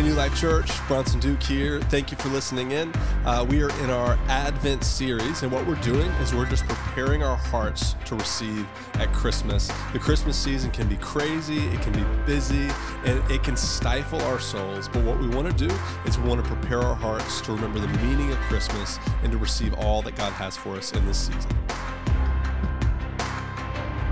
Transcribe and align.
Hey, 0.00 0.06
New 0.06 0.14
Life 0.14 0.34
Church, 0.34 0.70
Bronson 0.88 1.20
Duke 1.20 1.42
here. 1.42 1.78
Thank 1.78 2.10
you 2.10 2.16
for 2.16 2.30
listening 2.30 2.70
in. 2.70 2.90
Uh, 3.26 3.44
we 3.46 3.62
are 3.62 3.68
in 3.84 3.90
our 3.90 4.18
Advent 4.28 4.82
series, 4.82 5.42
and 5.42 5.52
what 5.52 5.66
we're 5.66 5.74
doing 5.82 6.10
is 6.22 6.34
we're 6.34 6.48
just 6.48 6.64
preparing 6.64 7.22
our 7.22 7.36
hearts 7.36 7.96
to 8.06 8.14
receive 8.14 8.66
at 8.94 9.12
Christmas. 9.12 9.70
The 9.92 9.98
Christmas 9.98 10.38
season 10.38 10.70
can 10.70 10.88
be 10.88 10.96
crazy, 10.96 11.66
it 11.66 11.82
can 11.82 11.92
be 11.92 12.02
busy, 12.24 12.70
and 13.04 13.30
it 13.30 13.42
can 13.42 13.58
stifle 13.58 14.22
our 14.22 14.40
souls. 14.40 14.88
But 14.88 15.04
what 15.04 15.20
we 15.20 15.28
want 15.28 15.50
to 15.50 15.68
do 15.68 15.74
is 16.06 16.18
we 16.18 16.26
want 16.26 16.42
to 16.42 16.50
prepare 16.50 16.80
our 16.80 16.94
hearts 16.94 17.42
to 17.42 17.52
remember 17.52 17.78
the 17.78 17.88
meaning 17.98 18.32
of 18.32 18.38
Christmas 18.38 18.98
and 19.22 19.30
to 19.30 19.36
receive 19.36 19.74
all 19.74 20.00
that 20.00 20.16
God 20.16 20.32
has 20.32 20.56
for 20.56 20.76
us 20.76 20.92
in 20.92 21.04
this 21.04 21.18
season. 21.26 21.50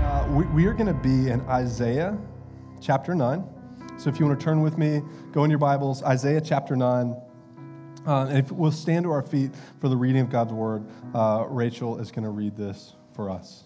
Uh, 0.03 0.27
we, 0.29 0.45
we 0.45 0.65
are 0.67 0.73
going 0.73 0.85
to 0.85 0.93
be 0.93 1.31
in 1.31 1.41
Isaiah 1.49 2.15
chapter 2.79 3.15
9. 3.15 3.43
So 3.99 4.09
if 4.09 4.17
you 4.17 4.25
want 4.25 4.39
to 4.39 4.43
turn 4.45 4.61
with 4.61 4.77
me, 4.77 5.01
go 5.33 5.43
in 5.43 5.49
your 5.49 5.59
Bibles, 5.59 6.03
Isaiah 6.03 6.39
chapter 6.39 6.73
9. 6.73 7.17
Uh, 8.07 8.27
and 8.27 8.37
if 8.37 8.49
we'll 8.49 8.71
stand 8.71 9.03
to 9.03 9.11
our 9.11 9.21
feet 9.21 9.51
for 9.81 9.89
the 9.89 9.97
reading 9.97 10.21
of 10.21 10.29
God's 10.29 10.53
word, 10.53 10.85
uh, 11.13 11.43
Rachel 11.49 11.99
is 11.99 12.09
going 12.09 12.23
to 12.23 12.29
read 12.29 12.55
this 12.55 12.95
for 13.13 13.29
us. 13.29 13.65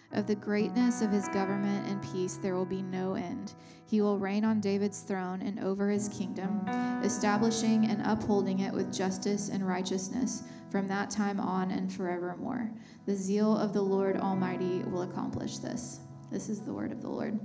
Of 0.13 0.27
the 0.27 0.35
greatness 0.35 1.01
of 1.01 1.09
his 1.09 1.29
government 1.29 1.87
and 1.87 2.01
peace 2.11 2.35
there 2.35 2.55
will 2.55 2.65
be 2.65 2.81
no 2.81 3.13
end. 3.13 3.53
He 3.85 4.01
will 4.01 4.17
reign 4.17 4.43
on 4.43 4.59
David's 4.59 4.99
throne 5.01 5.41
and 5.41 5.59
over 5.59 5.89
his 5.89 6.09
kingdom, 6.09 6.67
establishing 7.03 7.85
and 7.85 8.01
upholding 8.05 8.59
it 8.59 8.73
with 8.73 8.93
justice 8.93 9.49
and 9.49 9.65
righteousness 9.65 10.43
from 10.69 10.87
that 10.89 11.09
time 11.09 11.39
on 11.39 11.71
and 11.71 11.91
forevermore. 11.91 12.69
The 13.05 13.15
zeal 13.15 13.57
of 13.57 13.73
the 13.73 13.81
Lord 13.81 14.17
Almighty 14.17 14.83
will 14.83 15.03
accomplish 15.03 15.57
this. 15.57 16.01
This 16.29 16.49
is 16.49 16.61
the 16.61 16.73
word 16.73 16.91
of 16.91 17.01
the 17.01 17.09
Lord. 17.09 17.39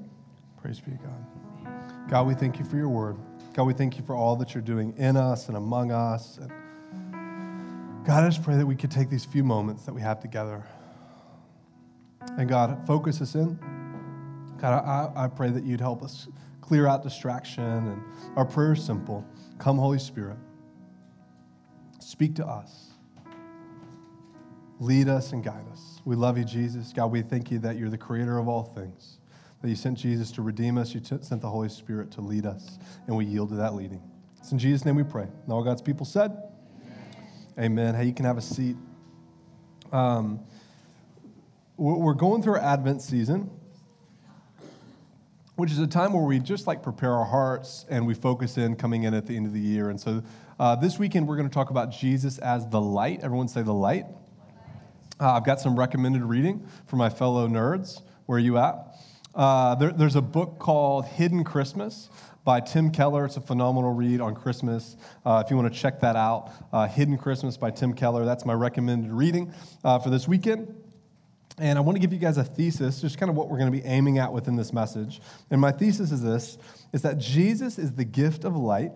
Praise 0.60 0.80
be 0.80 0.92
to 0.92 0.98
God. 0.98 2.08
God, 2.08 2.26
we 2.26 2.34
thank 2.34 2.58
you 2.58 2.64
for 2.64 2.76
your 2.76 2.88
word. 2.88 3.16
God, 3.54 3.64
we 3.64 3.74
thank 3.74 3.96
you 3.96 4.04
for 4.04 4.14
all 4.14 4.36
that 4.36 4.54
you're 4.54 4.62
doing 4.62 4.92
in 4.96 5.16
us 5.16 5.48
and 5.48 5.56
among 5.56 5.92
us. 5.92 6.38
And 6.38 6.50
God, 8.04 8.24
I 8.24 8.28
just 8.28 8.42
pray 8.42 8.56
that 8.56 8.66
we 8.66 8.76
could 8.76 8.90
take 8.90 9.08
these 9.08 9.24
few 9.24 9.42
moments 9.44 9.84
that 9.84 9.94
we 9.94 10.00
have 10.00 10.20
together 10.20 10.64
and 12.38 12.48
God, 12.48 12.86
focus 12.86 13.20
us 13.20 13.34
in. 13.34 13.58
God, 14.60 14.84
I, 14.84 15.24
I 15.24 15.28
pray 15.28 15.50
that 15.50 15.64
you'd 15.64 15.80
help 15.80 16.02
us 16.02 16.28
clear 16.60 16.86
out 16.86 17.02
distraction. 17.02 17.64
And 17.64 18.02
our 18.36 18.44
prayer 18.44 18.72
is 18.72 18.84
simple 18.84 19.24
Come, 19.58 19.78
Holy 19.78 19.98
Spirit, 19.98 20.36
speak 21.98 22.34
to 22.36 22.46
us, 22.46 22.90
lead 24.80 25.08
us, 25.08 25.32
and 25.32 25.42
guide 25.42 25.64
us. 25.72 26.00
We 26.04 26.16
love 26.16 26.38
you, 26.38 26.44
Jesus. 26.44 26.92
God, 26.92 27.10
we 27.10 27.22
thank 27.22 27.50
you 27.50 27.58
that 27.60 27.76
you're 27.76 27.90
the 27.90 27.98
creator 27.98 28.38
of 28.38 28.48
all 28.48 28.64
things, 28.64 29.18
that 29.62 29.68
you 29.68 29.76
sent 29.76 29.98
Jesus 29.98 30.30
to 30.32 30.42
redeem 30.42 30.78
us, 30.78 30.94
you 30.94 31.00
t- 31.00 31.16
sent 31.20 31.40
the 31.40 31.50
Holy 31.50 31.68
Spirit 31.68 32.10
to 32.12 32.20
lead 32.20 32.46
us, 32.46 32.78
and 33.06 33.16
we 33.16 33.24
yield 33.24 33.48
to 33.50 33.54
that 33.56 33.74
leading. 33.74 34.02
It's 34.38 34.52
in 34.52 34.58
Jesus' 34.58 34.84
name 34.84 34.94
we 34.94 35.02
pray. 35.02 35.26
And 35.44 35.52
all 35.52 35.64
God's 35.64 35.82
people 35.82 36.06
said, 36.06 36.30
Amen. 37.58 37.78
Amen. 37.78 37.94
Hey, 37.94 38.04
you 38.04 38.12
can 38.12 38.24
have 38.24 38.38
a 38.38 38.42
seat. 38.42 38.76
Um, 39.92 40.40
we're 41.76 42.14
going 42.14 42.42
through 42.42 42.54
our 42.54 42.62
Advent 42.62 43.02
season, 43.02 43.50
which 45.56 45.70
is 45.70 45.78
a 45.78 45.86
time 45.86 46.12
where 46.12 46.22
we 46.22 46.38
just 46.38 46.66
like 46.66 46.82
prepare 46.82 47.12
our 47.12 47.24
hearts 47.24 47.84
and 47.90 48.06
we 48.06 48.14
focus 48.14 48.56
in 48.56 48.76
coming 48.76 49.04
in 49.04 49.12
at 49.12 49.26
the 49.26 49.36
end 49.36 49.46
of 49.46 49.52
the 49.52 49.60
year. 49.60 49.90
And 49.90 50.00
so 50.00 50.22
uh, 50.58 50.76
this 50.76 50.98
weekend, 50.98 51.28
we're 51.28 51.36
going 51.36 51.48
to 51.48 51.54
talk 51.54 51.70
about 51.70 51.90
Jesus 51.90 52.38
as 52.38 52.66
the 52.68 52.80
light. 52.80 53.20
Everyone 53.22 53.48
say 53.48 53.62
the 53.62 53.74
light. 53.74 54.06
Uh, 55.20 55.32
I've 55.32 55.44
got 55.44 55.60
some 55.60 55.78
recommended 55.78 56.22
reading 56.22 56.66
for 56.86 56.96
my 56.96 57.10
fellow 57.10 57.46
nerds. 57.46 58.02
Where 58.24 58.36
are 58.36 58.40
you 58.40 58.56
at? 58.58 58.96
Uh, 59.34 59.74
there, 59.74 59.92
there's 59.92 60.16
a 60.16 60.22
book 60.22 60.58
called 60.58 61.04
Hidden 61.04 61.44
Christmas 61.44 62.08
by 62.42 62.60
Tim 62.60 62.90
Keller. 62.90 63.26
It's 63.26 63.36
a 63.36 63.40
phenomenal 63.42 63.92
read 63.92 64.22
on 64.22 64.34
Christmas. 64.34 64.96
Uh, 65.26 65.42
if 65.44 65.50
you 65.50 65.56
want 65.56 65.72
to 65.72 65.78
check 65.78 66.00
that 66.00 66.16
out, 66.16 66.52
uh, 66.72 66.86
Hidden 66.86 67.18
Christmas 67.18 67.58
by 67.58 67.70
Tim 67.70 67.92
Keller. 67.92 68.24
That's 68.24 68.46
my 68.46 68.54
recommended 68.54 69.12
reading 69.12 69.52
uh, 69.84 69.98
for 69.98 70.08
this 70.08 70.26
weekend. 70.26 70.74
And 71.58 71.78
I 71.78 71.80
want 71.80 71.96
to 71.96 72.00
give 72.00 72.12
you 72.12 72.18
guys 72.18 72.36
a 72.36 72.44
thesis, 72.44 73.00
just 73.00 73.18
kind 73.18 73.30
of 73.30 73.36
what 73.36 73.48
we're 73.48 73.58
going 73.58 73.72
to 73.72 73.78
be 73.78 73.84
aiming 73.84 74.18
at 74.18 74.32
within 74.32 74.56
this 74.56 74.72
message. 74.72 75.20
And 75.50 75.60
my 75.60 75.72
thesis 75.72 76.12
is 76.12 76.22
this 76.22 76.58
is 76.92 77.02
that 77.02 77.18
Jesus 77.18 77.78
is 77.78 77.92
the 77.92 78.04
gift 78.04 78.44
of 78.44 78.56
light 78.56 78.92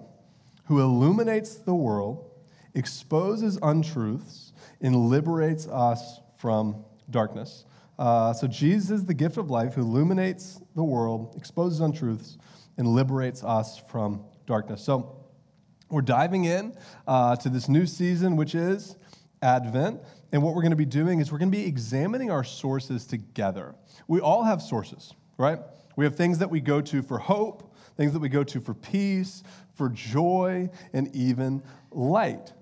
who 0.67 0.81
illuminates 0.81 1.55
the 1.57 1.75
world, 1.75 2.31
exposes 2.75 3.59
untruths, 3.63 4.53
and 4.81 4.95
liberates 4.95 5.67
us 5.69 6.21
from 6.37 6.85
darkness. 7.09 7.65
Uh, 7.99 8.33
so 8.33 8.47
Jesus 8.47 8.91
is 8.91 9.05
the 9.05 9.15
gift 9.15 9.37
of 9.37 9.51
life 9.51 9.75
who 9.75 9.83
illuminates 9.83 10.61
the 10.75 10.85
world, 10.85 11.35
exposes 11.37 11.81
untruths, 11.81 12.39
and 12.79 12.87
liberates 12.87 13.43
us 13.43 13.79
from 13.91 14.25
darkness. 14.47 14.83
So 14.83 15.17
we're 15.91 16.03
diving 16.03 16.45
in 16.45 16.75
uh, 17.07 17.37
to 17.37 17.49
this 17.49 17.69
new 17.69 17.85
season, 17.85 18.37
which 18.37 18.55
is 18.55 18.97
Advent. 19.43 20.01
And 20.33 20.43
what 20.43 20.55
we're 20.55 20.63
going 20.63 20.71
to 20.71 20.77
be 20.77 20.85
doing 20.85 21.21
is 21.21 21.33
we're 21.33 21.39
going 21.39 21.51
to 21.51 21.57
be 21.57 21.67
examining 21.67 22.31
our 22.31 22.45
sources 22.45 23.07
together. 23.07 23.75
We 24.07 24.21
all 24.21 24.45
have 24.45 24.63
sources, 24.63 25.15
right? 25.39 25.59
We 25.97 26.05
have 26.05 26.17
things 26.17 26.39
that 26.39 26.51
we 26.51 26.61
go 26.61 26.81
to 26.81 27.03
for 27.03 27.19
hope, 27.19 27.75
things 27.97 28.13
that 28.13 28.21
we 28.21 28.29
go 28.29 28.45
to 28.45 28.61
for 28.61 28.75
peace, 28.75 29.43
for 29.75 29.89
joy, 29.89 30.71
and 30.93 31.15
even 31.15 31.63
light. 31.91 32.53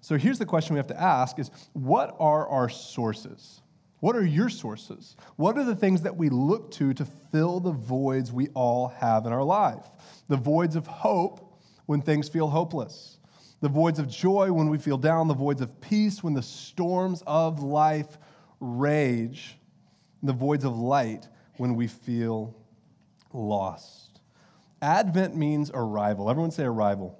So 0.00 0.16
here's 0.16 0.38
the 0.38 0.46
question 0.46 0.74
we 0.74 0.78
have 0.78 0.86
to 0.88 1.00
ask 1.00 1.38
is 1.38 1.50
what 1.72 2.14
are 2.20 2.46
our 2.48 2.68
sources? 2.68 3.60
What 4.00 4.14
are 4.14 4.24
your 4.24 4.48
sources? 4.48 5.16
What 5.36 5.58
are 5.58 5.64
the 5.64 5.74
things 5.74 6.02
that 6.02 6.16
we 6.16 6.28
look 6.28 6.70
to 6.72 6.94
to 6.94 7.04
fill 7.32 7.60
the 7.60 7.72
voids 7.72 8.30
we 8.30 8.48
all 8.48 8.88
have 8.88 9.26
in 9.26 9.32
our 9.32 9.42
life? 9.42 9.86
The 10.28 10.36
voids 10.36 10.76
of 10.76 10.86
hope 10.86 11.60
when 11.86 12.02
things 12.02 12.28
feel 12.28 12.48
hopeless 12.48 13.15
the 13.66 13.72
voids 13.72 13.98
of 13.98 14.06
joy 14.06 14.52
when 14.52 14.68
we 14.68 14.78
feel 14.78 14.96
down, 14.96 15.26
the 15.26 15.34
voids 15.34 15.60
of 15.60 15.80
peace 15.80 16.22
when 16.22 16.34
the 16.34 16.42
storms 16.42 17.24
of 17.26 17.64
life 17.64 18.16
rage, 18.60 19.58
the 20.22 20.32
voids 20.32 20.64
of 20.64 20.78
light 20.78 21.26
when 21.56 21.74
we 21.74 21.88
feel 21.88 22.54
lost. 23.32 24.20
Advent 24.80 25.34
means 25.34 25.72
arrival. 25.74 26.30
Everyone 26.30 26.52
say 26.52 26.62
arrival. 26.62 27.18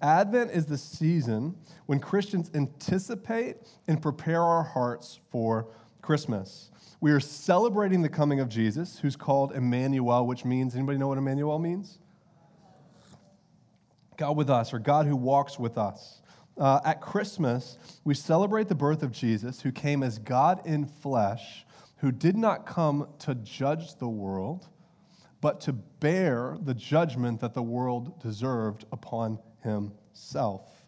Advent 0.00 0.50
is 0.50 0.64
the 0.64 0.78
season 0.78 1.54
when 1.84 2.00
Christians 2.00 2.50
anticipate 2.54 3.58
and 3.86 4.00
prepare 4.00 4.40
our 4.40 4.62
hearts 4.62 5.20
for 5.30 5.68
Christmas. 6.00 6.70
We 7.02 7.12
are 7.12 7.20
celebrating 7.20 8.00
the 8.00 8.08
coming 8.08 8.40
of 8.40 8.48
Jesus, 8.48 8.98
who's 8.98 9.14
called 9.14 9.52
Emmanuel, 9.52 10.26
which 10.26 10.46
means 10.46 10.74
anybody 10.74 10.96
know 10.96 11.08
what 11.08 11.18
Emmanuel 11.18 11.58
means? 11.58 11.98
God 14.16 14.36
with 14.36 14.50
us, 14.50 14.72
or 14.72 14.78
God 14.78 15.06
who 15.06 15.16
walks 15.16 15.58
with 15.58 15.78
us. 15.78 16.22
Uh, 16.56 16.80
at 16.84 17.00
Christmas, 17.00 17.78
we 18.04 18.14
celebrate 18.14 18.68
the 18.68 18.74
birth 18.74 19.02
of 19.02 19.10
Jesus, 19.10 19.60
who 19.60 19.72
came 19.72 20.02
as 20.02 20.18
God 20.18 20.64
in 20.66 20.86
flesh, 20.86 21.66
who 21.96 22.12
did 22.12 22.36
not 22.36 22.66
come 22.66 23.08
to 23.20 23.34
judge 23.34 23.96
the 23.96 24.08
world, 24.08 24.68
but 25.40 25.60
to 25.62 25.72
bear 25.72 26.56
the 26.62 26.74
judgment 26.74 27.40
that 27.40 27.54
the 27.54 27.62
world 27.62 28.20
deserved 28.22 28.84
upon 28.92 29.38
himself. 29.62 30.84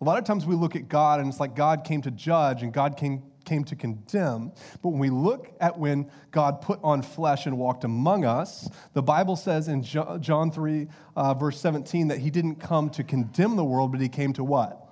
A 0.00 0.04
lot 0.04 0.18
of 0.18 0.24
times 0.24 0.44
we 0.44 0.54
look 0.54 0.76
at 0.76 0.88
God 0.88 1.20
and 1.20 1.28
it's 1.28 1.40
like 1.40 1.56
God 1.56 1.82
came 1.82 2.02
to 2.02 2.10
judge 2.10 2.62
and 2.62 2.72
God 2.72 2.96
came 2.96 3.22
came 3.46 3.64
to 3.64 3.76
condemn. 3.76 4.52
But 4.82 4.90
when 4.90 4.98
we 4.98 5.08
look 5.10 5.50
at 5.60 5.78
when 5.78 6.10
God 6.30 6.60
put 6.60 6.80
on 6.82 7.00
flesh 7.00 7.46
and 7.46 7.56
walked 7.56 7.84
among 7.84 8.24
us, 8.24 8.68
the 8.92 9.02
Bible 9.02 9.36
says 9.36 9.68
in 9.68 9.82
John 9.82 10.50
3, 10.50 10.88
uh, 11.16 11.34
verse 11.34 11.58
17, 11.60 12.08
that 12.08 12.18
he 12.18 12.30
didn't 12.30 12.56
come 12.56 12.90
to 12.90 13.04
condemn 13.04 13.56
the 13.56 13.64
world, 13.64 13.92
but 13.92 14.00
he 14.00 14.08
came 14.08 14.32
to 14.34 14.44
what? 14.44 14.82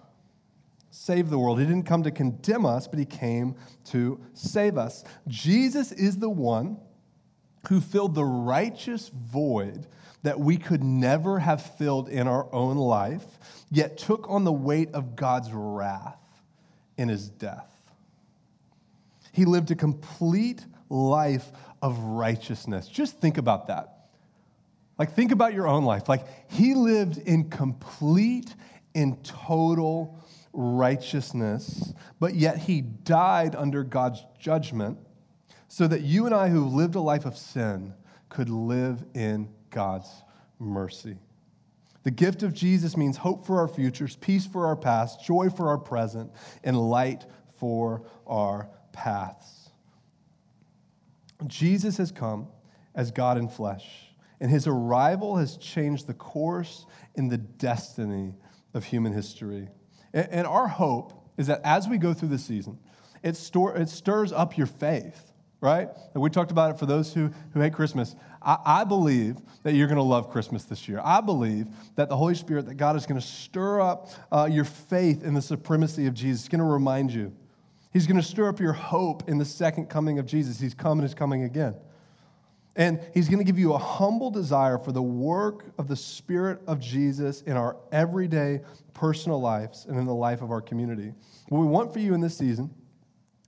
Save 0.90 1.28
the 1.28 1.38
world. 1.38 1.58
He 1.58 1.66
didn't 1.66 1.86
come 1.86 2.04
to 2.04 2.10
condemn 2.10 2.64
us, 2.64 2.86
but 2.86 2.98
he 2.98 3.04
came 3.04 3.56
to 3.86 4.20
save 4.32 4.78
us. 4.78 5.04
Jesus 5.26 5.90
is 5.90 6.16
the 6.18 6.30
one 6.30 6.78
who 7.68 7.80
filled 7.80 8.14
the 8.14 8.24
righteous 8.24 9.08
void 9.08 9.86
that 10.22 10.40
we 10.40 10.56
could 10.56 10.82
never 10.82 11.38
have 11.38 11.60
filled 11.62 12.08
in 12.08 12.26
our 12.26 12.52
own 12.52 12.76
life, 12.76 13.24
yet 13.70 13.98
took 13.98 14.28
on 14.30 14.44
the 14.44 14.52
weight 14.52 14.90
of 14.94 15.16
God's 15.16 15.52
wrath 15.52 16.18
in 16.96 17.08
his 17.08 17.28
death. 17.28 17.73
He 19.34 19.44
lived 19.46 19.72
a 19.72 19.74
complete 19.74 20.64
life 20.88 21.50
of 21.82 21.98
righteousness. 21.98 22.86
Just 22.86 23.18
think 23.18 23.36
about 23.36 23.66
that. 23.66 24.06
Like, 24.96 25.12
think 25.14 25.32
about 25.32 25.54
your 25.54 25.66
own 25.66 25.84
life. 25.84 26.08
Like, 26.08 26.24
he 26.48 26.74
lived 26.74 27.18
in 27.18 27.50
complete 27.50 28.54
and 28.94 29.22
total 29.24 30.20
righteousness, 30.52 31.92
but 32.20 32.36
yet 32.36 32.58
he 32.58 32.80
died 32.80 33.56
under 33.56 33.82
God's 33.82 34.24
judgment 34.38 34.98
so 35.66 35.88
that 35.88 36.02
you 36.02 36.26
and 36.26 36.34
I, 36.34 36.48
who 36.48 36.66
lived 36.66 36.94
a 36.94 37.00
life 37.00 37.24
of 37.24 37.36
sin, 37.36 37.92
could 38.28 38.48
live 38.48 39.04
in 39.14 39.48
God's 39.70 40.08
mercy. 40.60 41.18
The 42.04 42.12
gift 42.12 42.44
of 42.44 42.54
Jesus 42.54 42.96
means 42.96 43.16
hope 43.16 43.44
for 43.44 43.58
our 43.58 43.66
futures, 43.66 44.14
peace 44.14 44.46
for 44.46 44.66
our 44.66 44.76
past, 44.76 45.24
joy 45.24 45.50
for 45.50 45.70
our 45.70 45.78
present, 45.78 46.30
and 46.62 46.78
light 46.78 47.26
for 47.58 48.04
our 48.28 48.68
paths. 48.94 49.68
Jesus 51.46 51.98
has 51.98 52.10
come 52.10 52.48
as 52.94 53.10
God 53.10 53.36
in 53.36 53.48
flesh, 53.48 53.86
and 54.40 54.50
his 54.50 54.66
arrival 54.66 55.36
has 55.36 55.56
changed 55.58 56.06
the 56.06 56.14
course 56.14 56.86
and 57.16 57.30
the 57.30 57.38
destiny 57.38 58.34
of 58.72 58.84
human 58.84 59.12
history. 59.12 59.68
And 60.14 60.46
our 60.46 60.68
hope 60.68 61.12
is 61.36 61.48
that 61.48 61.60
as 61.64 61.88
we 61.88 61.98
go 61.98 62.14
through 62.14 62.28
the 62.28 62.38
season, 62.38 62.78
it, 63.22 63.36
store, 63.36 63.76
it 63.76 63.88
stirs 63.88 64.32
up 64.32 64.56
your 64.56 64.66
faith, 64.68 65.32
right? 65.60 65.88
And 66.12 66.22
we 66.22 66.30
talked 66.30 66.50
about 66.50 66.70
it 66.70 66.78
for 66.78 66.86
those 66.86 67.12
who, 67.12 67.30
who 67.52 67.60
hate 67.60 67.72
Christmas. 67.72 68.14
I, 68.40 68.58
I 68.64 68.84
believe 68.84 69.38
that 69.64 69.74
you're 69.74 69.88
going 69.88 69.96
to 69.96 70.02
love 70.02 70.30
Christmas 70.30 70.64
this 70.64 70.88
year. 70.88 71.00
I 71.02 71.20
believe 71.20 71.66
that 71.96 72.08
the 72.08 72.16
Holy 72.16 72.34
Spirit, 72.34 72.66
that 72.66 72.74
God 72.74 72.96
is 72.96 73.06
going 73.06 73.20
to 73.20 73.26
stir 73.26 73.80
up 73.80 74.10
uh, 74.30 74.48
your 74.50 74.64
faith 74.64 75.24
in 75.24 75.34
the 75.34 75.42
supremacy 75.42 76.06
of 76.06 76.14
Jesus. 76.14 76.42
He's 76.42 76.48
going 76.48 76.60
to 76.60 76.64
remind 76.64 77.12
you 77.12 77.34
He's 77.94 78.08
going 78.08 78.20
to 78.20 78.26
stir 78.26 78.48
up 78.48 78.58
your 78.58 78.72
hope 78.72 79.28
in 79.28 79.38
the 79.38 79.44
second 79.44 79.86
coming 79.86 80.18
of 80.18 80.26
Jesus. 80.26 80.58
He's 80.58 80.74
coming, 80.74 81.06
he's 81.06 81.14
coming 81.14 81.44
again. 81.44 81.76
And 82.74 83.00
he's 83.14 83.28
going 83.28 83.38
to 83.38 83.44
give 83.44 83.56
you 83.56 83.72
a 83.74 83.78
humble 83.78 84.32
desire 84.32 84.78
for 84.78 84.90
the 84.90 85.00
work 85.00 85.64
of 85.78 85.86
the 85.86 85.94
Spirit 85.94 86.60
of 86.66 86.80
Jesus 86.80 87.42
in 87.42 87.56
our 87.56 87.76
everyday 87.92 88.62
personal 88.94 89.40
lives 89.40 89.86
and 89.88 89.96
in 89.96 90.06
the 90.06 90.14
life 90.14 90.42
of 90.42 90.50
our 90.50 90.60
community. 90.60 91.12
What 91.48 91.60
we 91.60 91.66
want 91.68 91.92
for 91.92 92.00
you 92.00 92.14
in 92.14 92.20
this 92.20 92.36
season 92.36 92.74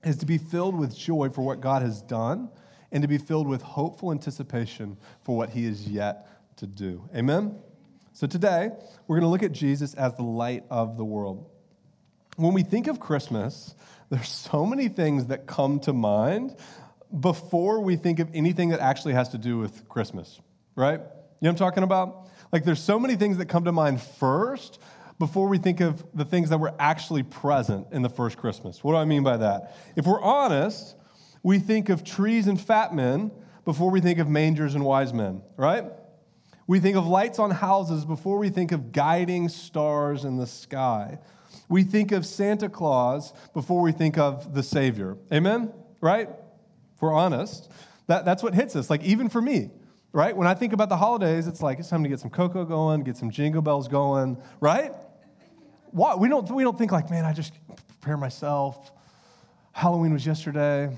is 0.05 0.17
to 0.19 0.27
be 0.27 0.39
filled 0.39 0.79
with 0.79 0.97
joy 0.97 1.29
for 1.29 1.43
what 1.43 1.61
God 1.61 1.83
has 1.83 2.01
done 2.03 2.49
and 2.93 3.03
to 3.03 3.09
be 3.09 3.19
filled 3.19 3.49
with 3.49 3.63
hopeful 3.63 4.13
anticipation 4.13 4.97
for 5.25 5.37
what 5.37 5.51
he 5.51 5.65
is 5.65 5.89
yet 5.89 6.29
to 6.59 6.69
do. 6.69 7.03
Amen? 7.17 7.59
So 8.13 8.29
today, 8.29 8.71
we're 9.09 9.17
going 9.17 9.27
to 9.27 9.29
look 9.29 9.43
at 9.43 9.51
Jesus 9.51 9.95
as 9.95 10.15
the 10.15 10.23
light 10.23 10.63
of 10.71 10.97
the 10.97 11.05
world. 11.05 11.51
When 12.37 12.53
we 12.53 12.63
think 12.63 12.87
of 12.87 13.01
Christmas, 13.01 13.75
there's 14.11 14.29
so 14.29 14.65
many 14.65 14.89
things 14.89 15.27
that 15.27 15.47
come 15.47 15.81
to 15.81 15.93
mind 15.93 16.57
before 17.21 17.81
we 17.81 17.97
think 17.97 18.19
of 18.19 18.29
anything 18.35 18.71
that 18.71 18.81
actually 18.81 19.15
has 19.15 19.31
to 19.31 19.39
do 19.39 19.59
with 19.59 19.89
Christmas, 19.89 20.41
right? 20.75 21.01
You 21.01 21.07
know 21.07 21.11
what 21.41 21.49
I'm 21.51 21.57
talking 21.57 21.83
about? 21.83 22.29
Like 22.53 22.65
there's 22.65 22.81
so 22.81 22.99
many 22.99 23.17
things 23.17 23.39
that 23.39 23.47
come 23.47 23.65
to 23.65 23.73
mind 23.73 24.01
first 24.01 24.81
before 25.19 25.49
we 25.49 25.59
think 25.59 25.81
of 25.81 26.05
the 26.15 26.25
things 26.25 26.51
that 26.51 26.59
were 26.59 26.75
actually 26.79 27.23
present 27.23 27.89
in 27.93 28.03
the 28.03 28.09
first 28.09 28.37
Christmas. 28.37 28.85
What 28.85 28.93
do 28.93 28.99
I 28.99 29.05
mean 29.05 29.23
by 29.23 29.39
that? 29.39 29.77
If 29.97 30.07
we're 30.07 30.21
honest, 30.21 30.97
we 31.43 31.59
think 31.59 31.89
of 31.89 32.05
trees 32.05 32.47
and 32.47 32.61
fat 32.61 32.95
men 32.95 33.31
before 33.65 33.91
we 33.91 34.01
think 34.01 34.19
of 34.19 34.29
mangers 34.29 34.75
and 34.75 34.85
wise 34.85 35.13
men, 35.13 35.43
right? 35.57 35.85
We 36.67 36.81
think 36.81 36.97
of 36.97 37.07
lights 37.07 37.39
on 37.39 37.51
houses 37.51 38.05
before 38.05 38.39
we 38.39 38.51
think 38.51 38.73
of 38.73 38.93
guiding 38.93 39.49
stars 39.49 40.25
in 40.25 40.37
the 40.37 40.47
sky. 40.47 41.19
We 41.69 41.83
think 41.83 42.13
of 42.13 42.25
Santa 42.25 42.69
Claus 42.69 43.33
before 43.53 43.83
we 43.83 43.93
think 43.93 44.19
of 44.19 44.55
the 44.55 44.63
Savior. 44.63 45.17
Amen? 45.33 45.73
Right? 46.01 46.29
If 46.29 47.03
we're 47.03 47.13
honest, 47.13 47.71
that, 48.07 48.25
that's 48.25 48.43
what 48.43 48.55
hits 48.55 48.77
us. 48.77 48.89
Like, 48.89 49.03
even 49.03 49.29
for 49.29 49.43
me, 49.43 49.71
right? 50.13 50.37
When 50.37 50.47
I 50.47 50.55
think 50.55 50.73
about 50.73 50.89
the 50.89 50.97
holidays, 50.97 51.47
it's 51.47 51.61
like 51.61 51.79
it's 51.79 51.89
time 51.89 52.03
to 52.03 52.09
get 52.09 52.21
some 52.21 52.31
cocoa 52.31 52.65
going, 52.65 53.03
get 53.03 53.17
some 53.17 53.31
jingle 53.31 53.63
bells 53.63 53.89
going, 53.89 54.41
right? 54.61 54.93
What? 55.91 56.21
We 56.21 56.29
don't, 56.29 56.49
we 56.51 56.63
don't 56.63 56.79
think 56.79 56.93
like, 56.93 57.11
man, 57.11 57.25
I 57.25 57.33
just 57.33 57.53
prepare 58.01 58.17
myself. 58.17 58.93
Halloween 59.73 60.13
was 60.13 60.25
yesterday. 60.25 60.97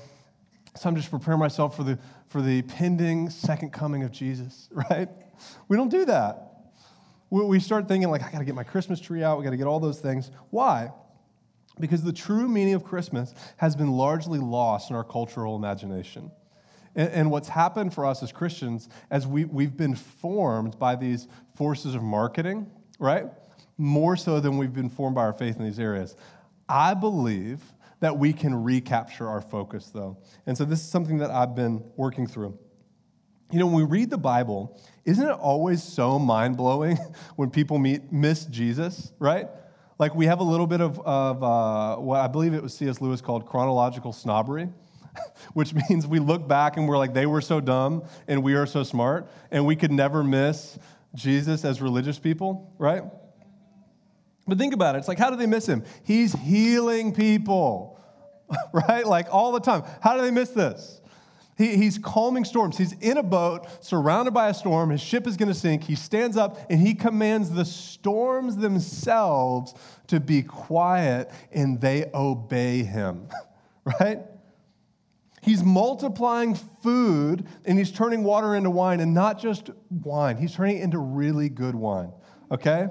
So 0.76 0.88
I'm 0.88 0.94
just 0.94 1.10
preparing 1.10 1.40
myself 1.40 1.76
for 1.76 1.82
the, 1.82 1.98
for 2.28 2.42
the 2.42 2.62
pending 2.62 3.30
second 3.30 3.72
coming 3.72 4.04
of 4.04 4.12
Jesus, 4.12 4.68
right? 4.90 5.08
We 5.68 5.76
don't 5.76 5.90
do 5.90 6.04
that 6.04 6.47
we 7.30 7.60
start 7.60 7.88
thinking, 7.88 8.10
like, 8.10 8.22
I 8.22 8.30
got 8.32 8.38
to 8.38 8.44
get 8.44 8.54
my 8.54 8.64
Christmas 8.64 9.00
tree 9.00 9.22
out. 9.22 9.38
We 9.38 9.44
got 9.44 9.50
to 9.50 9.56
get 9.56 9.66
all 9.66 9.80
those 9.80 10.00
things. 10.00 10.30
Why? 10.50 10.92
Because 11.78 12.02
the 12.02 12.12
true 12.12 12.48
meaning 12.48 12.74
of 12.74 12.84
Christmas 12.84 13.34
has 13.58 13.76
been 13.76 13.92
largely 13.92 14.38
lost 14.38 14.90
in 14.90 14.96
our 14.96 15.04
cultural 15.04 15.54
imagination. 15.54 16.30
And, 16.96 17.10
and 17.10 17.30
what's 17.30 17.48
happened 17.48 17.94
for 17.94 18.06
us 18.06 18.22
as 18.22 18.32
Christians, 18.32 18.88
as 19.10 19.26
we, 19.26 19.44
we've 19.44 19.76
been 19.76 19.94
formed 19.94 20.78
by 20.78 20.96
these 20.96 21.28
forces 21.54 21.94
of 21.94 22.02
marketing, 22.02 22.70
right? 22.98 23.26
More 23.76 24.16
so 24.16 24.40
than 24.40 24.56
we've 24.58 24.72
been 24.72 24.90
formed 24.90 25.14
by 25.14 25.22
our 25.22 25.32
faith 25.32 25.56
in 25.56 25.64
these 25.64 25.78
areas. 25.78 26.16
I 26.68 26.94
believe 26.94 27.60
that 28.00 28.16
we 28.16 28.32
can 28.32 28.64
recapture 28.64 29.28
our 29.28 29.40
focus, 29.40 29.90
though. 29.92 30.18
And 30.46 30.56
so 30.56 30.64
this 30.64 30.80
is 30.80 30.88
something 30.88 31.18
that 31.18 31.30
I've 31.30 31.54
been 31.54 31.84
working 31.96 32.26
through. 32.26 32.58
You 33.50 33.58
know, 33.58 33.66
when 33.66 33.76
we 33.76 33.84
read 33.84 34.10
the 34.10 34.18
Bible, 34.18 34.78
isn't 35.06 35.26
it 35.26 35.32
always 35.32 35.82
so 35.82 36.18
mind 36.18 36.56
blowing 36.56 36.98
when 37.36 37.50
people 37.50 37.78
meet, 37.78 38.12
miss 38.12 38.44
Jesus, 38.44 39.12
right? 39.18 39.48
Like 39.98 40.14
we 40.14 40.26
have 40.26 40.40
a 40.40 40.44
little 40.44 40.66
bit 40.66 40.80
of, 40.80 41.00
of 41.00 41.42
uh, 41.42 41.96
what 41.96 42.20
I 42.20 42.28
believe 42.28 42.52
it 42.52 42.62
was 42.62 42.74
C.S. 42.74 43.00
Lewis 43.00 43.20
called 43.20 43.46
chronological 43.46 44.12
snobbery, 44.12 44.68
which 45.54 45.72
means 45.74 46.06
we 46.06 46.18
look 46.18 46.46
back 46.46 46.76
and 46.76 46.86
we're 46.86 46.98
like, 46.98 47.14
they 47.14 47.26
were 47.26 47.40
so 47.40 47.58
dumb 47.60 48.04
and 48.28 48.42
we 48.42 48.54
are 48.54 48.66
so 48.66 48.82
smart, 48.82 49.30
and 49.50 49.64
we 49.66 49.76
could 49.76 49.92
never 49.92 50.22
miss 50.22 50.78
Jesus 51.14 51.64
as 51.64 51.80
religious 51.80 52.18
people, 52.18 52.72
right? 52.78 53.02
But 54.46 54.58
think 54.58 54.74
about 54.74 54.94
it. 54.94 54.98
It's 54.98 55.08
like, 55.08 55.18
how 55.18 55.30
do 55.30 55.36
they 55.36 55.46
miss 55.46 55.66
him? 55.66 55.84
He's 56.04 56.32
healing 56.32 57.14
people, 57.14 57.98
right? 58.72 59.06
Like 59.06 59.28
all 59.32 59.52
the 59.52 59.60
time. 59.60 59.84
How 60.00 60.16
do 60.16 60.22
they 60.22 60.30
miss 60.30 60.50
this? 60.50 61.00
He, 61.58 61.76
he's 61.76 61.98
calming 61.98 62.44
storms. 62.44 62.78
He's 62.78 62.92
in 62.92 63.18
a 63.18 63.22
boat 63.22 63.66
surrounded 63.84 64.32
by 64.32 64.48
a 64.48 64.54
storm. 64.54 64.90
His 64.90 65.00
ship 65.00 65.26
is 65.26 65.36
going 65.36 65.48
to 65.48 65.54
sink. 65.54 65.82
He 65.82 65.96
stands 65.96 66.36
up 66.36 66.58
and 66.70 66.80
he 66.80 66.94
commands 66.94 67.50
the 67.50 67.64
storms 67.64 68.56
themselves 68.56 69.74
to 70.06 70.20
be 70.20 70.42
quiet 70.42 71.30
and 71.52 71.80
they 71.80 72.08
obey 72.14 72.84
him, 72.84 73.28
right? 74.00 74.20
He's 75.42 75.64
multiplying 75.64 76.54
food 76.54 77.46
and 77.64 77.76
he's 77.76 77.90
turning 77.90 78.22
water 78.22 78.54
into 78.54 78.70
wine 78.70 79.00
and 79.00 79.12
not 79.12 79.40
just 79.40 79.70
wine, 79.90 80.36
he's 80.36 80.54
turning 80.54 80.78
it 80.78 80.82
into 80.82 80.98
really 80.98 81.48
good 81.48 81.74
wine, 81.74 82.12
okay? 82.52 82.86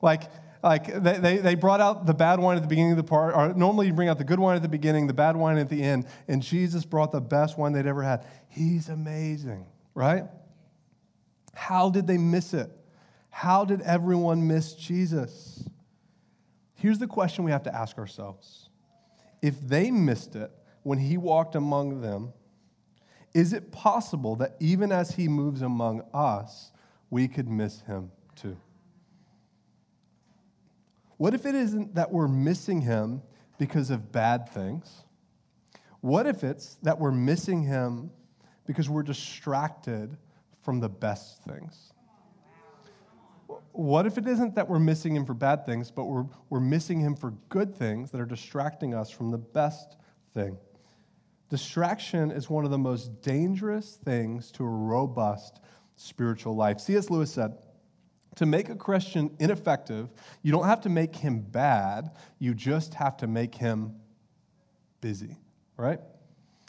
Like, 0.00 0.30
like 0.62 0.86
they, 0.86 1.18
they, 1.18 1.36
they, 1.38 1.54
brought 1.54 1.80
out 1.80 2.06
the 2.06 2.14
bad 2.14 2.40
wine 2.40 2.56
at 2.56 2.62
the 2.62 2.68
beginning 2.68 2.92
of 2.92 2.96
the 2.96 3.04
part, 3.04 3.34
or 3.34 3.54
normally 3.54 3.86
you 3.86 3.92
bring 3.92 4.08
out 4.08 4.18
the 4.18 4.24
good 4.24 4.40
wine 4.40 4.56
at 4.56 4.62
the 4.62 4.68
beginning, 4.68 5.06
the 5.06 5.14
bad 5.14 5.36
wine 5.36 5.58
at 5.58 5.68
the 5.68 5.82
end, 5.82 6.06
and 6.26 6.42
Jesus 6.42 6.84
brought 6.84 7.12
the 7.12 7.20
best 7.20 7.56
wine 7.56 7.72
they'd 7.72 7.86
ever 7.86 8.02
had. 8.02 8.26
He's 8.48 8.88
amazing, 8.88 9.66
right? 9.94 10.24
How 11.54 11.90
did 11.90 12.06
they 12.06 12.18
miss 12.18 12.54
it? 12.54 12.70
How 13.30 13.64
did 13.64 13.82
everyone 13.82 14.46
miss 14.46 14.74
Jesus? 14.74 15.68
Here's 16.74 16.98
the 16.98 17.06
question 17.06 17.44
we 17.44 17.50
have 17.50 17.64
to 17.64 17.74
ask 17.74 17.98
ourselves 17.98 18.68
If 19.42 19.60
they 19.60 19.90
missed 19.90 20.36
it 20.36 20.50
when 20.82 20.98
he 20.98 21.16
walked 21.16 21.54
among 21.54 22.00
them, 22.00 22.32
is 23.34 23.52
it 23.52 23.70
possible 23.70 24.36
that 24.36 24.56
even 24.58 24.90
as 24.90 25.12
he 25.12 25.28
moves 25.28 25.62
among 25.62 26.02
us, 26.12 26.72
we 27.10 27.28
could 27.28 27.48
miss 27.48 27.82
him 27.82 28.10
too? 28.34 28.56
What 31.18 31.34
if 31.34 31.44
it 31.46 31.54
isn't 31.54 31.96
that 31.96 32.10
we're 32.10 32.28
missing 32.28 32.80
him 32.80 33.22
because 33.58 33.90
of 33.90 34.10
bad 34.10 34.48
things? 34.48 35.04
What 36.00 36.26
if 36.26 36.44
it's 36.44 36.76
that 36.82 36.98
we're 36.98 37.10
missing 37.12 37.62
him 37.62 38.10
because 38.66 38.88
we're 38.88 39.02
distracted 39.02 40.16
from 40.62 40.78
the 40.78 40.88
best 40.88 41.42
things? 41.42 41.92
What 43.72 44.06
if 44.06 44.16
it 44.16 44.26
isn't 44.26 44.54
that 44.54 44.68
we're 44.68 44.78
missing 44.78 45.16
him 45.16 45.24
for 45.24 45.34
bad 45.34 45.66
things, 45.66 45.90
but 45.90 46.04
we're, 46.04 46.26
we're 46.50 46.60
missing 46.60 47.00
him 47.00 47.16
for 47.16 47.32
good 47.48 47.74
things 47.74 48.10
that 48.12 48.20
are 48.20 48.26
distracting 48.26 48.94
us 48.94 49.10
from 49.10 49.30
the 49.30 49.38
best 49.38 49.96
thing? 50.34 50.56
Distraction 51.48 52.30
is 52.30 52.48
one 52.48 52.64
of 52.64 52.70
the 52.70 52.78
most 52.78 53.22
dangerous 53.22 53.98
things 54.04 54.52
to 54.52 54.64
a 54.64 54.68
robust 54.68 55.60
spiritual 55.96 56.54
life. 56.54 56.78
C.S. 56.78 57.10
Lewis 57.10 57.32
said, 57.32 57.56
to 58.36 58.46
make 58.46 58.68
a 58.68 58.74
Christian 58.74 59.34
ineffective, 59.38 60.08
you 60.42 60.52
don't 60.52 60.66
have 60.66 60.80
to 60.82 60.88
make 60.88 61.16
him 61.16 61.40
bad, 61.40 62.10
you 62.38 62.54
just 62.54 62.94
have 62.94 63.16
to 63.18 63.26
make 63.26 63.54
him 63.54 63.94
busy, 65.00 65.36
right? 65.76 66.00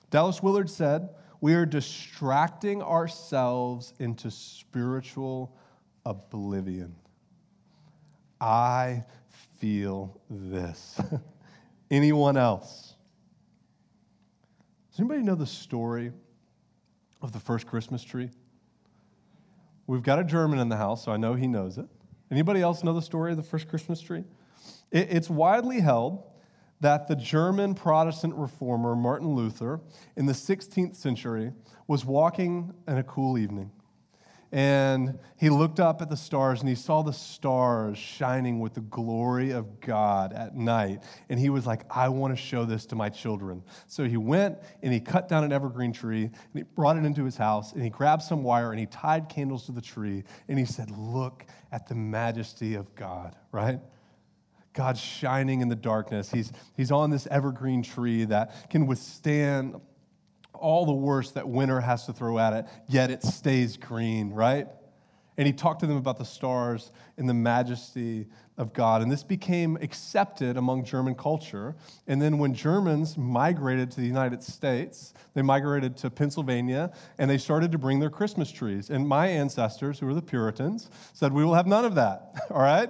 Dallas 0.10 0.42
Willard 0.42 0.70
said, 0.70 1.10
we 1.42 1.54
are 1.54 1.66
distracting 1.66 2.82
ourselves 2.82 3.94
into 4.00 4.30
spiritual 4.30 5.56
oblivion. 6.06 6.96
I 8.42 9.04
feel 9.58 10.20
this. 10.30 11.00
Anyone 11.92 12.38
else? 12.38 12.96
Does 14.92 15.00
anybody 15.00 15.22
know 15.22 15.36
the 15.36 15.46
story 15.46 16.12
of 17.22 17.32
the 17.32 17.40
first 17.40 17.68
Christmas 17.68 18.04
tree? 18.04 18.30
We've 19.90 20.04
got 20.04 20.20
a 20.20 20.24
German 20.24 20.60
in 20.60 20.70
the 20.70 20.78
house, 20.78 21.04
so 21.04 21.12
I 21.12 21.18
know 21.18 21.34
he 21.34 21.48
knows 21.48 21.80
it. 21.80 21.88
Anybody 22.30 22.62
else 22.62 22.84
know 22.84 22.94
the 22.94 23.02
story 23.02 23.32
of 23.32 23.38
the 23.38 23.44
first 23.44 23.68
Christmas 23.68 24.00
tree? 24.00 24.24
it's 24.92 25.32
widely 25.32 25.80
held 25.80 26.24
that 26.80 27.08
the 27.08 27.16
German 27.16 27.74
Protestant 27.74 28.36
reformer 28.36 28.96
Martin 28.96 29.30
Luther 29.30 29.82
in 30.16 30.28
the 30.28 30.34
16th 30.34 30.96
century 30.96 31.54
was 31.88 32.06
walking 32.06 32.72
in 32.88 33.00
a 33.00 33.04
cool 33.04 33.40
evening 33.40 33.72
and 34.52 35.20
he 35.38 35.50
looked 35.50 35.80
up 35.80 36.02
at 36.02 36.10
the 36.10 36.18
stars 36.18 36.62
and 36.62 36.70
he 36.70 36.76
saw 36.76 37.04
the 37.04 37.14
stars 37.14 37.98
shining 37.98 38.60
with 38.60 38.74
the 38.74 38.82
glory 38.82 39.52
of 39.52 39.80
God 39.80 40.34
at 40.34 40.56
night. 40.56 41.04
And 41.30 41.40
he 41.40 41.50
was 41.50 41.68
like, 41.68 41.84
I 41.96 42.10
want 42.10 42.36
to 42.36 42.42
show 42.42 42.66
this 42.66 42.88
to 42.88 42.96
my 42.96 43.10
children. 43.10 43.64
So 43.86 44.06
he 44.06 44.18
went 44.18 44.58
and 44.82 44.92
he 44.92 45.00
cut 45.00 45.30
down 45.30 45.44
an 45.44 45.52
evergreen 45.52 45.94
tree 45.94 46.24
and 46.24 46.34
he 46.54 46.64
brought 46.64 46.98
it 46.98 47.06
into 47.06 47.24
his 47.24 47.38
house 47.38 47.74
and 47.74 47.84
he 47.84 47.92
grabbed 47.92 48.24
some 48.24 48.42
wire 48.42 48.72
and 48.72 48.80
he 48.80 48.88
tied 48.88 49.30
candles 49.30 49.68
to 49.68 49.72
the 49.72 49.82
tree 49.82 50.24
and 50.48 50.58
he 50.58 50.66
said, 50.66 50.90
Look 50.90 51.46
at 51.72 51.88
the 51.88 51.96
majesty 51.96 52.74
of 52.74 52.94
God, 52.96 53.36
right? 53.52 53.80
God's 54.74 55.00
shining 55.00 55.62
in 55.62 55.68
the 55.68 55.76
darkness. 55.76 56.32
He's, 56.32 56.52
he's 56.76 56.92
on 56.92 57.10
this 57.10 57.28
evergreen 57.30 57.84
tree 57.84 58.26
that 58.26 58.70
can 58.70 58.88
withstand 58.88 59.76
all 60.60 60.86
the 60.86 60.94
worst 60.94 61.34
that 61.34 61.48
winter 61.48 61.80
has 61.80 62.06
to 62.06 62.14
throw 62.14 62.38
at 62.38 62.54
it, 62.54 62.66
yet 62.88 63.12
it 63.12 63.24
stays 63.24 63.78
green, 63.78 64.32
right? 64.32 64.68
And 65.40 65.48
he 65.48 65.54
talked 65.54 65.80
to 65.80 65.88
them 65.88 65.96
about 65.96 66.18
the 66.18 66.26
stars 66.26 66.92
and 67.18 67.28
the 67.28 67.34
majesty 67.34 68.28
of 68.58 68.74
God. 68.74 69.02
And 69.02 69.10
this 69.10 69.24
became 69.24 69.78
accepted 69.78 70.58
among 70.58 70.84
German 70.84 71.16
culture. 71.16 71.78
And 72.08 72.22
then 72.22 72.40
when 72.40 72.54
Germans 72.54 73.18
migrated 73.18 73.90
to 73.92 74.02
the 74.02 74.06
United 74.06 74.44
States, 74.44 75.14
they 75.34 75.42
migrated 75.42 75.96
to 75.98 76.10
Pennsylvania 76.10 76.92
and 77.18 77.32
they 77.32 77.38
started 77.38 77.72
to 77.72 77.78
bring 77.78 78.02
their 78.02 78.10
Christmas 78.10 78.52
trees. 78.52 78.90
And 78.90 79.08
my 79.08 79.28
ancestors, 79.28 79.98
who 79.98 80.08
were 80.08 80.14
the 80.14 80.22
Puritans, 80.22 80.90
said, 81.14 81.32
We 81.32 81.46
will 81.46 81.54
have 81.54 81.68
none 81.68 81.86
of 81.86 81.96
that, 81.96 82.36
all 82.52 82.62
right? 82.62 82.90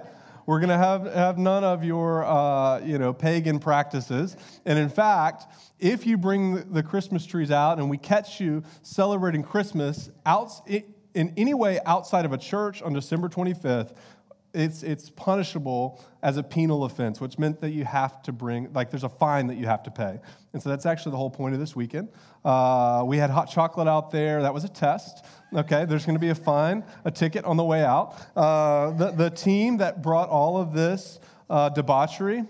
We're 0.50 0.58
going 0.58 0.70
to 0.70 0.78
have, 0.78 1.04
have 1.14 1.38
none 1.38 1.62
of 1.62 1.84
your 1.84 2.24
uh, 2.24 2.80
you 2.80 2.98
know, 2.98 3.12
pagan 3.12 3.60
practices. 3.60 4.36
And 4.66 4.80
in 4.80 4.88
fact, 4.88 5.46
if 5.78 6.04
you 6.04 6.18
bring 6.18 6.72
the 6.72 6.82
Christmas 6.82 7.24
trees 7.24 7.52
out 7.52 7.78
and 7.78 7.88
we 7.88 7.96
catch 7.96 8.40
you 8.40 8.64
celebrating 8.82 9.44
Christmas 9.44 10.10
out, 10.26 10.50
in 10.66 11.32
any 11.36 11.54
way 11.54 11.78
outside 11.86 12.24
of 12.24 12.32
a 12.32 12.36
church 12.36 12.82
on 12.82 12.92
December 12.92 13.28
25th, 13.28 13.94
it's, 14.52 14.82
it's 14.82 15.10
punishable 15.10 16.02
as 16.22 16.36
a 16.36 16.42
penal 16.42 16.84
offense, 16.84 17.20
which 17.20 17.38
meant 17.38 17.60
that 17.60 17.70
you 17.70 17.84
have 17.84 18.22
to 18.22 18.32
bring, 18.32 18.72
like, 18.72 18.90
there's 18.90 19.04
a 19.04 19.08
fine 19.08 19.46
that 19.46 19.56
you 19.56 19.66
have 19.66 19.82
to 19.84 19.90
pay. 19.90 20.18
And 20.52 20.62
so 20.62 20.68
that's 20.68 20.86
actually 20.86 21.12
the 21.12 21.18
whole 21.18 21.30
point 21.30 21.54
of 21.54 21.60
this 21.60 21.76
weekend. 21.76 22.08
Uh, 22.44 23.04
we 23.06 23.16
had 23.16 23.30
hot 23.30 23.50
chocolate 23.50 23.88
out 23.88 24.10
there. 24.10 24.42
That 24.42 24.52
was 24.52 24.64
a 24.64 24.68
test. 24.68 25.24
Okay, 25.54 25.84
there's 25.84 26.04
going 26.04 26.16
to 26.16 26.20
be 26.20 26.30
a 26.30 26.34
fine, 26.34 26.84
a 27.04 27.10
ticket 27.10 27.44
on 27.44 27.56
the 27.56 27.64
way 27.64 27.84
out. 27.84 28.16
Uh, 28.36 28.90
the, 28.92 29.10
the 29.12 29.30
team 29.30 29.78
that 29.78 30.02
brought 30.02 30.28
all 30.28 30.60
of 30.60 30.72
this 30.72 31.20
uh, 31.48 31.68
debauchery 31.68 32.44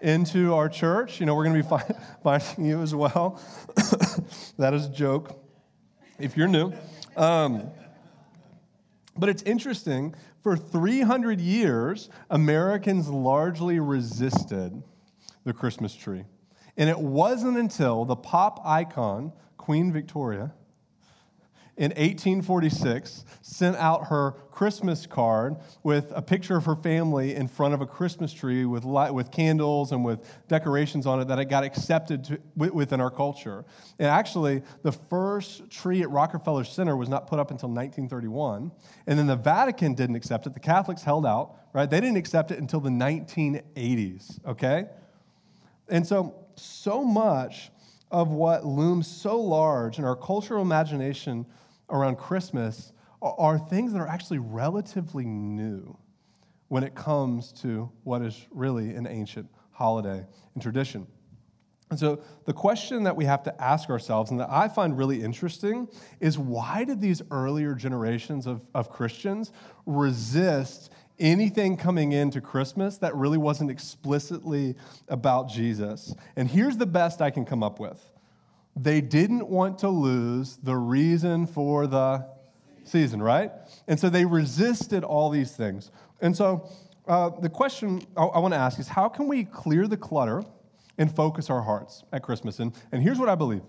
into 0.00 0.54
our 0.54 0.68
church, 0.68 1.18
you 1.20 1.26
know, 1.26 1.34
we're 1.34 1.44
going 1.44 1.62
to 1.62 1.68
be 1.68 1.94
finding 2.22 2.64
you 2.64 2.80
as 2.82 2.94
well. 2.94 3.40
that 4.58 4.74
is 4.74 4.86
a 4.86 4.90
joke 4.90 5.42
if 6.18 6.36
you're 6.36 6.48
new. 6.48 6.72
Um, 7.16 7.70
but 9.18 9.28
it's 9.28 9.42
interesting 9.42 10.14
for 10.42 10.56
300 10.56 11.40
years, 11.40 12.10
Americans 12.30 13.08
largely 13.08 13.80
resisted 13.80 14.82
the 15.44 15.52
Christmas 15.52 15.94
tree. 15.94 16.24
And 16.76 16.88
it 16.88 16.98
wasn't 16.98 17.56
until 17.58 18.04
the 18.04 18.16
pop 18.16 18.60
icon, 18.64 19.32
Queen 19.56 19.92
Victoria, 19.92 20.52
in 21.78 21.90
1846 21.92 23.24
sent 23.40 23.76
out 23.76 24.08
her 24.08 24.32
Christmas 24.50 25.06
card 25.06 25.56
with 25.84 26.12
a 26.16 26.20
picture 26.20 26.56
of 26.56 26.64
her 26.64 26.74
family 26.74 27.36
in 27.36 27.46
front 27.46 27.72
of 27.72 27.80
a 27.80 27.86
Christmas 27.86 28.32
tree 28.32 28.64
with, 28.64 28.82
light, 28.84 29.14
with 29.14 29.30
candles 29.30 29.92
and 29.92 30.04
with 30.04 30.18
decorations 30.48 31.06
on 31.06 31.20
it 31.20 31.28
that 31.28 31.38
it 31.38 31.44
got 31.44 31.62
accepted 31.62 32.24
to, 32.24 32.40
within 32.56 33.00
our 33.00 33.12
culture. 33.12 33.64
And 34.00 34.08
actually, 34.08 34.62
the 34.82 34.90
first 34.90 35.70
tree 35.70 36.02
at 36.02 36.10
Rockefeller 36.10 36.64
Center 36.64 36.96
was 36.96 37.08
not 37.08 37.28
put 37.28 37.38
up 37.38 37.52
until 37.52 37.68
1931. 37.68 38.72
And 39.06 39.18
then 39.18 39.28
the 39.28 39.36
Vatican 39.36 39.94
didn't 39.94 40.16
accept 40.16 40.48
it. 40.48 40.54
The 40.54 40.60
Catholics 40.60 41.04
held 41.04 41.24
out, 41.24 41.54
right? 41.72 41.88
They 41.88 42.00
didn't 42.00 42.16
accept 42.16 42.50
it 42.50 42.58
until 42.58 42.80
the 42.80 42.90
1980s, 42.90 44.44
okay? 44.44 44.86
And 45.88 46.04
so, 46.04 46.34
so 46.56 47.04
much 47.04 47.70
of 48.10 48.30
what 48.30 48.64
looms 48.64 49.06
so 49.06 49.38
large 49.40 49.98
in 49.98 50.04
our 50.04 50.16
cultural 50.16 50.62
imagination 50.62 51.46
around 51.90 52.16
Christmas 52.16 52.92
are 53.20 53.58
things 53.58 53.92
that 53.92 53.98
are 54.00 54.08
actually 54.08 54.38
relatively 54.38 55.24
new 55.24 55.96
when 56.68 56.84
it 56.84 56.94
comes 56.94 57.52
to 57.52 57.90
what 58.04 58.22
is 58.22 58.46
really 58.50 58.94
an 58.94 59.06
ancient 59.06 59.48
holiday 59.72 60.24
and 60.54 60.62
tradition. 60.62 61.06
And 61.90 61.98
so, 61.98 62.20
the 62.44 62.52
question 62.52 63.04
that 63.04 63.16
we 63.16 63.24
have 63.24 63.42
to 63.44 63.62
ask 63.62 63.88
ourselves, 63.88 64.30
and 64.30 64.38
that 64.40 64.50
I 64.50 64.68
find 64.68 64.96
really 64.96 65.22
interesting, 65.22 65.88
is 66.20 66.38
why 66.38 66.84
did 66.84 67.00
these 67.00 67.22
earlier 67.30 67.74
generations 67.74 68.46
of, 68.46 68.66
of 68.74 68.90
Christians 68.90 69.52
resist 69.86 70.92
anything 71.18 71.78
coming 71.78 72.12
into 72.12 72.42
Christmas 72.42 72.98
that 72.98 73.14
really 73.14 73.38
wasn't 73.38 73.70
explicitly 73.70 74.74
about 75.08 75.48
Jesus? 75.48 76.14
And 76.36 76.46
here's 76.46 76.76
the 76.76 76.86
best 76.86 77.22
I 77.22 77.30
can 77.30 77.46
come 77.46 77.62
up 77.62 77.80
with 77.80 78.04
they 78.82 79.00
didn't 79.00 79.48
want 79.48 79.78
to 79.78 79.88
lose 79.88 80.56
the 80.62 80.76
reason 80.76 81.46
for 81.46 81.86
the 81.86 82.26
season, 82.84 83.22
right? 83.22 83.50
And 83.86 83.98
so 83.98 84.08
they 84.08 84.24
resisted 84.24 85.04
all 85.04 85.30
these 85.30 85.52
things. 85.52 85.90
And 86.20 86.36
so 86.36 86.68
uh, 87.06 87.30
the 87.40 87.48
question 87.48 88.02
I, 88.16 88.24
I 88.24 88.38
want 88.38 88.54
to 88.54 88.58
ask 88.58 88.78
is 88.78 88.88
how 88.88 89.08
can 89.08 89.28
we 89.28 89.44
clear 89.44 89.86
the 89.86 89.96
clutter 89.96 90.44
and 90.96 91.14
focus 91.14 91.50
our 91.50 91.62
hearts 91.62 92.04
at 92.12 92.22
Christmas? 92.22 92.58
And, 92.60 92.72
and 92.92 93.02
here's 93.02 93.18
what 93.18 93.28
I 93.28 93.34
believe 93.34 93.62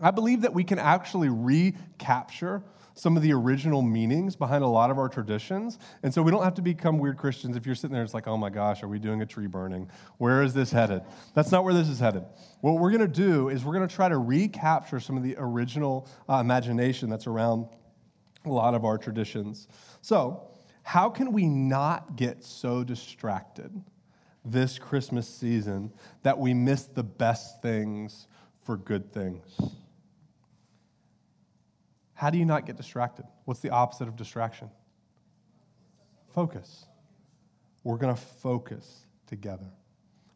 I 0.00 0.10
believe 0.10 0.40
that 0.40 0.52
we 0.52 0.64
can 0.64 0.78
actually 0.78 1.28
recapture 1.28 2.62
some 2.94 3.16
of 3.16 3.22
the 3.22 3.32
original 3.32 3.82
meanings 3.82 4.36
behind 4.36 4.62
a 4.62 4.68
lot 4.68 4.90
of 4.90 4.98
our 4.98 5.08
traditions. 5.08 5.78
And 6.02 6.14
so 6.14 6.22
we 6.22 6.30
don't 6.30 6.44
have 6.44 6.54
to 6.54 6.62
become 6.62 6.98
weird 6.98 7.18
Christians 7.18 7.56
if 7.56 7.66
you're 7.66 7.74
sitting 7.74 7.92
there, 7.92 8.04
it's 8.04 8.14
like, 8.14 8.28
oh 8.28 8.36
my 8.36 8.50
gosh, 8.50 8.82
are 8.82 8.88
we 8.88 9.00
doing 9.00 9.20
a 9.20 9.26
tree 9.26 9.48
burning? 9.48 9.90
Where 10.18 10.42
is 10.42 10.54
this 10.54 10.70
headed? 10.70 11.02
That's 11.34 11.50
not 11.50 11.64
where 11.64 11.74
this 11.74 11.88
is 11.88 11.98
headed. 11.98 12.24
What 12.60 12.74
we're 12.74 12.90
going 12.90 13.00
to 13.00 13.08
do 13.08 13.48
is 13.48 13.64
we're 13.64 13.74
going 13.74 13.86
to 13.86 13.94
try 13.94 14.08
to 14.08 14.18
recapture 14.18 15.00
some 15.00 15.16
of 15.16 15.24
the 15.24 15.34
original 15.38 16.08
uh, 16.28 16.36
imagination 16.36 17.10
that's 17.10 17.26
around 17.26 17.66
a 18.44 18.50
lot 18.50 18.74
of 18.74 18.84
our 18.84 18.96
traditions. 18.96 19.68
So, 20.00 20.48
how 20.82 21.08
can 21.08 21.32
we 21.32 21.46
not 21.46 22.14
get 22.14 22.44
so 22.44 22.84
distracted 22.84 23.72
this 24.44 24.78
Christmas 24.78 25.26
season 25.26 25.90
that 26.22 26.38
we 26.38 26.52
miss 26.52 26.84
the 26.84 27.02
best 27.02 27.62
things 27.62 28.28
for 28.62 28.76
good 28.76 29.10
things? 29.10 29.56
How 32.24 32.30
do 32.30 32.38
you 32.38 32.46
not 32.46 32.64
get 32.64 32.78
distracted? 32.78 33.26
What's 33.44 33.60
the 33.60 33.68
opposite 33.68 34.08
of 34.08 34.16
distraction? 34.16 34.70
Focus. 36.32 36.86
We're 37.82 37.98
going 37.98 38.14
to 38.14 38.20
focus 38.22 39.04
together. 39.26 39.70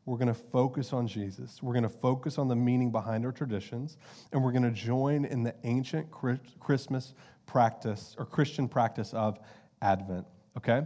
We're 0.04 0.18
going 0.18 0.28
to 0.28 0.34
focus 0.34 0.92
on 0.92 1.06
Jesus. 1.06 1.62
We're 1.62 1.72
going 1.72 1.84
to 1.84 1.88
focus 1.88 2.36
on 2.36 2.46
the 2.46 2.54
meaning 2.54 2.92
behind 2.92 3.24
our 3.24 3.32
traditions, 3.32 3.96
and 4.32 4.44
we're 4.44 4.52
going 4.52 4.64
to 4.64 4.70
join 4.70 5.24
in 5.24 5.42
the 5.42 5.54
ancient 5.64 6.10
Christmas 6.10 7.14
practice 7.46 8.14
or 8.18 8.26
Christian 8.26 8.68
practice 8.68 9.14
of 9.14 9.38
Advent. 9.80 10.26
Okay? 10.58 10.82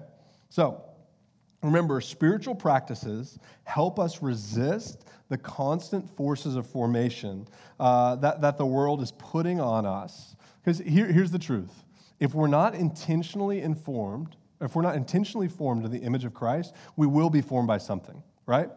So, 0.50 0.84
remember, 1.64 2.00
spiritual 2.00 2.54
practices 2.54 3.40
help 3.64 3.98
us 3.98 4.22
resist 4.22 5.04
the 5.30 5.38
constant 5.38 6.08
forces 6.16 6.54
of 6.54 6.64
formation 6.64 7.48
uh, 7.80 8.14
that, 8.16 8.40
that 8.42 8.56
the 8.56 8.66
world 8.66 9.02
is 9.02 9.10
putting 9.18 9.60
on 9.60 9.84
us 9.84 10.36
because 10.62 10.78
here, 10.78 11.06
here's 11.06 11.30
the 11.30 11.38
truth 11.38 11.84
if 12.20 12.34
we're 12.34 12.46
not 12.46 12.74
intentionally 12.74 13.60
informed, 13.60 14.36
if 14.60 14.76
we're 14.76 14.82
not 14.82 14.94
intentionally 14.94 15.48
formed 15.48 15.84
in 15.84 15.90
the 15.90 15.98
image 15.98 16.24
of 16.24 16.32
Christ, 16.32 16.74
we 16.96 17.06
will 17.06 17.30
be 17.30 17.40
formed 17.40 17.66
by 17.66 17.78
something, 17.78 18.22
right? 18.46 18.70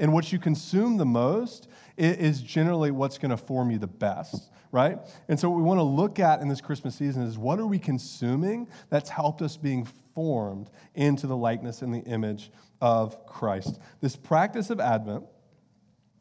And 0.00 0.12
what 0.12 0.32
you 0.32 0.38
consume 0.38 0.96
the 0.96 1.06
most 1.06 1.68
is 1.96 2.40
generally 2.40 2.90
what's 2.90 3.18
going 3.18 3.30
to 3.30 3.36
form 3.36 3.70
you 3.70 3.78
the 3.78 3.86
best, 3.86 4.50
right? 4.70 4.98
And 5.28 5.38
so 5.38 5.48
what 5.50 5.56
we 5.56 5.62
want 5.62 5.78
to 5.78 5.84
look 5.84 6.18
at 6.18 6.40
in 6.40 6.48
this 6.48 6.60
Christmas 6.60 6.94
season 6.94 7.22
is 7.22 7.38
what 7.38 7.58
are 7.58 7.66
we 7.66 7.78
consuming 7.78 8.68
that's 8.90 9.10
helped 9.10 9.42
us 9.42 9.56
being 9.56 9.84
formed 10.14 10.70
into 10.94 11.26
the 11.26 11.36
likeness 11.36 11.82
and 11.82 11.92
the 11.92 12.00
image 12.00 12.50
of 12.80 13.26
Christ. 13.26 13.80
This 14.00 14.16
practice 14.16 14.70
of 14.70 14.80
Advent 14.80 15.24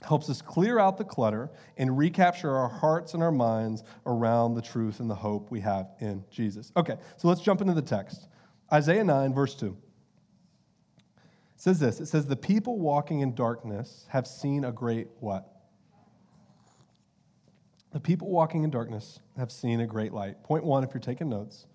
helps 0.02 0.30
us 0.30 0.42
clear 0.42 0.80
out 0.80 0.98
the 0.98 1.04
clutter 1.04 1.50
and 1.78 1.98
recapture 1.98 2.52
our 2.52 2.70
hearts 2.70 3.14
and 3.14 3.24
our 3.24 3.32
minds 3.32 3.84
around 4.06 4.54
the 4.54 4.62
truth 4.62 5.00
and 5.00 5.10
the 5.10 5.16
hope 5.16 5.50
we 5.50 5.60
have 5.60 5.90
in 6.00 6.24
Jesus. 6.30 6.72
Okay, 6.78 6.98
so 7.18 7.28
let's 7.28 7.42
jump 7.42 7.62
into 7.62 7.74
the 7.74 7.82
text. 7.82 8.28
Isaiah 8.72 9.04
9, 9.04 9.34
verse 9.34 9.56
2. 9.56 9.68
It 9.68 11.62
says 11.62 11.80
this 11.80 12.00
it 12.00 12.06
says, 12.06 12.28
The 12.28 12.36
people 12.36 12.78
walking 12.78 13.22
in 13.22 13.34
darkness 13.34 14.06
have 14.10 14.28
seen 14.28 14.66
a 14.66 14.72
great 14.72 15.08
what? 15.20 15.52
The 17.92 18.00
people 18.00 18.30
walking 18.30 18.64
in 18.64 18.70
darkness 18.70 19.20
have 19.38 19.52
seen 19.52 19.80
a 19.80 19.88
great 19.88 20.14
light. 20.14 20.44
Point 20.44 20.64
one, 20.64 20.84
if 20.84 20.94
you're 20.94 21.02
taking 21.02 21.30
notes, 21.30 21.66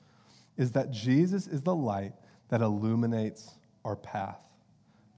is 0.57 0.73
that 0.73 0.91
Jesus 0.91 1.47
is 1.47 1.62
the 1.62 1.75
light 1.75 2.12
that 2.49 2.61
illuminates 2.61 3.57
our 3.85 3.97
path. 3.97 4.38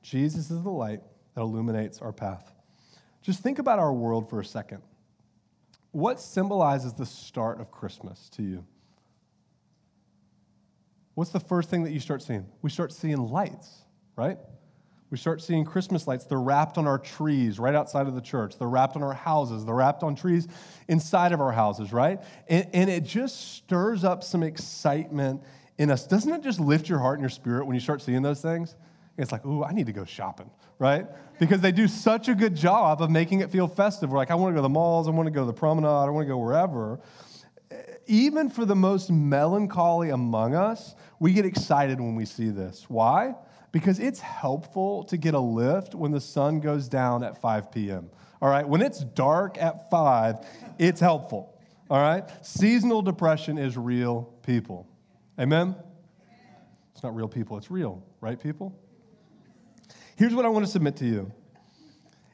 Jesus 0.00 0.50
is 0.50 0.62
the 0.62 0.70
light 0.70 1.00
that 1.34 1.40
illuminates 1.42 2.00
our 2.00 2.12
path. 2.12 2.54
Just 3.24 3.42
think 3.42 3.58
about 3.58 3.78
our 3.78 3.92
world 3.92 4.28
for 4.28 4.38
a 4.38 4.44
second. 4.44 4.82
What 5.92 6.20
symbolizes 6.20 6.92
the 6.92 7.06
start 7.06 7.58
of 7.58 7.70
Christmas 7.70 8.28
to 8.30 8.42
you? 8.42 8.64
What's 11.14 11.30
the 11.30 11.40
first 11.40 11.70
thing 11.70 11.84
that 11.84 11.92
you 11.92 12.00
start 12.00 12.22
seeing? 12.22 12.46
We 12.60 12.68
start 12.68 12.92
seeing 12.92 13.16
lights, 13.16 13.82
right? 14.14 14.36
We 15.08 15.16
start 15.16 15.40
seeing 15.40 15.64
Christmas 15.64 16.06
lights. 16.06 16.26
They're 16.26 16.40
wrapped 16.40 16.76
on 16.76 16.86
our 16.86 16.98
trees 16.98 17.58
right 17.58 17.74
outside 17.74 18.08
of 18.08 18.14
the 18.14 18.20
church. 18.20 18.58
They're 18.58 18.68
wrapped 18.68 18.96
on 18.96 19.02
our 19.02 19.14
houses. 19.14 19.64
They're 19.64 19.74
wrapped 19.74 20.02
on 20.02 20.16
trees 20.16 20.46
inside 20.88 21.32
of 21.32 21.40
our 21.40 21.52
houses, 21.52 21.92
right? 21.92 22.20
And, 22.48 22.66
and 22.74 22.90
it 22.90 23.04
just 23.04 23.54
stirs 23.54 24.04
up 24.04 24.22
some 24.22 24.42
excitement 24.42 25.42
in 25.78 25.90
us. 25.90 26.06
Doesn't 26.06 26.32
it 26.32 26.42
just 26.42 26.60
lift 26.60 26.90
your 26.90 26.98
heart 26.98 27.18
and 27.18 27.22
your 27.22 27.30
spirit 27.30 27.64
when 27.64 27.74
you 27.74 27.80
start 27.80 28.02
seeing 28.02 28.20
those 28.20 28.42
things? 28.42 28.74
It's 29.16 29.30
like, 29.30 29.44
ooh, 29.46 29.62
I 29.62 29.72
need 29.72 29.86
to 29.86 29.92
go 29.92 30.04
shopping, 30.04 30.50
right? 30.78 31.06
Because 31.38 31.60
they 31.60 31.70
do 31.70 31.86
such 31.86 32.28
a 32.28 32.34
good 32.34 32.56
job 32.56 33.00
of 33.00 33.10
making 33.10 33.40
it 33.40 33.50
feel 33.50 33.68
festive. 33.68 34.10
We're 34.10 34.18
like, 34.18 34.30
I 34.30 34.34
want 34.34 34.50
to 34.50 34.54
go 34.54 34.58
to 34.58 34.62
the 34.62 34.68
malls, 34.68 35.06
I 35.06 35.12
want 35.12 35.26
to 35.26 35.30
go 35.30 35.40
to 35.40 35.46
the 35.46 35.52
promenade, 35.52 35.88
I 35.88 36.10
want 36.10 36.26
to 36.26 36.32
go 36.32 36.38
wherever. 36.38 37.00
Even 38.06 38.50
for 38.50 38.64
the 38.64 38.74
most 38.74 39.10
melancholy 39.10 40.10
among 40.10 40.54
us, 40.54 40.94
we 41.20 41.32
get 41.32 41.44
excited 41.44 42.00
when 42.00 42.16
we 42.16 42.24
see 42.24 42.50
this. 42.50 42.86
Why? 42.88 43.34
Because 43.72 43.98
it's 43.98 44.20
helpful 44.20 45.04
to 45.04 45.16
get 45.16 45.34
a 45.34 45.40
lift 45.40 45.94
when 45.94 46.10
the 46.10 46.20
sun 46.20 46.60
goes 46.60 46.88
down 46.88 47.22
at 47.22 47.40
5 47.40 47.72
p.m. 47.72 48.10
All 48.42 48.48
right? 48.48 48.68
When 48.68 48.82
it's 48.82 49.00
dark 49.00 49.58
at 49.58 49.90
5, 49.90 50.36
it's 50.78 51.00
helpful. 51.00 51.58
All 51.88 52.00
right? 52.00 52.24
Seasonal 52.44 53.02
depression 53.02 53.58
is 53.58 53.76
real 53.76 54.34
people. 54.42 54.86
Amen? 55.38 55.76
It's 56.92 57.02
not 57.02 57.14
real 57.16 57.28
people, 57.28 57.56
it's 57.56 57.70
real, 57.70 58.02
right, 58.20 58.40
people? 58.40 58.78
Here's 60.16 60.34
what 60.34 60.44
I 60.44 60.48
want 60.48 60.64
to 60.64 60.70
submit 60.70 60.96
to 60.96 61.06
you 61.06 61.32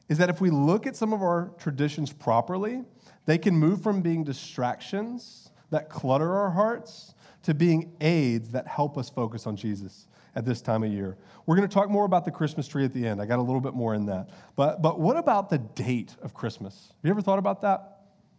is 0.09 0.19
that 0.19 0.29
if 0.29 0.41
we 0.41 0.51
look 0.51 0.87
at 0.87 0.97
some 0.97 1.13
of 1.13 1.23
our 1.23 1.53
traditions 1.59 2.13
properly, 2.13 2.83
they 3.27 3.39
can 3.39 3.55
move 3.55 3.81
from 3.81 4.03
being 4.03 4.25
distractions 4.25 5.51
that 5.71 5.89
clutter 5.89 6.35
our 6.35 6.51
hearts 6.51 7.15
to 7.45 7.55
being 7.55 7.93
aids 8.01 8.51
that 8.51 8.67
help 8.67 8.99
us 8.99 9.09
focus 9.09 9.47
on 9.47 9.57
Jesus 9.57 10.09
at 10.35 10.45
this 10.45 10.61
time 10.61 10.83
of 10.83 10.93
year. 10.93 11.17
We're 11.47 11.57
going 11.57 11.69
to 11.69 11.73
talk 11.73 11.89
more 11.89 12.05
about 12.05 12.25
the 12.25 12.31
Christmas 12.31 12.67
tree 12.69 12.85
at 12.85 12.93
the 12.93 13.07
end. 13.07 13.23
I 13.23 13.27
got 13.27 13.39
a 13.39 13.43
little 13.43 13.61
bit 13.61 13.75
more 13.75 13.95
in 13.95 14.07
that. 14.07 14.31
But, 14.57 14.83
but 14.83 14.99
what 14.99 15.17
about 15.17 15.49
the 15.49 15.59
date 15.59 16.17
of 16.23 16.35
Christmas? 16.35 16.89
Have 16.89 17.05
you 17.05 17.11
ever 17.11 17.23
thought 17.23 17.39
about 17.39 17.63
that? 17.63 17.99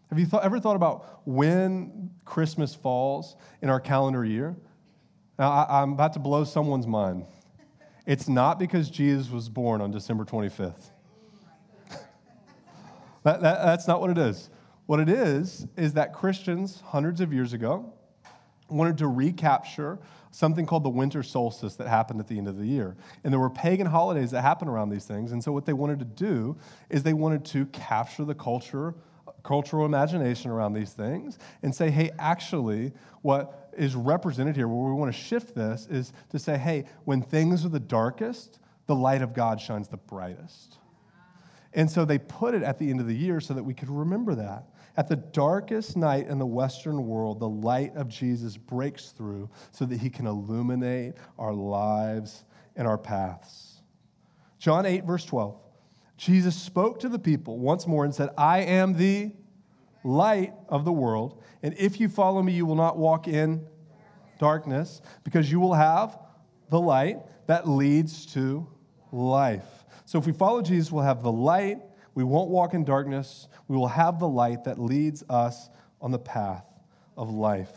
Have 0.10 0.20
you 0.20 0.28
ever 0.44 0.60
thought 0.60 0.76
about 0.76 1.22
when 1.26 2.12
Christmas 2.26 2.76
falls 2.76 3.38
in 3.62 3.70
our 3.70 3.80
calendar 3.80 4.26
year? 4.26 4.58
Now, 5.40 5.52
I, 5.52 5.82
I'm 5.82 5.94
about 5.94 6.14
to 6.14 6.20
blow 6.20 6.44
someone's 6.44 6.86
mind. 6.86 7.26
It's 8.06 8.28
not 8.28 8.60
because 8.60 8.90
Jesus 8.90 9.30
was 9.30 9.50
born 9.50 9.82
on 9.82 9.92
December 9.92 10.26
25th. 10.26 10.90
that, 13.24 13.42
that, 13.42 13.42
that's 13.42 13.88
not 13.88 14.02
what 14.02 14.10
it 14.10 14.18
is. 14.18 14.50
What 14.86 15.00
it 15.00 15.10
is, 15.10 15.68
is 15.78 15.94
that 15.94 16.14
Christians 16.14 16.82
hundreds 16.88 17.22
of 17.22 17.32
years 17.32 17.54
ago 17.54 17.94
wanted 18.70 18.98
to 18.98 19.08
recapture 19.08 20.00
something 20.32 20.66
called 20.66 20.84
the 20.84 20.90
winter 20.90 21.24
solstice 21.24 21.76
that 21.76 21.88
happened 21.88 22.20
at 22.20 22.28
the 22.28 22.38
end 22.38 22.48
of 22.48 22.58
the 22.58 22.66
year. 22.66 22.96
And 23.24 23.32
there 23.32 23.40
were 23.40 23.50
pagan 23.50 23.86
holidays 23.86 24.32
that 24.32 24.42
happened 24.42 24.70
around 24.70 24.90
these 24.90 25.06
things. 25.06 25.34
And 25.34 25.44
so 25.44 25.52
what 25.52 25.66
they 25.66 25.74
wanted 25.74 26.00
to 26.00 26.06
do 26.06 26.58
is 26.90 27.04
they 27.04 27.14
wanted 27.14 27.46
to 27.46 27.66
capture 27.68 28.26
the 28.26 28.36
culture 28.36 28.96
cultural 29.44 29.86
imagination 29.86 30.52
around 30.52 30.74
these 30.74 30.94
things 30.94 31.38
and 31.64 31.74
say, 31.74 31.90
hey, 31.90 32.12
actually, 32.20 32.94
what 33.22 33.61
is 33.78 33.96
represented 33.96 34.56
here, 34.56 34.68
where 34.68 34.92
we 34.92 35.00
want 35.00 35.14
to 35.14 35.20
shift 35.20 35.56
this, 35.56 35.88
is 35.90 36.14
to 36.30 36.40
say, 36.40 36.58
hey, 36.58 36.86
when 37.06 37.22
things 37.22 37.66
are 37.66 37.70
the 37.70 37.80
darkest, 37.80 38.60
the 38.88 38.96
light 38.96 39.22
of 39.22 39.34
God 39.34 39.60
shines 39.60 39.88
the 39.88 39.98
brightest. 39.98 40.78
And 41.74 41.90
so 41.90 42.04
they 42.04 42.18
put 42.18 42.54
it 42.54 42.64
at 42.64 42.78
the 42.78 42.90
end 42.90 43.00
of 43.00 43.08
the 43.08 43.16
year 43.16 43.40
so 43.40 43.54
that 43.54 43.64
we 43.64 43.74
could 43.74 43.90
remember 43.90 44.36
that. 44.36 44.66
At 44.98 45.08
the 45.08 45.16
darkest 45.16 45.96
night 45.96 46.28
in 46.28 46.38
the 46.38 46.46
Western 46.46 47.08
world, 47.08 47.40
the 47.40 47.48
light 47.48 47.96
of 47.96 48.10
Jesus 48.10 48.58
breaks 48.58 49.12
through 49.12 49.50
so 49.72 49.86
that 49.86 50.00
he 50.00 50.10
can 50.10 50.28
illuminate 50.28 51.14
our 51.40 51.54
lives 51.54 52.44
and 52.76 52.86
our 52.88 52.98
paths. 52.98 53.82
John 54.60 54.86
8, 54.86 55.06
verse 55.06 55.24
12. 55.26 55.58
Jesus 56.18 56.56
spoke 56.56 57.00
to 57.00 57.10
the 57.10 57.18
people 57.18 57.58
once 57.58 57.88
more 57.88 58.04
and 58.04 58.14
said, 58.14 58.30
I 58.38 58.60
am 58.60 58.94
the 58.94 59.32
light 60.04 60.54
of 60.70 60.86
the 60.86 60.92
world. 60.92 61.42
And 61.64 61.76
if 61.78 62.00
you 62.00 62.10
follow 62.10 62.42
me, 62.42 62.54
you 62.54 62.66
will 62.66 62.76
not 62.76 62.98
walk 62.98 63.28
in 63.28 63.66
darkness 64.40 65.02
because 65.24 65.52
you 65.52 65.60
will 65.60 65.74
have 65.74 66.18
the 66.70 66.80
light 66.80 67.20
that 67.48 67.68
leads 67.68 68.26
to 68.34 68.68
life. 69.12 69.86
So 70.06 70.18
if 70.18 70.26
we 70.26 70.34
follow 70.34 70.62
Jesus, 70.62 70.92
we'll 70.92 71.04
have 71.04 71.24
the 71.24 71.32
light. 71.32 71.80
We 72.16 72.24
won't 72.24 72.50
walk 72.50 72.74
in 72.74 72.84
darkness. 72.84 73.48
We 73.68 73.78
will 73.78 73.88
have 73.88 74.20
the 74.20 74.28
light 74.28 74.64
that 74.66 74.80
leads 74.80 75.24
us 75.30 75.70
on 76.02 76.12
the 76.12 76.20
path 76.20 76.66
of 77.16 77.30
life. 77.30 77.72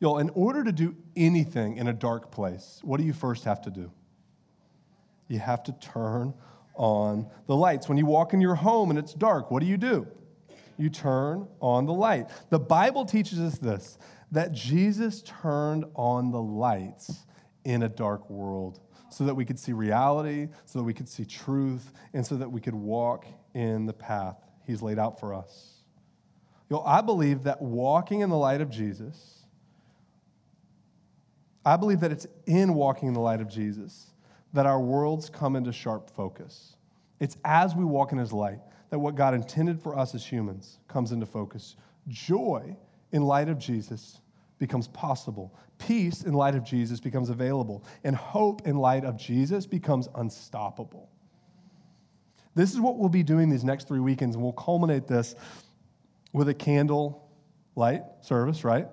Y'all, 0.00 0.18
in 0.18 0.30
order 0.30 0.64
to 0.64 0.72
do 0.72 0.96
anything 1.16 1.76
in 1.76 1.88
a 1.88 1.92
dark 1.92 2.30
place, 2.30 2.80
what 2.82 2.98
do 2.98 3.06
you 3.06 3.12
first 3.12 3.44
have 3.44 3.62
to 3.62 3.70
do? 3.70 3.90
You 5.28 5.38
have 5.38 5.62
to 5.64 5.72
turn 5.72 6.34
on 6.74 7.30
the 7.46 7.54
lights. 7.56 7.88
When 7.88 7.96
you 7.98 8.06
walk 8.06 8.34
in 8.34 8.40
your 8.40 8.56
home 8.56 8.90
and 8.90 8.98
it's 8.98 9.14
dark, 9.14 9.50
what 9.50 9.60
do 9.60 9.66
you 9.66 9.76
do? 9.76 10.06
You 10.78 10.90
turn 10.90 11.46
on 11.60 11.86
the 11.86 11.92
light. 11.92 12.28
The 12.50 12.58
Bible 12.58 13.04
teaches 13.04 13.40
us 13.40 13.58
this 13.58 13.98
that 14.30 14.52
Jesus 14.52 15.22
turned 15.22 15.84
on 15.94 16.30
the 16.30 16.40
lights 16.40 17.26
in 17.64 17.82
a 17.82 17.88
dark 17.88 18.30
world 18.30 18.80
so 19.10 19.24
that 19.24 19.34
we 19.34 19.44
could 19.44 19.58
see 19.58 19.72
reality, 19.72 20.48
so 20.64 20.78
that 20.78 20.84
we 20.84 20.94
could 20.94 21.08
see 21.08 21.24
truth, 21.24 21.92
and 22.14 22.26
so 22.26 22.36
that 22.36 22.50
we 22.50 22.60
could 22.60 22.74
walk 22.74 23.26
in 23.54 23.86
the 23.86 23.92
path 23.92 24.36
He's 24.66 24.80
laid 24.80 24.98
out 24.98 25.20
for 25.20 25.34
us. 25.34 25.74
You 26.70 26.76
know, 26.76 26.82
I 26.82 27.02
believe 27.02 27.42
that 27.42 27.60
walking 27.60 28.20
in 28.20 28.30
the 28.30 28.36
light 28.36 28.60
of 28.60 28.70
Jesus, 28.70 29.44
I 31.64 31.76
believe 31.76 32.00
that 32.00 32.10
it's 32.10 32.26
in 32.46 32.74
walking 32.74 33.08
in 33.08 33.14
the 33.14 33.20
light 33.20 33.40
of 33.40 33.48
Jesus 33.48 34.12
that 34.52 34.66
our 34.66 34.80
worlds 34.80 35.28
come 35.28 35.56
into 35.56 35.72
sharp 35.72 36.10
focus. 36.10 36.76
It's 37.20 37.36
as 37.44 37.74
we 37.74 37.84
walk 37.84 38.12
in 38.12 38.18
His 38.18 38.32
light 38.32 38.60
that 38.92 38.98
what 38.98 39.14
God 39.14 39.32
intended 39.32 39.80
for 39.80 39.98
us 39.98 40.14
as 40.14 40.22
humans 40.22 40.78
comes 40.86 41.12
into 41.12 41.24
focus. 41.24 41.76
Joy 42.08 42.76
in 43.12 43.22
light 43.22 43.48
of 43.48 43.58
Jesus 43.58 44.20
becomes 44.58 44.86
possible. 44.88 45.54
Peace 45.78 46.24
in 46.24 46.34
light 46.34 46.54
of 46.54 46.62
Jesus 46.62 47.00
becomes 47.00 47.30
available. 47.30 47.86
And 48.04 48.14
hope 48.14 48.68
in 48.68 48.76
light 48.76 49.06
of 49.06 49.16
Jesus 49.16 49.64
becomes 49.64 50.10
unstoppable. 50.16 51.08
This 52.54 52.74
is 52.74 52.80
what 52.80 52.98
we'll 52.98 53.08
be 53.08 53.22
doing 53.22 53.48
these 53.48 53.64
next 53.64 53.88
three 53.88 53.98
weekends, 53.98 54.36
and 54.36 54.44
we'll 54.44 54.52
culminate 54.52 55.06
this 55.06 55.36
with 56.34 56.50
a 56.50 56.54
candle 56.54 57.30
light 57.76 58.02
service, 58.20 58.62
right? 58.62 58.88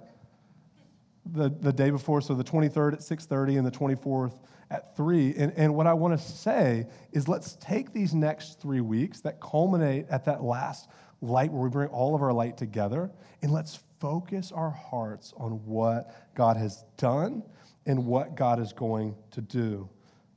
The, 1.31 1.49
the 1.49 1.73
day 1.73 1.89
before, 1.89 2.21
so 2.21 2.33
the 2.33 2.43
23rd 2.43 2.93
at 2.93 2.99
6.30 2.99 3.57
and 3.57 3.67
the 3.67 3.71
24th 3.71 4.39
at 4.71 4.95
three. 4.95 5.33
And, 5.35 5.51
and 5.55 5.75
what 5.75 5.87
I 5.87 5.93
want 5.93 6.19
to 6.19 6.23
say 6.23 6.87
is 7.11 7.27
let's 7.27 7.55
take 7.59 7.93
these 7.93 8.13
next 8.13 8.61
three 8.61 8.81
weeks 8.81 9.19
that 9.21 9.39
culminate 9.39 10.05
at 10.09 10.25
that 10.25 10.43
last 10.43 10.89
light 11.21 11.51
where 11.51 11.61
we 11.61 11.69
bring 11.69 11.89
all 11.89 12.15
of 12.15 12.21
our 12.21 12.31
light 12.31 12.57
together 12.57 13.11
and 13.41 13.51
let's 13.51 13.79
focus 13.99 14.51
our 14.51 14.69
hearts 14.69 15.33
on 15.37 15.63
what 15.65 16.15
God 16.35 16.55
has 16.57 16.83
done 16.97 17.43
and 17.85 18.05
what 18.05 18.35
God 18.35 18.59
is 18.59 18.71
going 18.73 19.15
to 19.31 19.41
do 19.41 19.89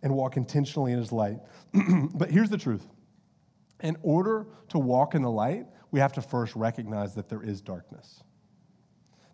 and 0.03 0.13
walk 0.13 0.37
intentionally 0.37 0.93
in 0.93 0.99
his 0.99 1.13
light. 1.13 1.39
but 2.15 2.31
here's 2.31 2.51
the 2.51 2.59
truth. 2.59 2.89
In 3.83 3.97
order 4.03 4.47
to 4.69 4.79
walk 4.79 5.15
in 5.15 5.23
the 5.23 5.31
light, 5.31 5.67
we 5.91 6.01
have 6.01 6.13
to 6.15 6.23
first 6.23 6.57
recognize 6.57 7.15
that 7.15 7.29
there 7.29 7.43
is 7.43 7.61
darkness. 7.61 8.23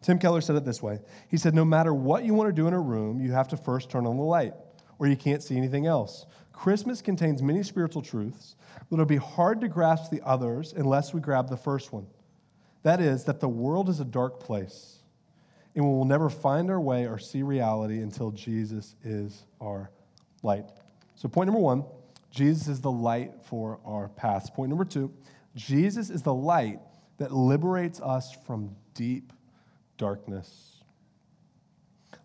Tim 0.03 0.19
Keller 0.19 0.41
said 0.41 0.57
it 0.57 0.65
this 0.65 0.83
way. 0.83 1.01
He 1.29 1.37
said, 1.37 1.55
No 1.55 1.65
matter 1.65 1.93
what 1.93 2.25
you 2.25 2.35
want 2.35 2.49
to 2.49 2.53
do 2.53 2.69
in 2.69 2.75
a 2.75 2.81
room, 2.81 3.21
you 3.21 3.33
have 3.33 3.49
to 3.49 3.57
first 3.57 3.91
turn 3.91 4.07
on 4.07 4.17
the 4.17 4.23
light 4.23 4.55
or 4.99 5.07
you 5.07 5.17
can't 5.17 5.43
see 5.43 5.57
anything 5.57 5.87
else. 5.87 6.27
Christmas 6.53 7.01
contains 7.01 7.43
many 7.43 7.63
spiritual 7.63 8.03
truths, 8.03 8.57
but 8.91 8.97
it'll 8.97 9.07
be 9.07 9.17
hard 9.17 9.61
to 9.61 9.69
grasp 9.69 10.11
the 10.11 10.21
others 10.25 10.73
unless 10.77 11.15
we 11.15 11.21
grab 11.21 11.49
the 11.49 11.57
first 11.57 11.93
one. 11.93 12.07
That 12.83 13.01
is, 13.01 13.25
that 13.25 13.41
the 13.41 13.49
world 13.49 13.89
is 13.89 14.01
a 14.01 14.05
dark 14.05 14.41
place, 14.41 14.99
and 15.75 15.85
we 15.85 15.91
will 15.91 16.05
never 16.05 16.29
find 16.29 16.71
our 16.71 16.81
way 16.81 17.07
or 17.07 17.19
see 17.19 17.43
reality 17.43 18.01
until 18.01 18.31
Jesus 18.33 18.97
is 19.05 19.45
our 19.61 19.91
light. 20.43 20.67
So, 21.15 21.29
point 21.29 21.47
number 21.47 21.61
one 21.61 21.85
Jesus 22.31 22.69
is 22.69 22.81
the 22.81 22.91
light 22.91 23.33
for 23.45 23.79
our 23.85 24.09
paths. 24.09 24.51
Point 24.51 24.71
number 24.71 24.85
two 24.85 25.13
Jesus 25.55 26.11
is 26.11 26.23
the 26.23 26.35
light 26.35 26.81
that 27.19 27.33
liberates 27.33 28.01
us 28.01 28.37
from 28.47 28.75
deep 28.95 29.33
darkness. 29.99 30.83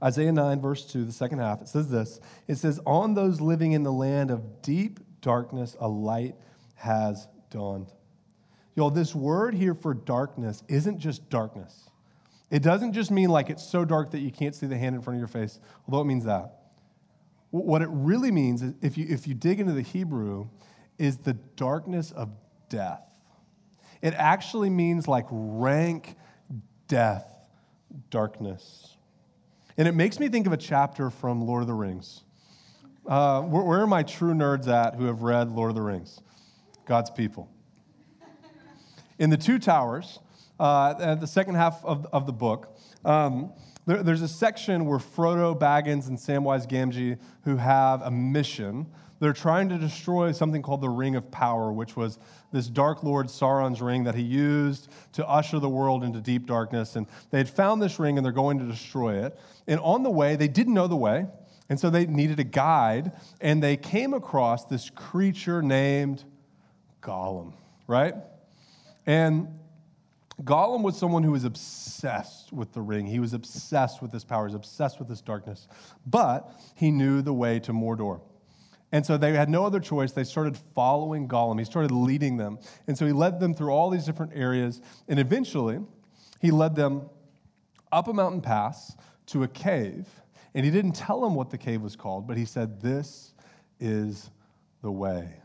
Isaiah 0.01 0.31
9, 0.31 0.61
verse 0.61 0.85
2, 0.85 1.05
the 1.05 1.11
second 1.11 1.39
half, 1.39 1.61
it 1.61 1.67
says 1.67 1.89
this 1.89 2.19
It 2.47 2.55
says, 2.55 2.79
On 2.85 3.13
those 3.13 3.41
living 3.41 3.73
in 3.73 3.83
the 3.83 3.91
land 3.91 4.31
of 4.31 4.61
deep 4.61 4.99
darkness, 5.21 5.75
a 5.79 5.87
light 5.87 6.35
has 6.75 7.27
dawned. 7.49 7.91
Y'all, 8.75 8.89
this 8.89 9.13
word 9.13 9.53
here 9.53 9.75
for 9.75 9.93
darkness 9.93 10.63
isn't 10.67 10.99
just 10.99 11.29
darkness. 11.29 11.89
It 12.49 12.61
doesn't 12.61 12.93
just 12.93 13.11
mean 13.11 13.29
like 13.29 13.49
it's 13.49 13.67
so 13.67 13.85
dark 13.85 14.11
that 14.11 14.19
you 14.19 14.31
can't 14.31 14.55
see 14.55 14.67
the 14.67 14.77
hand 14.77 14.95
in 14.95 15.01
front 15.01 15.15
of 15.15 15.19
your 15.19 15.27
face, 15.27 15.59
although 15.87 16.01
it 16.01 16.05
means 16.05 16.25
that. 16.25 16.59
What 17.51 17.81
it 17.81 17.89
really 17.91 18.31
means, 18.31 18.61
is, 18.61 18.73
if 18.81 18.97
you, 18.97 19.05
if 19.09 19.27
you 19.27 19.33
dig 19.33 19.59
into 19.59 19.73
the 19.73 19.81
Hebrew, 19.81 20.47
is 20.97 21.17
the 21.17 21.33
darkness 21.33 22.11
of 22.11 22.29
death. 22.69 23.01
It 24.01 24.13
actually 24.15 24.69
means 24.69 25.07
like 25.07 25.25
rank 25.31 26.15
death, 26.87 27.32
darkness. 28.09 28.97
And 29.77 29.87
it 29.87 29.95
makes 29.95 30.19
me 30.19 30.29
think 30.29 30.47
of 30.47 30.53
a 30.53 30.57
chapter 30.57 31.09
from 31.09 31.45
Lord 31.45 31.61
of 31.61 31.67
the 31.67 31.73
Rings. 31.73 32.23
Uh, 33.07 33.41
where, 33.41 33.63
where 33.63 33.81
are 33.81 33.87
my 33.87 34.03
true 34.03 34.33
nerds 34.33 34.67
at 34.67 34.95
who 34.95 35.05
have 35.05 35.23
read 35.23 35.51
Lord 35.51 35.69
of 35.69 35.75
the 35.75 35.81
Rings? 35.81 36.21
God's 36.85 37.09
people. 37.09 37.49
In 39.19 39.29
the 39.29 39.37
Two 39.37 39.59
Towers, 39.59 40.19
uh, 40.59 41.15
the 41.15 41.27
second 41.27 41.55
half 41.55 41.83
of, 41.83 42.07
of 42.13 42.25
the 42.25 42.33
book, 42.33 42.77
um, 43.05 43.53
there, 43.85 44.03
there's 44.03 44.21
a 44.21 44.27
section 44.27 44.85
where 44.85 44.99
Frodo 44.99 45.57
Baggins 45.57 46.07
and 46.07 46.17
Samwise 46.17 46.67
Gamgee, 46.67 47.17
who 47.43 47.57
have 47.57 48.01
a 48.01 48.11
mission, 48.11 48.87
they're 49.23 49.31
trying 49.31 49.69
to 49.69 49.77
destroy 49.77 50.33
something 50.33 50.61
called 50.61 50.81
the 50.81 50.89
Ring 50.89 51.15
of 51.15 51.31
Power, 51.31 51.71
which 51.71 51.95
was 51.95 52.19
this 52.51 52.67
Dark 52.67 53.03
Lord 53.03 53.27
Sauron's 53.27 53.81
ring 53.81 54.03
that 54.03 54.15
he 54.15 54.21
used 54.21 54.89
to 55.13 55.25
usher 55.25 55.59
the 55.59 55.69
world 55.69 56.03
into 56.03 56.19
deep 56.19 56.45
darkness. 56.45 56.97
And 56.97 57.07
they 57.31 57.37
had 57.37 57.49
found 57.49 57.81
this 57.81 57.99
ring 57.99 58.17
and 58.17 58.25
they're 58.25 58.33
going 58.33 58.59
to 58.59 58.65
destroy 58.65 59.23
it. 59.25 59.39
And 59.65 59.79
on 59.79 60.03
the 60.03 60.09
way, 60.09 60.35
they 60.35 60.49
didn't 60.49 60.73
know 60.73 60.87
the 60.87 60.97
way. 60.97 61.25
And 61.69 61.79
so 61.79 61.89
they 61.89 62.05
needed 62.05 62.41
a 62.41 62.43
guide. 62.43 63.13
And 63.39 63.63
they 63.63 63.77
came 63.77 64.13
across 64.13 64.65
this 64.65 64.89
creature 64.89 65.61
named 65.61 66.25
Gollum, 67.01 67.53
right? 67.87 68.15
And 69.05 69.47
Gollum 70.43 70.83
was 70.83 70.97
someone 70.97 71.23
who 71.23 71.31
was 71.31 71.45
obsessed 71.45 72.51
with 72.51 72.73
the 72.73 72.81
ring. 72.81 73.05
He 73.05 73.19
was 73.19 73.33
obsessed 73.33 74.01
with 74.01 74.11
this 74.11 74.23
his 74.23 74.25
powers, 74.25 74.53
obsessed 74.53 74.99
with 74.99 75.07
this 75.07 75.21
darkness. 75.21 75.69
But 76.05 76.51
he 76.75 76.91
knew 76.91 77.21
the 77.21 77.33
way 77.33 77.59
to 77.61 77.71
Mordor. 77.71 78.19
And 78.93 79.03
so 79.03 79.17
they 79.17 79.33
had 79.33 79.49
no 79.49 79.65
other 79.65 79.79
choice. 79.79 80.11
They 80.11 80.23
started 80.23 80.55
following 80.55 81.27
Gollum. 81.27 81.57
He 81.57 81.65
started 81.65 81.89
leading 81.89 82.37
them. 82.37 82.59
And 82.85 82.95
so 82.95 83.07
he 83.07 83.11
led 83.11 83.39
them 83.39 83.55
through 83.55 83.71
all 83.71 83.89
these 83.89 84.05
different 84.05 84.33
areas. 84.35 84.81
And 85.07 85.19
eventually, 85.19 85.79
he 86.39 86.51
led 86.51 86.75
them 86.75 87.09
up 87.91 88.07
a 88.07 88.13
mountain 88.13 88.39
pass 88.39 88.95
to 89.27 89.41
a 89.41 89.47
cave. 89.47 90.07
And 90.53 90.63
he 90.63 90.69
didn't 90.69 90.91
tell 90.91 91.21
them 91.21 91.33
what 91.33 91.49
the 91.49 91.57
cave 91.57 91.81
was 91.81 91.95
called, 91.95 92.27
but 92.27 92.37
he 92.37 92.45
said, 92.45 92.79
This 92.81 93.33
is 93.79 94.29
the 94.83 94.91
way. 94.91 95.41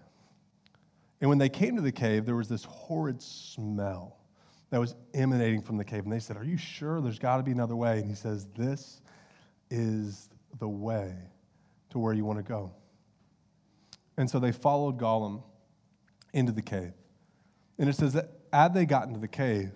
And 1.22 1.30
when 1.30 1.38
they 1.38 1.48
came 1.48 1.74
to 1.76 1.82
the 1.82 1.90
cave, 1.90 2.26
there 2.26 2.36
was 2.36 2.48
this 2.48 2.64
horrid 2.64 3.22
smell 3.22 4.18
that 4.68 4.78
was 4.78 4.94
emanating 5.14 5.62
from 5.62 5.78
the 5.78 5.84
cave. 5.84 6.04
And 6.04 6.12
they 6.12 6.18
said, 6.18 6.36
Are 6.36 6.44
you 6.44 6.58
sure 6.58 7.00
there's 7.00 7.18
got 7.18 7.38
to 7.38 7.42
be 7.42 7.52
another 7.52 7.76
way? 7.76 8.00
And 8.00 8.10
he 8.10 8.14
says, 8.14 8.46
This 8.54 9.00
is 9.70 10.28
the 10.58 10.68
way 10.68 11.14
to 11.88 11.98
where 11.98 12.12
you 12.12 12.26
want 12.26 12.38
to 12.38 12.42
go. 12.42 12.74
And 14.18 14.28
so 14.28 14.38
they 14.40 14.52
followed 14.52 14.98
Gollum 14.98 15.42
into 16.34 16.52
the 16.52 16.60
cave. 16.60 16.92
And 17.78 17.88
it 17.88 17.94
says 17.94 18.12
that 18.14 18.30
as 18.52 18.72
they 18.72 18.84
got 18.84 19.06
into 19.06 19.20
the 19.20 19.28
cave, 19.28 19.70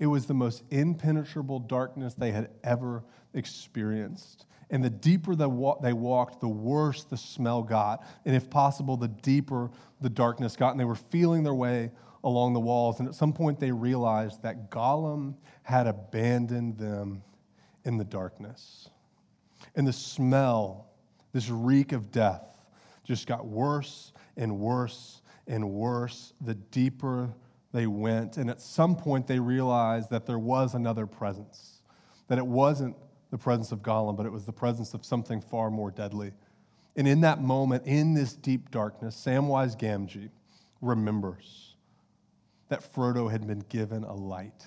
it 0.00 0.06
was 0.06 0.26
the 0.26 0.34
most 0.34 0.64
impenetrable 0.70 1.60
darkness 1.60 2.14
they 2.14 2.32
had 2.32 2.50
ever 2.64 3.04
experienced. 3.32 4.46
And 4.70 4.82
the 4.84 4.90
deeper 4.90 5.36
they, 5.36 5.46
walked, 5.46 6.40
the 6.40 6.48
worse 6.48 7.04
the 7.04 7.16
smell 7.16 7.62
got. 7.62 8.04
And 8.24 8.34
if 8.34 8.50
possible, 8.50 8.96
the 8.96 9.08
deeper 9.08 9.70
the 10.00 10.10
darkness 10.10 10.56
got. 10.56 10.72
And 10.72 10.80
they 10.80 10.84
were 10.84 10.96
feeling 10.96 11.44
their 11.44 11.54
way 11.54 11.92
along 12.24 12.54
the 12.54 12.60
walls. 12.60 12.98
And 12.98 13.08
at 13.08 13.14
some 13.14 13.32
point, 13.32 13.60
they 13.60 13.70
realized 13.70 14.42
that 14.42 14.70
Gollum 14.70 15.36
had 15.62 15.86
abandoned 15.86 16.78
them 16.78 17.22
in 17.84 17.96
the 17.98 18.04
darkness. 18.04 18.88
And 19.76 19.86
the 19.86 19.92
smell, 19.92 20.88
this 21.32 21.48
reek 21.48 21.92
of 21.92 22.10
death, 22.10 22.53
just 23.04 23.26
got 23.26 23.46
worse 23.46 24.12
and 24.36 24.58
worse 24.58 25.22
and 25.46 25.70
worse 25.70 26.32
the 26.40 26.54
deeper 26.54 27.32
they 27.72 27.86
went. 27.86 28.36
And 28.36 28.48
at 28.48 28.60
some 28.60 28.96
point, 28.96 29.26
they 29.26 29.38
realized 29.38 30.10
that 30.10 30.26
there 30.26 30.38
was 30.38 30.74
another 30.74 31.06
presence, 31.06 31.82
that 32.28 32.38
it 32.38 32.46
wasn't 32.46 32.96
the 33.30 33.38
presence 33.38 33.72
of 33.72 33.80
Gollum, 33.80 34.16
but 34.16 34.26
it 34.26 34.32
was 34.32 34.44
the 34.44 34.52
presence 34.52 34.94
of 34.94 35.04
something 35.04 35.40
far 35.40 35.70
more 35.70 35.90
deadly. 35.90 36.32
And 36.96 37.08
in 37.08 37.20
that 37.22 37.42
moment, 37.42 37.86
in 37.86 38.14
this 38.14 38.34
deep 38.34 38.70
darkness, 38.70 39.16
Samwise 39.16 39.76
Gamgee 39.76 40.30
remembers 40.80 41.74
that 42.68 42.94
Frodo 42.94 43.30
had 43.30 43.46
been 43.46 43.64
given 43.68 44.04
a 44.04 44.14
light 44.14 44.66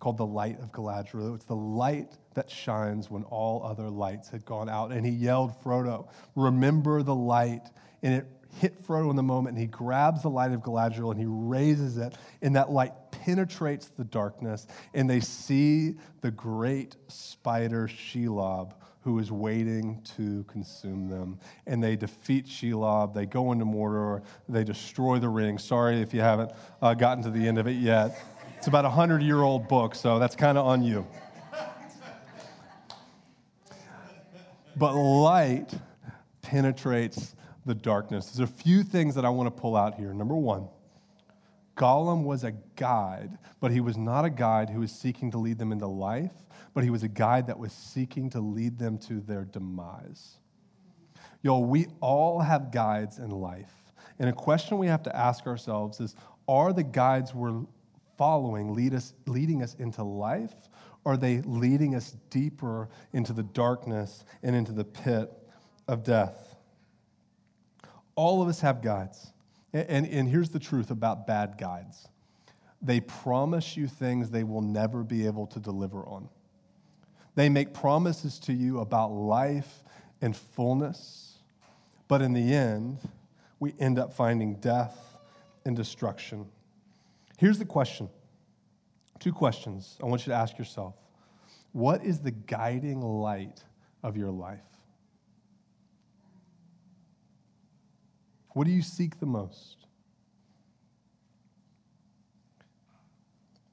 called 0.00 0.16
the 0.16 0.26
light 0.26 0.58
of 0.60 0.72
Galadriel. 0.72 1.34
It's 1.34 1.44
the 1.44 1.56
light 1.56 2.16
that 2.34 2.50
shines 2.50 3.10
when 3.10 3.24
all 3.24 3.64
other 3.64 3.88
lights 3.88 4.28
had 4.28 4.44
gone 4.44 4.68
out. 4.68 4.92
And 4.92 5.04
he 5.04 5.12
yelled, 5.12 5.52
Frodo, 5.62 6.08
remember 6.36 7.02
the 7.02 7.14
light. 7.14 7.68
And 8.02 8.14
it 8.14 8.26
hit 8.58 8.84
Frodo 8.86 9.10
in 9.10 9.16
the 9.16 9.22
moment, 9.22 9.56
and 9.56 9.60
he 9.60 9.66
grabs 9.66 10.22
the 10.22 10.30
light 10.30 10.52
of 10.52 10.60
Galadriel 10.60 11.10
and 11.10 11.20
he 11.20 11.26
raises 11.26 11.96
it, 11.96 12.16
and 12.42 12.56
that 12.56 12.70
light 12.70 12.92
penetrates 13.10 13.88
the 13.88 14.04
darkness, 14.04 14.66
and 14.94 15.08
they 15.08 15.20
see 15.20 15.94
the 16.20 16.30
great 16.30 16.96
spider 17.08 17.86
Shelob 17.86 18.72
who 19.02 19.18
is 19.18 19.32
waiting 19.32 20.02
to 20.16 20.44
consume 20.44 21.08
them. 21.08 21.38
And 21.66 21.82
they 21.82 21.96
defeat 21.96 22.44
Shelob. 22.44 23.14
They 23.14 23.24
go 23.24 23.52
into 23.52 23.64
Mordor. 23.64 24.22
They 24.46 24.62
destroy 24.62 25.18
the 25.18 25.28
ring. 25.28 25.56
Sorry 25.56 26.02
if 26.02 26.12
you 26.12 26.20
haven't 26.20 26.52
uh, 26.82 26.92
gotten 26.92 27.24
to 27.24 27.30
the 27.30 27.48
end 27.48 27.56
of 27.58 27.66
it 27.66 27.76
yet. 27.76 28.22
It's 28.58 28.66
about 28.66 28.84
a 28.84 28.90
hundred 28.90 29.22
year 29.22 29.40
old 29.40 29.68
book, 29.68 29.94
so 29.94 30.18
that's 30.18 30.36
kind 30.36 30.58
of 30.58 30.66
on 30.66 30.82
you. 30.82 31.06
But 34.80 34.94
light 34.94 35.74
penetrates 36.40 37.36
the 37.66 37.74
darkness. 37.74 38.30
There's 38.30 38.48
a 38.48 38.52
few 38.52 38.82
things 38.82 39.14
that 39.14 39.26
I 39.26 39.28
want 39.28 39.46
to 39.54 39.60
pull 39.60 39.76
out 39.76 39.96
here. 39.96 40.14
Number 40.14 40.34
one, 40.34 40.68
Gollum 41.76 42.24
was 42.24 42.44
a 42.44 42.52
guide, 42.76 43.36
but 43.60 43.70
he 43.72 43.80
was 43.80 43.98
not 43.98 44.24
a 44.24 44.30
guide 44.30 44.70
who 44.70 44.80
was 44.80 44.90
seeking 44.90 45.30
to 45.32 45.38
lead 45.38 45.58
them 45.58 45.70
into 45.70 45.86
life, 45.86 46.32
but 46.72 46.82
he 46.82 46.88
was 46.88 47.02
a 47.02 47.08
guide 47.08 47.46
that 47.48 47.58
was 47.58 47.74
seeking 47.74 48.30
to 48.30 48.40
lead 48.40 48.78
them 48.78 48.96
to 49.00 49.20
their 49.20 49.44
demise. 49.44 50.38
Yo, 51.42 51.58
we 51.58 51.86
all 52.00 52.40
have 52.40 52.72
guides 52.72 53.18
in 53.18 53.28
life. 53.28 53.92
And 54.18 54.30
a 54.30 54.32
question 54.32 54.78
we 54.78 54.86
have 54.86 55.02
to 55.02 55.14
ask 55.14 55.46
ourselves 55.46 56.00
is 56.00 56.14
are 56.48 56.72
the 56.72 56.84
guides 56.84 57.34
we're 57.34 57.66
following 58.16 58.72
lead 58.72 58.94
us, 58.94 59.12
leading 59.26 59.62
us 59.62 59.74
into 59.74 60.02
life? 60.02 60.54
Are 61.06 61.16
they 61.16 61.40
leading 61.42 61.94
us 61.94 62.14
deeper 62.28 62.88
into 63.12 63.32
the 63.32 63.42
darkness 63.42 64.24
and 64.42 64.54
into 64.54 64.72
the 64.72 64.84
pit 64.84 65.30
of 65.88 66.04
death? 66.04 66.56
All 68.14 68.42
of 68.42 68.48
us 68.48 68.60
have 68.60 68.82
guides. 68.82 69.32
And, 69.72 69.88
and, 69.88 70.06
and 70.06 70.28
here's 70.28 70.50
the 70.50 70.58
truth 70.58 70.90
about 70.90 71.26
bad 71.26 71.56
guides 71.58 72.08
they 72.82 73.00
promise 73.00 73.76
you 73.76 73.86
things 73.86 74.30
they 74.30 74.42
will 74.42 74.62
never 74.62 75.02
be 75.02 75.26
able 75.26 75.46
to 75.48 75.60
deliver 75.60 76.06
on. 76.06 76.28
They 77.34 77.48
make 77.48 77.74
promises 77.74 78.38
to 78.40 78.54
you 78.54 78.80
about 78.80 79.10
life 79.12 79.84
and 80.22 80.34
fullness, 80.34 81.38
but 82.08 82.22
in 82.22 82.32
the 82.32 82.54
end, 82.54 82.98
we 83.58 83.74
end 83.78 83.98
up 83.98 84.14
finding 84.14 84.54
death 84.56 84.98
and 85.64 85.76
destruction. 85.76 86.46
Here's 87.38 87.58
the 87.58 87.64
question 87.64 88.08
two 89.20 89.32
questions 89.32 89.96
I 90.02 90.06
want 90.06 90.26
you 90.26 90.32
to 90.32 90.36
ask 90.36 90.58
yourself 90.58 90.94
What 91.72 92.04
is 92.04 92.18
the 92.20 92.32
guiding 92.32 93.00
light 93.02 93.62
of 94.02 94.16
your 94.16 94.30
life? 94.30 94.60
What 98.54 98.66
do 98.66 98.72
you 98.72 98.82
seek 98.82 99.20
the 99.20 99.26
most? 99.26 99.86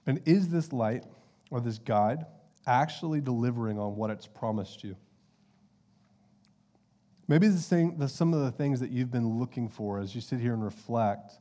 And 0.05 0.21
is 0.25 0.49
this 0.49 0.71
light 0.71 1.03
or 1.49 1.59
this 1.59 1.79
guide 1.79 2.25
actually 2.65 3.19
delivering 3.19 3.79
on 3.79 3.95
what 3.95 4.09
it's 4.09 4.27
promised 4.27 4.83
you? 4.83 4.95
Maybe 7.27 7.47
the 7.49 7.57
same, 7.57 7.97
the, 7.97 8.07
some 8.07 8.33
of 8.33 8.41
the 8.41 8.51
things 8.51 8.79
that 8.79 8.89
you've 8.89 9.11
been 9.11 9.37
looking 9.37 9.67
for 9.67 9.99
as 9.99 10.15
you 10.15 10.21
sit 10.21 10.39
here 10.39 10.53
and 10.53 10.63
reflect 10.63 11.33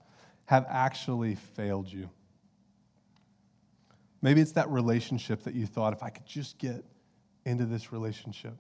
have 0.47 0.67
actually 0.69 1.37
failed 1.37 1.93
you. 1.93 2.11
Maybe 4.27 4.41
it's 4.41 4.51
that 4.55 4.69
relationship 4.71 5.45
that 5.45 5.55
you 5.55 5.67
thought, 5.67 5.93
if 5.93 6.03
I 6.03 6.11
could 6.11 6.27
just 6.27 6.59
get 6.59 6.85
into 7.45 7.65
this 7.65 7.93
relationship, 7.93 8.55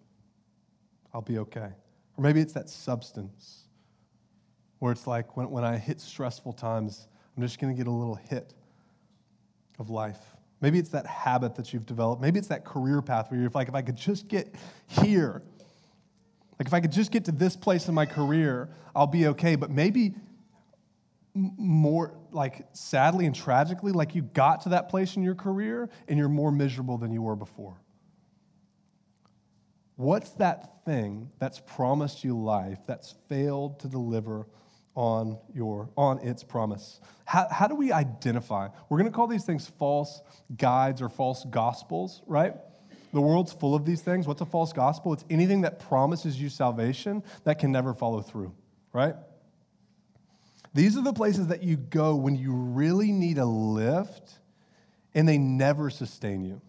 I'll 1.12 1.22
be 1.22 1.38
okay. 1.38 1.70
Or 2.16 2.22
maybe 2.22 2.40
it's 2.40 2.52
that 2.52 2.70
substance. 2.70 3.64
where 4.78 4.92
it's 4.92 5.08
like 5.08 5.36
when, 5.36 5.50
when 5.50 5.64
I 5.64 5.76
hit 5.76 6.00
stressful 6.00 6.52
times, 6.52 7.08
I'm 7.36 7.42
just 7.42 7.58
going 7.58 7.74
to 7.74 7.76
get 7.76 7.88
a 7.88 7.90
little 7.92 8.14
hit 8.14 8.54
of 9.80 9.90
life. 9.90 10.20
Maybe 10.60 10.78
it's 10.78 10.90
that 10.90 11.04
habit 11.04 11.56
that 11.56 11.72
you've 11.72 11.84
developed. 11.84 12.22
Maybe 12.22 12.38
it's 12.38 12.46
that 12.46 12.64
career 12.64 13.02
path 13.02 13.32
where 13.32 13.40
you're 13.40 13.50
like, 13.50 13.66
if 13.66 13.74
I 13.74 13.82
could 13.82 13.96
just 13.96 14.28
get 14.28 14.54
here, 14.86 15.42
like 16.60 16.68
if 16.68 16.74
I 16.74 16.78
could 16.78 16.92
just 16.92 17.10
get 17.10 17.24
to 17.24 17.32
this 17.32 17.56
place 17.56 17.88
in 17.88 17.94
my 17.96 18.06
career, 18.06 18.68
I'll 18.94 19.08
be 19.08 19.26
okay. 19.26 19.56
But 19.56 19.72
maybe 19.72 20.14
more 21.36 22.16
like 22.32 22.66
sadly 22.72 23.26
and 23.26 23.34
tragically, 23.34 23.92
like 23.92 24.14
you 24.14 24.22
got 24.22 24.62
to 24.62 24.70
that 24.70 24.88
place 24.88 25.16
in 25.16 25.22
your 25.22 25.34
career 25.34 25.90
and 26.08 26.18
you're 26.18 26.28
more 26.28 26.50
miserable 26.50 26.96
than 26.96 27.12
you 27.12 27.22
were 27.22 27.36
before. 27.36 27.76
What's 29.96 30.30
that 30.32 30.84
thing 30.84 31.30
that's 31.38 31.60
promised 31.60 32.24
you 32.24 32.38
life 32.38 32.78
that's 32.86 33.14
failed 33.28 33.80
to 33.80 33.88
deliver 33.88 34.46
on 34.94 35.38
your 35.54 35.90
on 35.96 36.18
its 36.20 36.42
promise? 36.42 37.00
How, 37.26 37.46
how 37.50 37.66
do 37.66 37.74
we 37.74 37.92
identify? 37.92 38.68
We're 38.88 38.98
going 38.98 39.10
to 39.10 39.14
call 39.14 39.26
these 39.26 39.44
things 39.44 39.66
false 39.78 40.22
guides 40.56 41.02
or 41.02 41.08
false 41.08 41.44
gospels, 41.50 42.22
right? 42.26 42.54
The 43.12 43.20
world's 43.20 43.52
full 43.52 43.74
of 43.74 43.84
these 43.84 44.02
things. 44.02 44.26
What's 44.26 44.42
a 44.42 44.46
false 44.46 44.72
gospel? 44.72 45.12
It's 45.12 45.24
anything 45.30 45.62
that 45.62 45.80
promises 45.80 46.40
you 46.40 46.48
salvation 46.48 47.22
that 47.44 47.58
can 47.58 47.72
never 47.72 47.94
follow 47.94 48.20
through, 48.20 48.54
right? 48.92 49.14
These 50.76 50.98
are 50.98 51.02
the 51.02 51.14
places 51.14 51.46
that 51.46 51.62
you 51.62 51.78
go 51.78 52.16
when 52.16 52.36
you 52.36 52.52
really 52.52 53.10
need 53.10 53.38
a 53.38 53.46
lift 53.46 54.34
and 55.14 55.26
they 55.26 55.38
never 55.38 55.88
sustain 55.88 56.44
you. 56.44 56.60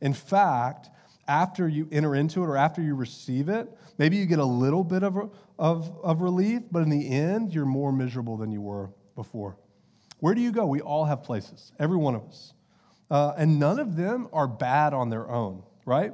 In 0.00 0.14
fact, 0.14 0.88
after 1.26 1.66
you 1.66 1.88
enter 1.90 2.14
into 2.14 2.44
it 2.44 2.46
or 2.46 2.56
after 2.56 2.80
you 2.80 2.94
receive 2.94 3.48
it, 3.48 3.68
maybe 3.98 4.18
you 4.18 4.26
get 4.26 4.38
a 4.38 4.44
little 4.44 4.84
bit 4.84 5.02
of, 5.02 5.32
of, 5.58 5.98
of 6.04 6.20
relief, 6.20 6.62
but 6.70 6.84
in 6.84 6.90
the 6.90 7.10
end, 7.10 7.52
you're 7.52 7.66
more 7.66 7.90
miserable 7.90 8.36
than 8.36 8.52
you 8.52 8.60
were 8.60 8.90
before. 9.16 9.56
Where 10.20 10.36
do 10.36 10.40
you 10.40 10.52
go? 10.52 10.64
We 10.66 10.80
all 10.80 11.04
have 11.04 11.24
places, 11.24 11.72
every 11.80 11.96
one 11.96 12.14
of 12.14 12.24
us. 12.28 12.54
Uh, 13.10 13.32
and 13.36 13.58
none 13.58 13.80
of 13.80 13.96
them 13.96 14.28
are 14.32 14.46
bad 14.46 14.94
on 14.94 15.10
their 15.10 15.28
own, 15.28 15.64
right? 15.86 16.12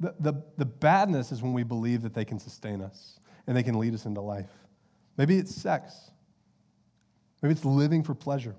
The, 0.00 0.14
the, 0.20 0.34
the 0.58 0.66
badness 0.66 1.32
is 1.32 1.40
when 1.40 1.54
we 1.54 1.62
believe 1.62 2.02
that 2.02 2.12
they 2.12 2.26
can 2.26 2.38
sustain 2.38 2.82
us 2.82 3.18
and 3.46 3.56
they 3.56 3.62
can 3.62 3.78
lead 3.78 3.94
us 3.94 4.04
into 4.04 4.20
life. 4.20 4.50
Maybe 5.16 5.38
it's 5.38 5.54
sex. 5.54 6.11
Maybe 7.42 7.52
it's 7.52 7.64
living 7.64 8.04
for 8.04 8.14
pleasure. 8.14 8.54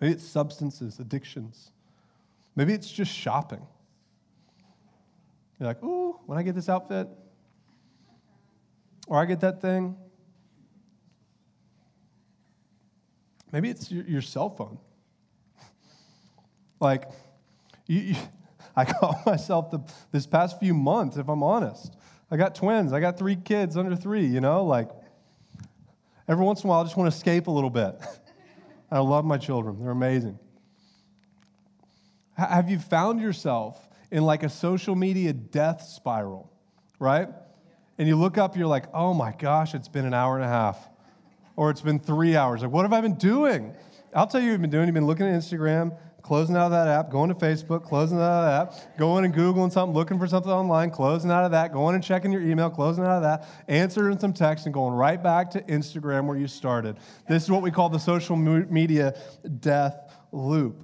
Maybe 0.00 0.14
it's 0.14 0.26
substances, 0.26 0.98
addictions. 0.98 1.70
Maybe 2.56 2.72
it's 2.72 2.90
just 2.90 3.12
shopping. 3.12 3.64
You're 5.58 5.68
like, 5.68 5.82
ooh, 5.82 6.18
when 6.26 6.38
I 6.38 6.42
get 6.42 6.54
this 6.54 6.68
outfit, 6.68 7.08
or 9.08 9.18
I 9.18 9.24
get 9.24 9.40
that 9.40 9.60
thing. 9.60 9.96
Maybe 13.50 13.70
it's 13.70 13.90
your, 13.90 14.04
your 14.04 14.22
cell 14.22 14.50
phone. 14.50 14.78
like, 16.80 17.04
you, 17.86 18.00
you, 18.00 18.16
I 18.76 18.84
call 18.84 19.20
myself 19.24 19.70
the, 19.70 19.80
this 20.12 20.26
past 20.26 20.60
few 20.60 20.74
months, 20.74 21.16
if 21.16 21.28
I'm 21.28 21.42
honest. 21.42 21.96
I 22.30 22.36
got 22.36 22.54
twins. 22.54 22.92
I 22.92 23.00
got 23.00 23.18
three 23.18 23.36
kids 23.36 23.76
under 23.76 23.96
three, 23.96 24.26
you 24.26 24.40
know, 24.40 24.64
like 24.64 24.90
Every 26.28 26.44
once 26.44 26.62
in 26.62 26.68
a 26.68 26.70
while, 26.70 26.80
I 26.80 26.84
just 26.84 26.96
want 26.96 27.10
to 27.10 27.16
escape 27.16 27.46
a 27.46 27.50
little 27.50 27.70
bit. 27.70 27.98
I 28.90 28.98
love 28.98 29.24
my 29.24 29.38
children, 29.38 29.80
they're 29.80 29.90
amazing. 29.90 30.38
Have 32.36 32.70
you 32.70 32.78
found 32.78 33.20
yourself 33.20 33.88
in 34.10 34.22
like 34.22 34.42
a 34.42 34.48
social 34.48 34.94
media 34.94 35.32
death 35.32 35.82
spiral, 35.82 36.52
right? 36.98 37.28
And 37.98 38.06
you 38.06 38.16
look 38.16 38.38
up, 38.38 38.56
you're 38.56 38.68
like, 38.68 38.84
oh 38.94 39.12
my 39.12 39.32
gosh, 39.32 39.74
it's 39.74 39.88
been 39.88 40.06
an 40.06 40.14
hour 40.14 40.36
and 40.36 40.44
a 40.44 40.48
half, 40.48 40.88
or 41.56 41.70
it's 41.70 41.80
been 41.80 41.98
three 41.98 42.36
hours. 42.36 42.62
Like, 42.62 42.70
what 42.70 42.82
have 42.82 42.92
I 42.92 43.00
been 43.00 43.16
doing? 43.16 43.74
I'll 44.14 44.26
tell 44.26 44.40
you, 44.40 44.48
what 44.48 44.52
you've 44.52 44.60
been 44.60 44.70
doing. 44.70 44.86
You've 44.86 44.94
been 44.94 45.06
looking 45.06 45.26
at 45.26 45.34
Instagram, 45.34 45.96
closing 46.22 46.56
out 46.56 46.66
of 46.66 46.70
that 46.72 46.88
app, 46.88 47.10
going 47.10 47.28
to 47.28 47.34
Facebook, 47.34 47.84
closing 47.84 48.18
out 48.18 48.44
of 48.44 48.70
that, 48.70 48.98
going 48.98 49.24
and 49.24 49.34
Googling 49.34 49.72
something, 49.72 49.94
looking 49.94 50.18
for 50.18 50.26
something 50.26 50.52
online, 50.52 50.90
closing 50.90 51.30
out 51.30 51.44
of 51.44 51.52
that, 51.52 51.72
going 51.72 51.94
and 51.94 52.04
checking 52.04 52.32
your 52.32 52.42
email, 52.42 52.68
closing 52.68 53.04
out 53.04 53.16
of 53.16 53.22
that, 53.22 53.48
answering 53.68 54.18
some 54.18 54.32
text, 54.32 54.66
and 54.66 54.74
going 54.74 54.94
right 54.94 55.22
back 55.22 55.50
to 55.52 55.62
Instagram 55.62 56.26
where 56.26 56.36
you 56.36 56.46
started. 56.46 56.96
This 57.28 57.44
is 57.44 57.50
what 57.50 57.62
we 57.62 57.70
call 57.70 57.88
the 57.88 57.98
social 57.98 58.36
media 58.36 59.18
death 59.60 60.12
loop. 60.32 60.76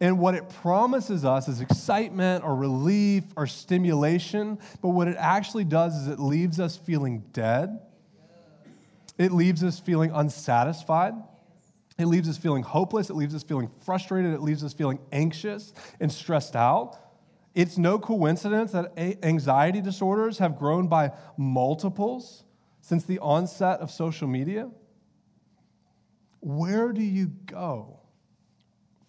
And 0.00 0.18
what 0.18 0.34
it 0.34 0.48
promises 0.48 1.24
us 1.24 1.46
is 1.46 1.60
excitement 1.60 2.42
or 2.42 2.56
relief 2.56 3.22
or 3.36 3.46
stimulation, 3.46 4.58
but 4.80 4.88
what 4.88 5.06
it 5.06 5.16
actually 5.16 5.64
does 5.64 5.94
is 5.94 6.08
it 6.08 6.18
leaves 6.18 6.58
us 6.58 6.76
feeling 6.76 7.22
dead. 7.32 7.78
It 9.16 9.30
leaves 9.30 9.62
us 9.62 9.78
feeling 9.78 10.10
unsatisfied. 10.12 11.14
It 11.98 12.06
leaves 12.06 12.28
us 12.28 12.38
feeling 12.38 12.62
hopeless. 12.62 13.10
It 13.10 13.14
leaves 13.14 13.34
us 13.34 13.42
feeling 13.42 13.68
frustrated. 13.84 14.32
It 14.32 14.40
leaves 14.40 14.64
us 14.64 14.72
feeling 14.72 14.98
anxious 15.12 15.72
and 16.00 16.10
stressed 16.10 16.56
out. 16.56 16.98
It's 17.54 17.76
no 17.76 17.98
coincidence 17.98 18.72
that 18.72 18.92
anxiety 19.22 19.82
disorders 19.82 20.38
have 20.38 20.58
grown 20.58 20.88
by 20.88 21.12
multiples 21.36 22.44
since 22.80 23.04
the 23.04 23.18
onset 23.18 23.80
of 23.80 23.90
social 23.90 24.26
media. 24.26 24.70
Where 26.40 26.92
do 26.92 27.02
you 27.02 27.26
go 27.46 28.00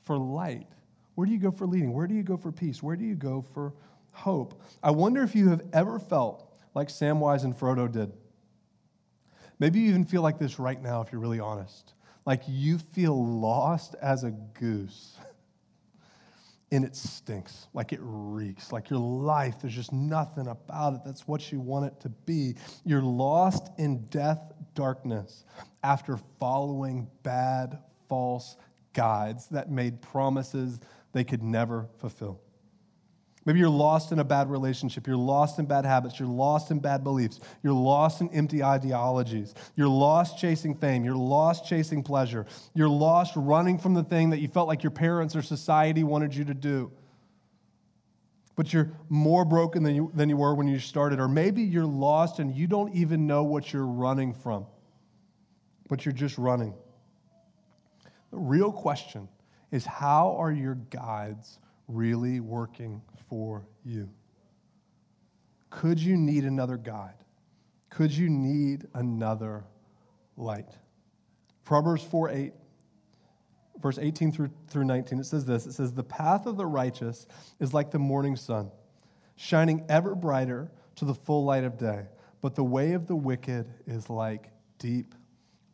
for 0.04 0.18
light? 0.18 0.68
Where 1.16 1.26
do 1.26 1.32
you 1.32 1.40
go 1.40 1.52
for 1.52 1.66
leading? 1.66 1.94
Where 1.94 2.06
do 2.06 2.14
you 2.14 2.24
go 2.24 2.36
for 2.36 2.52
peace? 2.52 2.84
Where 2.84 2.96
do 2.96 3.06
you 3.06 3.16
go 3.16 3.42
for 3.42 3.74
hope? 4.12 4.62
I 4.84 4.92
wonder 4.92 5.24
if 5.24 5.36
you 5.36 5.50
have 5.50 5.62
ever 5.72 6.00
felt 6.00 6.52
like 6.76 6.90
Samwise 6.90 7.46
and 7.46 7.58
Frodo 7.58 7.90
did. 7.90 8.12
Maybe 9.58 9.80
you 9.80 9.90
even 9.90 10.06
feel 10.06 10.22
like 10.22 10.38
this 10.38 10.60
right 10.60 10.82
now 10.82 11.02
if 11.02 11.12
you're 11.12 11.22
really 11.22 11.40
honest 11.40 11.94
like 12.26 12.44
you 12.48 12.78
feel 12.78 13.26
lost 13.40 13.96
as 14.02 14.24
a 14.24 14.32
goose 14.32 15.18
and 16.72 16.84
it 16.84 16.96
stinks, 16.96 17.68
like 17.74 17.94
it 17.94 18.00
reeks, 18.02 18.72
like 18.72 18.90
your 18.90 19.00
life, 19.00 19.56
there's 19.62 19.76
just 19.76 19.94
nothing 19.94 20.48
about 20.48 20.96
it 20.96 21.02
that's 21.06 21.28
what 21.28 21.52
you 21.52 21.60
want 21.60 21.86
it 21.86 22.00
to 22.00 22.10
be. 22.10 22.56
You're 22.84 23.04
lost 23.04 23.70
in 23.78 24.06
death 24.08 24.54
darkness 24.74 25.46
after 25.84 26.18
following 26.40 27.08
bad, 27.22 27.78
false 28.10 28.56
guides 28.94 29.48
that 29.48 29.70
made 29.70 30.02
promises 30.02 30.80
they 31.12 31.24
could 31.24 31.44
never 31.44 31.88
fulfill. 32.00 32.42
Maybe 33.46 33.60
you're 33.60 33.70
lost 33.70 34.12
in 34.12 34.20
a 34.20 34.24
bad 34.24 34.50
relationship. 34.50 35.06
You're 35.06 35.18
lost 35.18 35.60
in 35.60 35.66
bad 35.66 35.86
habits. 35.86 36.18
You're 36.18 36.30
lost 36.30 36.72
in 36.72 36.80
bad 36.80 37.04
beliefs. 37.04 37.42
You're 37.62 37.74
lost 37.74 38.22
in 38.22 38.30
empty 38.30 38.64
ideologies. 38.64 39.54
You're 39.76 39.90
lost 39.90 40.38
chasing 40.38 40.76
fame. 40.76 41.04
You're 41.04 41.16
lost 41.16 41.68
chasing 41.68 42.04
pleasure. 42.04 42.46
You're 42.74 42.90
lost 42.90 43.34
running 43.36 43.78
from 43.78 43.94
the 43.94 44.04
thing 44.04 44.30
that 44.30 44.40
you 44.40 44.48
felt 44.48 44.70
like 44.70 44.82
your 44.82 44.92
parents 44.92 45.36
or 45.36 45.42
society 45.42 46.04
wanted 46.04 46.34
you 46.34 46.46
to 46.46 46.54
do. 46.54 46.92
But 48.56 48.72
you're 48.72 48.92
more 49.10 49.44
broken 49.44 49.84
than 49.84 49.96
you, 49.96 50.12
than 50.14 50.30
you 50.30 50.38
were 50.38 50.56
when 50.56 50.68
you 50.68 50.80
started. 50.80 51.20
Or 51.20 51.28
maybe 51.28 51.64
you're 51.64 51.86
lost 51.86 52.40
and 52.40 52.56
you 52.56 52.68
don't 52.68 52.94
even 52.96 53.28
know 53.28 53.44
what 53.44 53.74
you're 53.74 53.86
running 53.86 54.34
from, 54.34 54.68
but 55.90 56.06
you're 56.06 56.14
just 56.14 56.38
running. 56.38 56.74
The 58.32 58.38
real 58.38 58.72
question 58.72 59.28
is 59.72 59.86
how 59.86 60.38
are 60.38 60.52
your 60.52 60.76
guides 60.76 61.60
really 61.88 62.40
working 62.40 63.02
for 63.34 63.66
you? 63.84 64.08
Could 65.72 66.00
you 66.00 66.16
need 66.16 66.44
another 66.44 66.78
guide? 66.78 67.16
Could 67.90 68.12
you 68.12 68.30
need 68.30 68.86
another 68.94 69.64
light? 70.38 70.70
Proverbs 71.66 72.04
4 72.04 72.30
8, 72.30 72.54
verse 73.82 73.98
18 73.98 74.32
through, 74.32 74.52
through 74.68 74.84
19, 74.84 75.18
it 75.18 75.26
says 75.26 75.46
this 75.46 75.66
It 75.66 75.74
says, 75.74 75.94
The 75.94 76.04
path 76.04 76.46
of 76.46 76.58
the 76.58 76.68
righteous 76.68 77.26
is 77.60 77.74
like 77.74 77.90
the 77.90 77.98
morning 77.98 78.36
sun, 78.36 78.70
shining 79.36 79.84
ever 79.90 80.14
brighter 80.14 80.72
to 80.98 81.06
the 81.06 81.16
full 81.16 81.44
light 81.44 81.64
of 81.64 81.76
day. 81.80 82.06
But 82.40 82.54
the 82.54 82.64
way 82.64 82.92
of 82.94 83.08
the 83.08 83.16
wicked 83.16 83.66
is 83.88 84.12
like 84.12 84.52
deep 84.78 85.16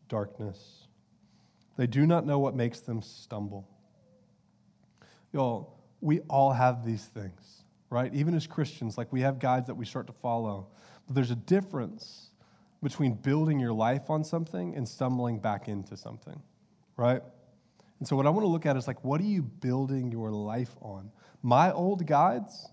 darkness. 0.07 0.87
They 1.75 1.87
do 1.87 2.07
not 2.07 2.25
know 2.25 2.39
what 2.39 2.55
makes 2.55 2.79
them 2.79 3.01
stumble. 3.01 3.67
Y'all, 5.33 5.78
we 6.01 6.19
all 6.21 6.51
have 6.51 6.85
these 6.85 7.05
things, 7.05 7.63
right? 7.89 8.13
Even 8.13 8.33
as 8.35 8.47
Christians, 8.47 8.97
like 8.97 9.11
we 9.11 9.21
have 9.21 9.39
guides 9.39 9.67
that 9.67 9.75
we 9.75 9.85
start 9.85 10.07
to 10.07 10.13
follow. 10.13 10.67
But 11.05 11.15
there's 11.15 11.31
a 11.31 11.35
difference 11.35 12.29
between 12.81 13.13
building 13.13 13.59
your 13.59 13.73
life 13.73 14.09
on 14.09 14.23
something 14.23 14.75
and 14.75 14.87
stumbling 14.87 15.39
back 15.39 15.67
into 15.67 15.97
something, 15.97 16.41
right? 16.95 17.21
And 17.99 18.07
so, 18.07 18.15
what 18.15 18.25
I 18.25 18.29
want 18.29 18.43
to 18.45 18.49
look 18.49 18.65
at 18.65 18.77
is 18.77 18.87
like, 18.87 19.03
what 19.03 19.19
are 19.19 19.25
you 19.25 19.41
building 19.41 20.11
your 20.11 20.31
life 20.31 20.75
on? 20.81 21.11
My 21.41 21.71
old 21.71 22.05
guides 22.05 22.69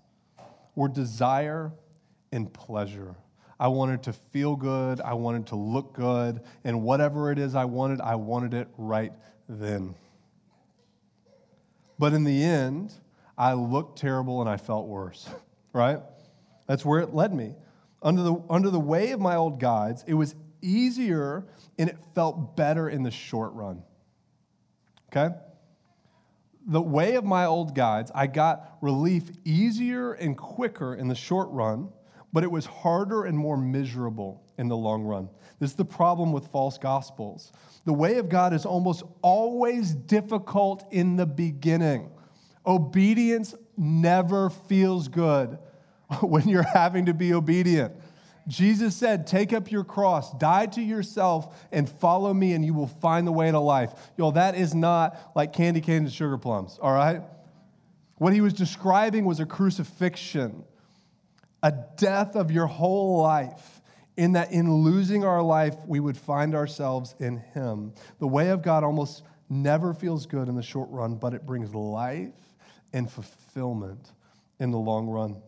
were 0.76 0.88
desire 0.88 1.72
and 2.30 2.52
pleasure. 2.52 3.16
I 3.58 3.68
wanted 3.68 4.02
to 4.04 4.12
feel 4.12 4.54
good, 4.54 5.00
I 5.00 5.14
wanted 5.14 5.46
to 5.48 5.56
look 5.56 5.94
good, 5.94 6.42
and 6.62 6.82
whatever 6.82 7.32
it 7.32 7.38
is 7.38 7.54
I 7.54 7.64
wanted, 7.64 8.00
I 8.00 8.14
wanted 8.14 8.54
it 8.54 8.68
right 8.76 9.12
then. 9.48 9.94
But 11.98 12.12
in 12.12 12.24
the 12.24 12.44
end, 12.44 12.92
I 13.38 13.52
looked 13.52 13.98
terrible 13.98 14.40
and 14.40 14.48
I 14.48 14.56
felt 14.56 14.86
worse, 14.86 15.28
right? 15.72 16.00
That's 16.66 16.84
where 16.84 17.00
it 17.00 17.14
led 17.14 17.34
me. 17.34 17.54
Under 18.02 18.22
the, 18.22 18.42
under 18.48 18.70
the 18.70 18.80
way 18.80 19.10
of 19.12 19.20
my 19.20 19.36
old 19.36 19.60
guides, 19.60 20.04
it 20.06 20.14
was 20.14 20.34
easier 20.62 21.46
and 21.78 21.88
it 21.88 21.96
felt 22.14 22.56
better 22.56 22.88
in 22.88 23.02
the 23.02 23.10
short 23.10 23.52
run. 23.52 23.82
Okay? 25.10 25.34
The 26.66 26.82
way 26.82 27.14
of 27.14 27.24
my 27.24 27.46
old 27.46 27.74
guides, 27.74 28.10
I 28.14 28.26
got 28.26 28.78
relief 28.80 29.30
easier 29.44 30.12
and 30.14 30.36
quicker 30.36 30.94
in 30.94 31.08
the 31.08 31.14
short 31.14 31.48
run, 31.50 31.90
but 32.32 32.42
it 32.42 32.50
was 32.50 32.66
harder 32.66 33.24
and 33.24 33.38
more 33.38 33.56
miserable 33.56 34.42
in 34.58 34.68
the 34.68 34.76
long 34.76 35.04
run. 35.04 35.28
This 35.60 35.70
is 35.70 35.76
the 35.76 35.84
problem 35.84 36.32
with 36.32 36.48
false 36.48 36.76
gospels. 36.76 37.52
The 37.84 37.92
way 37.92 38.18
of 38.18 38.28
God 38.28 38.52
is 38.52 38.66
almost 38.66 39.04
always 39.22 39.94
difficult 39.94 40.84
in 40.90 41.16
the 41.16 41.26
beginning. 41.26 42.10
Obedience 42.66 43.54
never 43.76 44.50
feels 44.50 45.08
good 45.08 45.58
when 46.20 46.48
you're 46.48 46.62
having 46.62 47.06
to 47.06 47.14
be 47.14 47.32
obedient. 47.32 47.94
Jesus 48.48 48.94
said, 48.94 49.26
Take 49.26 49.52
up 49.52 49.70
your 49.70 49.84
cross, 49.84 50.32
die 50.34 50.66
to 50.66 50.82
yourself, 50.82 51.66
and 51.72 51.88
follow 51.88 52.32
me, 52.32 52.52
and 52.52 52.64
you 52.64 52.74
will 52.74 52.86
find 52.86 53.26
the 53.26 53.32
way 53.32 53.50
to 53.50 53.58
life. 53.58 53.92
Yo, 54.16 54.30
that 54.32 54.54
is 54.54 54.74
not 54.74 55.32
like 55.34 55.52
candy 55.52 55.80
canes 55.80 56.04
and 56.04 56.12
sugar 56.12 56.38
plums, 56.38 56.78
all 56.80 56.92
right? 56.92 57.22
What 58.18 58.32
he 58.32 58.40
was 58.40 58.52
describing 58.52 59.24
was 59.24 59.40
a 59.40 59.46
crucifixion, 59.46 60.64
a 61.62 61.72
death 61.96 62.36
of 62.36 62.50
your 62.50 62.66
whole 62.66 63.20
life, 63.20 63.82
in 64.16 64.32
that 64.32 64.52
in 64.52 64.72
losing 64.72 65.24
our 65.24 65.42
life, 65.42 65.76
we 65.86 66.00
would 66.00 66.16
find 66.16 66.54
ourselves 66.54 67.14
in 67.18 67.38
him. 67.38 67.92
The 68.18 68.26
way 68.26 68.48
of 68.50 68.62
God 68.62 68.82
almost 68.82 69.24
never 69.50 69.92
feels 69.92 70.24
good 70.24 70.48
in 70.48 70.54
the 70.54 70.62
short 70.62 70.88
run, 70.90 71.16
but 71.16 71.34
it 71.34 71.44
brings 71.44 71.74
life 71.74 72.32
and 72.92 73.10
fulfillment 73.10 74.12
in 74.58 74.70
the 74.70 74.78
long 74.78 75.08
run. 75.08 75.42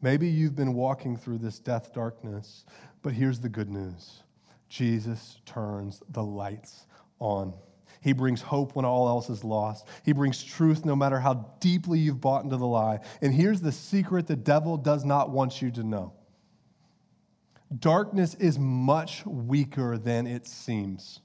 Maybe 0.00 0.28
you've 0.28 0.56
been 0.56 0.74
walking 0.74 1.16
through 1.16 1.38
this 1.38 1.58
death 1.58 1.92
darkness, 1.92 2.64
but 3.02 3.12
here's 3.12 3.40
the 3.40 3.48
good 3.48 3.70
news 3.70 4.22
Jesus 4.68 5.40
turns 5.46 6.02
the 6.10 6.22
lights 6.22 6.86
on. 7.18 7.54
He 8.00 8.12
brings 8.12 8.42
hope 8.42 8.74
when 8.74 8.84
all 8.84 9.06
else 9.06 9.30
is 9.30 9.44
lost. 9.44 9.86
He 10.04 10.12
brings 10.12 10.42
truth 10.42 10.84
no 10.84 10.96
matter 10.96 11.20
how 11.20 11.54
deeply 11.60 12.00
you've 12.00 12.20
bought 12.20 12.42
into 12.42 12.56
the 12.56 12.66
lie. 12.66 12.98
And 13.20 13.32
here's 13.32 13.60
the 13.60 13.70
secret 13.70 14.26
the 14.26 14.34
devil 14.34 14.76
does 14.76 15.04
not 15.04 15.30
want 15.30 15.62
you 15.62 15.70
to 15.72 15.84
know 15.84 16.12
darkness 17.78 18.34
is 18.34 18.58
much 18.58 19.24
weaker 19.24 19.96
than 19.96 20.26
it 20.26 20.46
seems. 20.46 21.20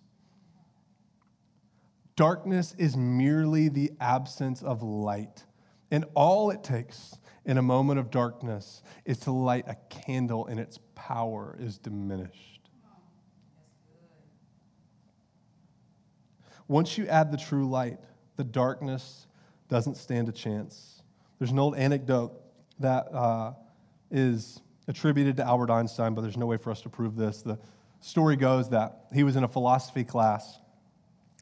Darkness 2.18 2.74
is 2.80 2.98
merely 2.98 3.70
the 3.70 3.92
absence 4.02 4.64
of 4.64 4.82
light. 4.82 5.46
And 5.92 6.04
all 6.16 6.50
it 6.50 6.64
takes 6.64 7.16
in 7.46 7.58
a 7.58 7.62
moment 7.62 8.00
of 8.00 8.12
darkness 8.12 8.82
is 9.06 9.20
to 9.20 9.32
light 9.32 9.66
a 9.68 9.78
candle 9.90 10.48
and 10.48 10.60
its 10.60 10.80
power 10.96 11.56
is 11.60 11.78
diminished. 11.78 12.70
Once 16.68 16.98
you 16.98 17.08
add 17.08 17.32
the 17.32 17.38
true 17.38 17.70
light, 17.70 18.00
the 18.36 18.44
darkness 18.44 19.28
doesn't 19.70 19.96
stand 19.96 20.28
a 20.28 20.32
chance. 20.32 21.04
There's 21.38 21.52
an 21.52 21.60
old 21.60 21.78
anecdote 21.78 22.34
that 22.80 23.14
uh, 23.14 23.54
is 24.10 24.60
attributed 24.88 25.38
to 25.38 25.46
Albert 25.46 25.70
Einstein, 25.70 26.16
but 26.16 26.22
there's 26.22 26.36
no 26.36 26.48
way 26.48 26.58
for 26.58 26.72
us 26.72 26.82
to 26.82 26.90
prove 26.90 27.16
this. 27.16 27.44
The 27.44 27.60
story 28.00 28.36
goes 28.36 28.70
that 28.70 29.06
he 29.14 29.24
was 29.24 29.36
in 29.36 29.44
a 29.44 29.48
philosophy 29.48 30.04
class, 30.04 30.60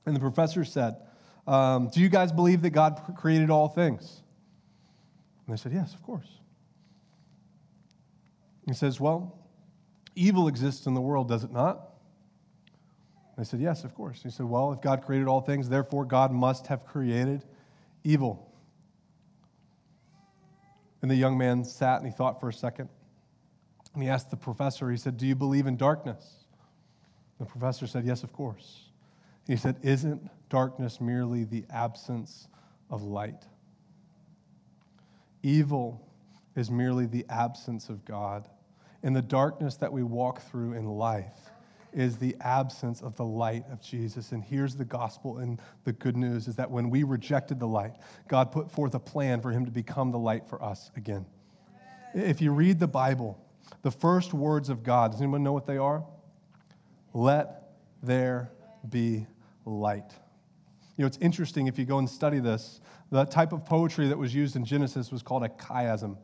and 0.06 0.16
the 0.16 0.20
professor 0.20 0.64
said, 0.64 0.98
um, 1.48 1.90
Do 1.90 2.00
you 2.00 2.10
guys 2.10 2.32
believe 2.32 2.62
that 2.64 2.72
God 2.72 3.02
created 3.18 3.50
all 3.50 3.68
things? 3.68 4.22
And 5.46 5.56
they 5.56 5.62
said, 5.62 5.74
Yes, 5.74 5.94
of 5.94 6.04
course. 6.04 6.28
He 8.66 8.74
says, 8.74 9.00
Well, 9.00 9.38
evil 10.16 10.48
exists 10.48 10.86
in 10.86 10.94
the 10.94 11.02
world, 11.02 11.28
does 11.28 11.44
it 11.44 11.52
not? 11.52 11.90
They 13.38 13.44
said, 13.44 13.60
Yes, 13.60 13.84
of 13.84 13.94
course. 13.94 14.22
He 14.24 14.30
said, 14.30 14.46
Well, 14.46 14.72
if 14.74 14.82
God 14.82 15.04
created 15.04 15.28
all 15.28 15.42
things, 15.42 15.70
therefore 15.70 16.06
God 16.06 16.32
must 16.32 16.68
have 16.68 16.86
created 16.86 17.44
evil. 18.04 18.52
And 21.02 21.12
the 21.12 21.16
young 21.16 21.38
man 21.38 21.64
sat 21.64 21.98
and 21.98 22.06
he 22.06 22.12
thought 22.12 22.40
for 22.40 22.50
a 22.50 22.54
second. 22.54 22.90
And 23.94 24.02
he 24.02 24.10
asked 24.10 24.32
the 24.32 24.38
professor, 24.38 24.90
he 24.90 24.98
said, 24.98 25.18
Do 25.18 25.28
you 25.28 25.36
believe 25.36 25.68
in 25.68 25.78
darkness? 25.78 26.46
The 27.40 27.46
professor 27.46 27.86
said, 27.86 28.06
Yes, 28.06 28.24
of 28.24 28.34
course. 28.34 28.85
He 29.48 29.56
said, 29.56 29.78
Isn't 29.84 30.30
darkness 30.50 31.00
merely 31.00 31.44
the 31.44 31.66
absence 31.70 32.48
of 32.90 33.04
light? 33.04 33.46
Evil 35.44 36.02
is 36.56 36.72
merely 36.72 37.06
the 37.06 37.26
absence 37.30 37.90
of 37.90 38.04
God. 38.06 38.50
And 39.04 39.16
the 39.16 39.22
darkness 39.22 39.76
that 39.76 39.92
we 39.92 40.02
walk 40.02 40.42
through 40.50 40.74
in 40.74 40.86
life 40.86 41.52
is 41.94 42.18
the 42.18 42.36
absence 42.42 43.02
of 43.02 43.16
the 43.16 43.24
light 43.24 43.64
of 43.72 43.82
Jesus. 43.82 44.32
And 44.32 44.44
here's 44.44 44.76
the 44.76 44.86
gospel 44.86 45.38
and 45.38 45.62
the 45.86 45.94
good 45.94 46.18
news 46.18 46.48
is 46.48 46.56
that 46.56 46.70
when 46.70 46.90
we 46.90 47.04
rejected 47.04 47.60
the 47.60 47.68
light, 47.68 47.94
God 48.28 48.52
put 48.52 48.70
forth 48.70 48.96
a 48.96 49.00
plan 49.00 49.42
for 49.42 49.52
him 49.52 49.66
to 49.66 49.72
become 49.72 50.12
the 50.12 50.20
light 50.20 50.48
for 50.48 50.62
us 50.62 50.92
again. 50.98 51.26
If 52.14 52.42
you 52.42 52.52
read 52.52 52.80
the 52.80 52.88
Bible, 52.88 53.40
the 53.82 53.92
first 53.92 54.34
words 54.34 54.70
of 54.70 54.84
God, 54.84 55.12
does 55.12 55.22
anyone 55.22 55.44
know 55.44 55.54
what 55.54 55.66
they 55.66 55.78
are? 55.78 56.04
Let 57.14 57.70
there 58.04 58.52
be 58.90 59.26
light. 59.66 60.12
You 60.98 61.04
know, 61.04 61.08
it's 61.08 61.18
interesting 61.18 61.68
if 61.68 61.78
you 61.78 61.86
go 61.86 62.00
and 62.00 62.10
study 62.10 62.40
this, 62.40 62.80
the 63.12 63.26
type 63.26 63.52
of 63.52 63.66
poetry 63.66 64.08
that 64.08 64.18
was 64.18 64.34
used 64.34 64.56
in 64.56 64.64
Genesis 64.64 65.12
was 65.12 65.22
called 65.22 65.44
a 65.44 65.50
chiasm. 65.50 66.18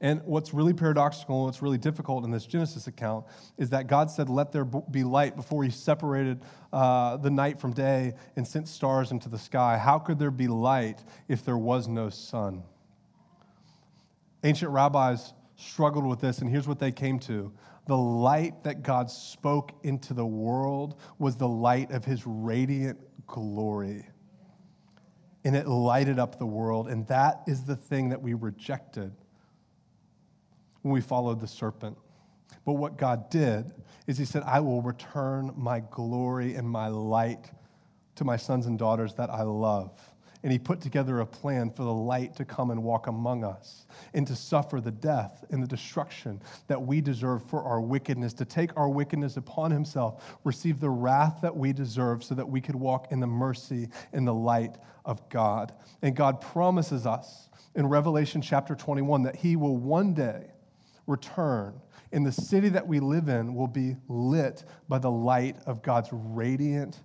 And 0.00 0.22
what's 0.24 0.54
really 0.54 0.72
paradoxical, 0.72 1.38
and 1.38 1.46
what's 1.46 1.60
really 1.60 1.78
difficult 1.78 2.24
in 2.24 2.30
this 2.30 2.46
Genesis 2.46 2.86
account 2.86 3.26
is 3.56 3.70
that 3.70 3.88
God 3.88 4.10
said, 4.10 4.28
Let 4.28 4.52
there 4.52 4.64
be 4.64 5.02
light 5.02 5.34
before 5.34 5.64
He 5.64 5.70
separated 5.70 6.42
uh, 6.72 7.16
the 7.16 7.30
night 7.30 7.60
from 7.60 7.72
day 7.72 8.14
and 8.36 8.46
sent 8.46 8.68
stars 8.68 9.10
into 9.10 9.28
the 9.28 9.38
sky. 9.38 9.76
How 9.76 9.98
could 9.98 10.20
there 10.20 10.30
be 10.30 10.46
light 10.46 11.02
if 11.26 11.44
there 11.44 11.58
was 11.58 11.88
no 11.88 12.10
sun? 12.10 12.62
Ancient 14.44 14.70
rabbis 14.70 15.32
struggled 15.56 16.06
with 16.06 16.20
this, 16.20 16.38
and 16.38 16.48
here's 16.48 16.68
what 16.68 16.78
they 16.78 16.92
came 16.92 17.18
to 17.20 17.52
the 17.88 17.96
light 17.96 18.62
that 18.64 18.82
God 18.82 19.10
spoke 19.10 19.72
into 19.82 20.14
the 20.14 20.24
world 20.24 21.00
was 21.18 21.36
the 21.36 21.48
light 21.48 21.90
of 21.90 22.04
His 22.04 22.24
radiant 22.26 23.00
glory 23.26 24.06
and 25.44 25.56
it 25.56 25.66
lighted 25.66 26.18
up 26.18 26.38
the 26.38 26.46
world. 26.46 26.88
And 26.88 27.06
that 27.06 27.42
is 27.46 27.64
the 27.64 27.74
thing 27.74 28.10
that 28.10 28.20
we 28.20 28.34
rejected 28.34 29.12
when 30.82 30.92
we 30.92 31.00
followed 31.00 31.40
the 31.40 31.46
serpent. 31.46 31.96
But 32.66 32.74
what 32.74 32.98
God 32.98 33.30
did 33.30 33.72
is 34.06 34.18
He 34.18 34.26
said, 34.26 34.42
I 34.44 34.60
will 34.60 34.82
return 34.82 35.52
my 35.56 35.80
glory 35.80 36.54
and 36.56 36.68
my 36.68 36.88
light 36.88 37.50
to 38.16 38.24
my 38.24 38.36
sons 38.36 38.66
and 38.66 38.78
daughters 38.78 39.14
that 39.14 39.30
I 39.30 39.42
love 39.42 40.07
and 40.42 40.52
he 40.52 40.58
put 40.58 40.80
together 40.80 41.20
a 41.20 41.26
plan 41.26 41.70
for 41.70 41.82
the 41.82 41.92
light 41.92 42.36
to 42.36 42.44
come 42.44 42.70
and 42.70 42.82
walk 42.82 43.06
among 43.06 43.44
us 43.44 43.86
and 44.14 44.26
to 44.26 44.36
suffer 44.36 44.80
the 44.80 44.90
death 44.90 45.44
and 45.50 45.62
the 45.62 45.66
destruction 45.66 46.40
that 46.66 46.80
we 46.80 47.00
deserve 47.00 47.44
for 47.44 47.64
our 47.64 47.80
wickedness, 47.80 48.32
to 48.34 48.44
take 48.44 48.70
our 48.76 48.88
wickedness 48.88 49.36
upon 49.36 49.70
himself, 49.70 50.38
receive 50.44 50.80
the 50.80 50.90
wrath 50.90 51.38
that 51.42 51.56
we 51.56 51.72
deserve 51.72 52.22
so 52.22 52.34
that 52.34 52.48
we 52.48 52.60
could 52.60 52.76
walk 52.76 53.10
in 53.10 53.20
the 53.20 53.26
mercy 53.26 53.88
and 54.12 54.26
the 54.26 54.34
light 54.34 54.76
of 55.04 55.28
God. 55.28 55.72
And 56.02 56.14
God 56.14 56.40
promises 56.40 57.06
us 57.06 57.48
in 57.74 57.86
Revelation 57.86 58.40
chapter 58.40 58.74
21 58.74 59.22
that 59.24 59.36
he 59.36 59.56
will 59.56 59.76
one 59.76 60.14
day 60.14 60.52
return 61.06 61.80
and 62.12 62.24
the 62.24 62.32
city 62.32 62.68
that 62.70 62.86
we 62.86 63.00
live 63.00 63.28
in 63.28 63.54
will 63.54 63.66
be 63.66 63.96
lit 64.08 64.64
by 64.88 64.98
the 64.98 65.10
light 65.10 65.56
of 65.66 65.82
God's 65.82 66.08
radiant 66.12 67.00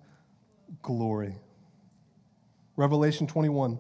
glory. 0.82 1.36
Revelation 2.76 3.28
21, 3.28 3.78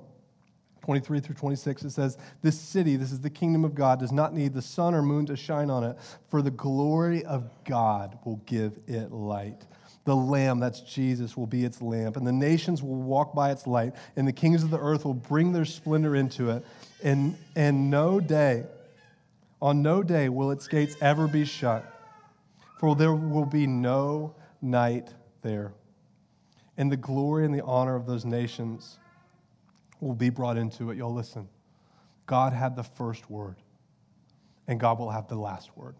23 0.84 1.20
through 1.20 1.36
26, 1.36 1.84
it 1.84 1.89
says, 1.91 2.18
This 2.41 2.60
city, 2.60 2.96
this 2.96 3.12
is 3.12 3.22
the 3.22 3.30
kingdom 3.30 3.66
of 3.66 3.74
God, 3.74 4.00
does 4.00 4.12
not 4.12 4.34
need 4.34 4.54
the 4.54 4.62
sun 4.62 4.94
or 4.94 5.02
moon 5.02 5.26
to 5.28 5.36
shine 5.36 5.70
on 5.70 5.84
it, 5.84 5.98
for 6.28 6.41
the 6.41 6.52
glory 6.52 7.26
of 7.26 7.50
God 7.64 8.20
will 8.24 8.41
give 8.46 8.78
it 8.88 9.12
light. 9.12 9.66
The 10.06 10.16
Lamb, 10.16 10.60
that's 10.60 10.82
Jesus, 10.82 11.38
will 11.38 11.48
be 11.48 11.64
its 11.64 11.82
lamp, 11.82 12.18
and 12.18 12.28
the 12.28 12.34
nations 12.34 12.84
will 12.84 12.96
walk 12.96 13.34
by 13.34 13.52
its 13.52 13.66
light, 13.66 13.94
and 14.16 14.28
the 14.28 14.34
kings 14.34 14.62
of 14.62 14.70
the 14.70 14.80
earth 14.80 15.06
will 15.06 15.14
bring 15.14 15.54
their 15.54 15.66
splendor 15.66 16.16
into 16.16 16.50
it. 16.50 16.66
And, 17.02 17.38
and 17.56 17.89
no 17.89 18.20
day, 18.20 18.66
on 19.62 19.82
no 19.82 20.04
day 20.04 20.28
will 20.28 20.52
its 20.52 20.68
gates 20.68 20.98
ever 21.02 21.28
be 21.28 21.46
shut, 21.46 21.86
for 22.80 22.96
there 22.96 23.14
will 23.14 23.46
be 23.46 23.66
no 23.66 24.36
night 24.62 25.14
there 25.41 25.74
and 26.78 26.92
the 26.92 26.98
glory 26.98 27.46
and 27.46 27.54
the 27.54 27.64
honor 27.64 27.96
of 27.96 28.06
those 28.06 28.26
nations 28.26 29.00
will 30.00 30.16
be 30.16 30.30
brought 30.30 30.58
into 30.58 30.92
it. 30.92 30.98
You'll 30.98 31.14
listen. 31.14 31.48
God 32.26 32.54
had 32.54 32.76
the 32.76 32.84
first 32.84 33.30
word, 33.30 33.58
and 34.68 34.80
God 34.80 35.00
will 35.00 35.12
have 35.12 35.28
the 35.28 35.36
last 35.36 35.76
word. 35.78 35.96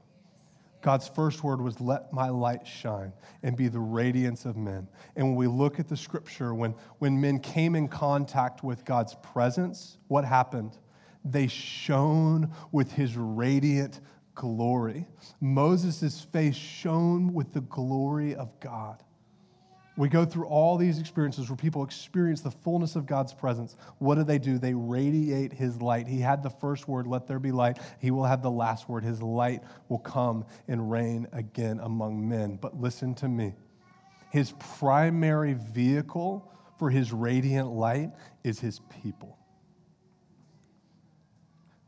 God's 0.82 1.08
first 1.08 1.44
word 1.44 1.62
was, 1.62 1.80
Let 1.80 2.12
my 2.12 2.30
light 2.30 2.68
shine 2.68 3.14
and 3.42 3.56
be 3.56 3.70
the 3.70 3.80
radiance 3.80 4.46
of 4.46 4.58
men. 4.58 4.88
And 5.16 5.28
when 5.28 5.36
we 5.36 5.48
look 5.48 5.80
at 5.80 5.88
the 5.88 5.96
scripture, 5.96 6.54
when, 6.54 6.76
when 7.00 7.20
men 7.20 7.40
came 7.40 7.76
in 7.76 7.88
contact 7.88 8.64
with 8.64 8.84
God's 8.84 9.16
presence, 9.16 9.98
what 10.10 10.26
happened? 10.26 10.78
They 11.24 11.48
shone 11.48 12.52
with 12.74 12.92
his 12.92 13.16
radiant 13.16 14.02
glory. 14.36 15.08
Moses' 15.40 16.22
face 16.22 16.56
shone 16.56 17.34
with 17.34 17.54
the 17.54 17.62
glory 17.62 18.36
of 18.36 18.60
God. 18.60 19.02
We 19.96 20.10
go 20.10 20.26
through 20.26 20.48
all 20.48 20.76
these 20.76 20.98
experiences 20.98 21.50
where 21.50 21.56
people 21.56 21.84
experience 21.84 22.42
the 22.42 22.50
fullness 22.50 22.96
of 22.96 23.06
God's 23.06 23.34
presence. 23.34 23.76
What 24.00 24.16
do 24.16 24.24
they 24.24 24.40
do? 24.40 24.58
They 24.58 24.74
radiate 24.74 25.54
his 25.54 25.82
light. 25.82 26.08
He 26.08 26.20
had 26.20 26.42
the 26.42 26.50
first 26.50 26.88
word, 26.88 27.06
let 27.06 27.28
there 27.28 27.38
be 27.38 27.52
light. 27.52 27.78
He 28.00 28.10
will 28.10 28.26
have 28.26 28.42
the 28.42 28.50
last 28.50 28.90
word. 28.90 29.04
His 29.04 29.22
light 29.22 29.62
will 29.90 30.00
come 30.00 30.46
and 30.68 30.90
reign 30.90 31.28
again 31.32 31.80
among 31.80 32.28
men. 32.28 32.58
But 32.60 32.82
listen 32.82 33.14
to 33.16 33.28
me. 33.28 33.54
His 34.32 34.54
primary 34.78 35.54
vehicle 35.54 36.52
for 36.80 36.90
his 36.90 37.14
radiant 37.14 37.70
light 37.70 38.12
is 38.44 38.60
his 38.60 38.80
people. 39.04 39.38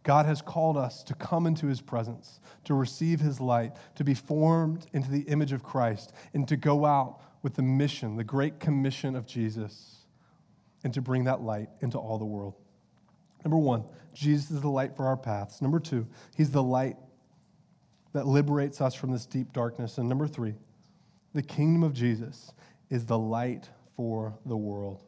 God 0.03 0.28
has 0.28 0.43
called 0.43 0.78
us 0.78 1.03
to 1.06 1.16
come 1.16 1.47
into 1.47 1.66
his 1.66 1.82
presence, 1.82 2.39
to 2.66 2.76
receive 2.76 3.20
his 3.20 3.41
light, 3.41 3.76
to 3.95 4.03
be 4.03 4.14
formed 4.14 4.86
into 4.93 5.10
the 5.10 5.22
image 5.22 5.51
of 5.51 5.64
Christ, 5.64 6.14
and 6.36 6.47
to 6.47 6.56
go 6.56 6.86
out 6.86 7.20
with 7.46 7.54
the 7.54 7.62
mission, 7.62 8.16
the 8.16 8.24
great 8.24 8.60
commission 8.60 9.16
of 9.16 9.28
Jesus, 9.28 9.98
and 10.84 10.91
to 10.96 11.00
bring 11.00 11.26
that 11.26 11.41
light 11.41 11.70
into 11.80 11.96
all 12.00 12.18
the 12.18 12.26
world. 12.26 12.56
Number 13.43 13.60
one, 13.60 13.84
Jesus 14.16 14.50
is 14.50 14.62
the 14.62 14.68
light 14.68 14.96
for 14.96 15.06
our 15.06 15.16
paths. 15.16 15.62
Number 15.62 15.80
two, 15.80 16.08
he's 16.36 16.50
the 16.50 16.64
light 16.64 16.98
that 18.14 18.26
liberates 18.26 18.82
us 18.82 18.96
from 18.96 19.12
this 19.12 19.28
deep 19.28 19.54
darkness. 19.54 20.00
And 20.00 20.10
number 20.10 20.26
three, 20.26 20.56
the 21.36 21.43
kingdom 21.43 21.84
of 21.84 21.93
Jesus 21.93 22.52
is 22.89 23.06
the 23.06 23.20
light 23.20 23.70
for 23.96 24.36
the 24.48 24.58
world. 24.58 25.04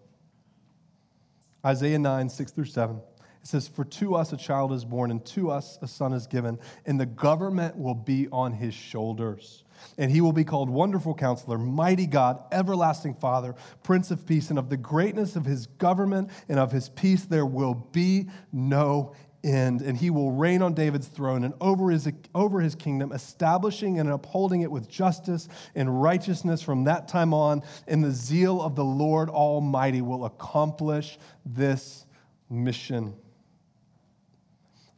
Isaiah 1.66 1.98
9, 1.98 2.30
6 2.30 2.52
through 2.52 2.66
7. 2.66 2.98
It 2.98 3.48
says, 3.48 3.68
For 3.68 3.84
to 3.84 4.14
us 4.14 4.32
a 4.32 4.38
child 4.38 4.74
is 4.74 4.86
born, 4.86 5.10
and 5.10 5.26
to 5.26 5.50
us 5.50 5.80
a 5.82 5.88
son 5.88 6.14
is 6.14 6.28
given, 6.28 6.60
and 6.86 7.00
the 7.00 7.08
government 7.08 7.76
will 7.76 7.96
be 7.96 8.28
on 8.32 8.54
his 8.54 8.76
shoulders. 8.76 9.64
And 9.98 10.12
he 10.12 10.22
will 10.22 10.34
be 10.34 10.44
called 10.44 10.70
Wonderful 10.70 11.14
Counselor, 11.14 11.58
Mighty 11.58 12.08
God, 12.08 12.44
Everlasting 12.52 13.16
Father, 13.16 13.56
Prince 13.84 14.12
of 14.12 14.26
Peace. 14.26 14.50
And 14.50 14.60
of 14.60 14.70
the 14.70 14.78
greatness 14.78 15.36
of 15.36 15.46
his 15.46 15.68
government 15.68 16.30
and 16.50 16.60
of 16.60 16.72
his 16.72 16.90
peace 16.90 17.26
there 17.26 17.46
will 17.46 17.74
be 17.74 18.28
no 18.52 19.14
end. 19.44 19.82
And 19.82 19.98
he 19.98 20.10
will 20.10 20.32
reign 20.32 20.62
on 20.62 20.74
David's 20.74 21.08
throne 21.08 21.44
and 21.44 21.54
over 21.62 21.90
his, 21.90 22.10
over 22.36 22.60
his 22.60 22.76
kingdom, 22.76 23.12
establishing 23.12 24.00
and 24.00 24.10
upholding 24.10 24.62
it 24.62 24.72
with 24.72 24.90
justice 24.90 25.48
and 25.76 26.02
righteousness 26.02 26.62
from 26.62 26.84
that 26.86 27.08
time 27.08 27.34
on. 27.34 27.64
And 27.88 28.04
the 28.04 28.12
zeal 28.12 28.62
of 28.62 28.76
the 28.76 28.86
Lord 28.86 29.30
Almighty 29.30 30.02
will 30.02 30.26
accomplish 30.26 31.18
this 31.46 32.06
mission. 32.50 33.14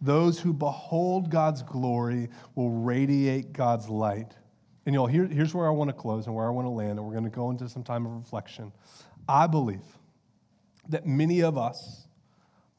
Those 0.02 0.40
who 0.40 0.54
behold 0.54 1.30
God's 1.30 1.62
glory 1.62 2.30
will 2.56 2.70
radiate 2.70 3.52
God's 3.52 3.90
light. 3.90 4.34
And 4.86 4.96
y'all, 4.96 5.08
here, 5.08 5.26
here's 5.26 5.54
where 5.54 5.68
I 5.68 5.72
want 5.72 5.90
to 5.90 5.94
close 5.94 6.26
and 6.26 6.36
where 6.36 6.48
I 6.48 6.50
want 6.50 6.66
to 6.66 6.70
land, 6.70 6.98
and 6.98 7.06
we're 7.06 7.14
going 7.14 7.26
to 7.26 7.30
go 7.30 7.50
into 7.52 7.68
some 7.70 7.84
time 7.84 8.06
of 8.06 8.14
reflection. 8.14 8.72
I 9.28 9.46
believe 9.48 9.84
that 10.88 11.06
many 11.06 11.42
of 11.42 11.58
us, 11.58 12.08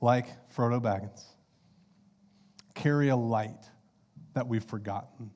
like 0.00 0.26
Frodo 0.52 0.80
Baggins, 0.80 1.22
carry 2.74 3.08
a 3.08 3.16
light 3.16 3.68
that 4.34 4.46
we've 4.46 4.64
forgotten. 4.64 5.30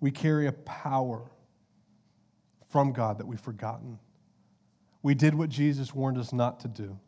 We 0.00 0.10
carry 0.10 0.46
a 0.46 0.52
power 0.52 1.30
from 2.70 2.92
God 2.92 3.18
that 3.18 3.26
we've 3.26 3.40
forgotten. 3.40 3.98
We 5.02 5.14
did 5.14 5.34
what 5.34 5.48
Jesus 5.48 5.94
warned 5.94 6.18
us 6.18 6.32
not 6.32 6.60
to 6.60 6.68
do, 6.68 6.98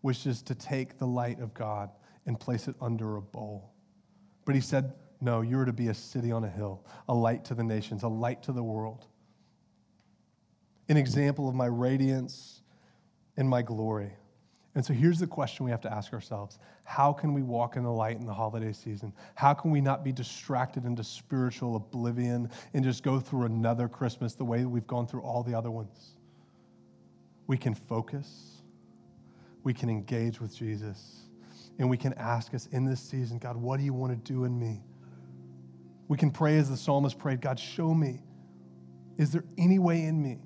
which 0.00 0.26
is 0.26 0.42
to 0.42 0.54
take 0.54 0.98
the 0.98 1.06
light 1.06 1.40
of 1.40 1.52
God 1.54 1.90
and 2.26 2.38
place 2.38 2.68
it 2.68 2.76
under 2.80 3.16
a 3.16 3.22
bowl. 3.22 3.72
But 4.44 4.54
he 4.54 4.60
said, 4.60 4.92
No, 5.22 5.40
you 5.40 5.56
are 5.60 5.64
to 5.64 5.72
be 5.72 5.86
a 5.86 5.94
city 5.94 6.32
on 6.32 6.42
a 6.42 6.50
hill, 6.50 6.84
a 7.08 7.14
light 7.14 7.44
to 7.44 7.54
the 7.54 7.62
nations, 7.62 8.02
a 8.02 8.08
light 8.08 8.42
to 8.42 8.52
the 8.52 8.62
world. 8.62 9.06
An 10.88 10.96
example 10.96 11.48
of 11.48 11.54
my 11.54 11.66
radiance 11.66 12.62
and 13.36 13.48
my 13.48 13.62
glory. 13.62 14.10
And 14.74 14.84
so 14.84 14.92
here's 14.92 15.20
the 15.20 15.28
question 15.28 15.64
we 15.64 15.70
have 15.70 15.80
to 15.82 15.92
ask 15.92 16.12
ourselves 16.12 16.58
How 16.82 17.12
can 17.12 17.34
we 17.34 17.42
walk 17.42 17.76
in 17.76 17.84
the 17.84 17.92
light 17.92 18.16
in 18.16 18.26
the 18.26 18.34
holiday 18.34 18.72
season? 18.72 19.12
How 19.36 19.54
can 19.54 19.70
we 19.70 19.80
not 19.80 20.02
be 20.02 20.10
distracted 20.10 20.86
into 20.86 21.04
spiritual 21.04 21.76
oblivion 21.76 22.50
and 22.74 22.82
just 22.82 23.04
go 23.04 23.20
through 23.20 23.44
another 23.44 23.86
Christmas 23.86 24.34
the 24.34 24.44
way 24.44 24.64
we've 24.64 24.88
gone 24.88 25.06
through 25.06 25.22
all 25.22 25.44
the 25.44 25.54
other 25.54 25.70
ones? 25.70 26.16
We 27.46 27.56
can 27.56 27.74
focus, 27.74 28.62
we 29.62 29.72
can 29.72 29.88
engage 29.88 30.40
with 30.40 30.56
Jesus 30.56 31.28
and 31.78 31.88
we 31.88 31.96
can 31.96 32.12
ask 32.14 32.54
us 32.54 32.66
in 32.72 32.84
this 32.84 33.00
season, 33.00 33.38
God, 33.38 33.56
what 33.56 33.78
do 33.78 33.84
you 33.84 33.94
want 33.94 34.12
to 34.12 34.32
do 34.32 34.44
in 34.44 34.58
me? 34.58 34.80
We 36.12 36.18
can 36.18 36.30
pray 36.30 36.58
as 36.58 36.68
the 36.68 36.76
psalmist 36.76 37.18
prayed, 37.18 37.40
God, 37.40 37.58
show 37.58 37.94
me. 37.94 38.20
Is 39.16 39.30
there 39.30 39.44
any 39.56 39.78
way 39.78 40.02
in 40.02 40.22
me 40.22 40.40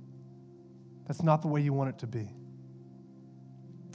that's 1.09 1.25
not 1.25 1.43
the 1.43 1.49
way 1.49 1.61
you 1.61 1.73
want 1.73 1.91
it 1.91 1.99
to 1.99 2.07
be? 2.07 2.31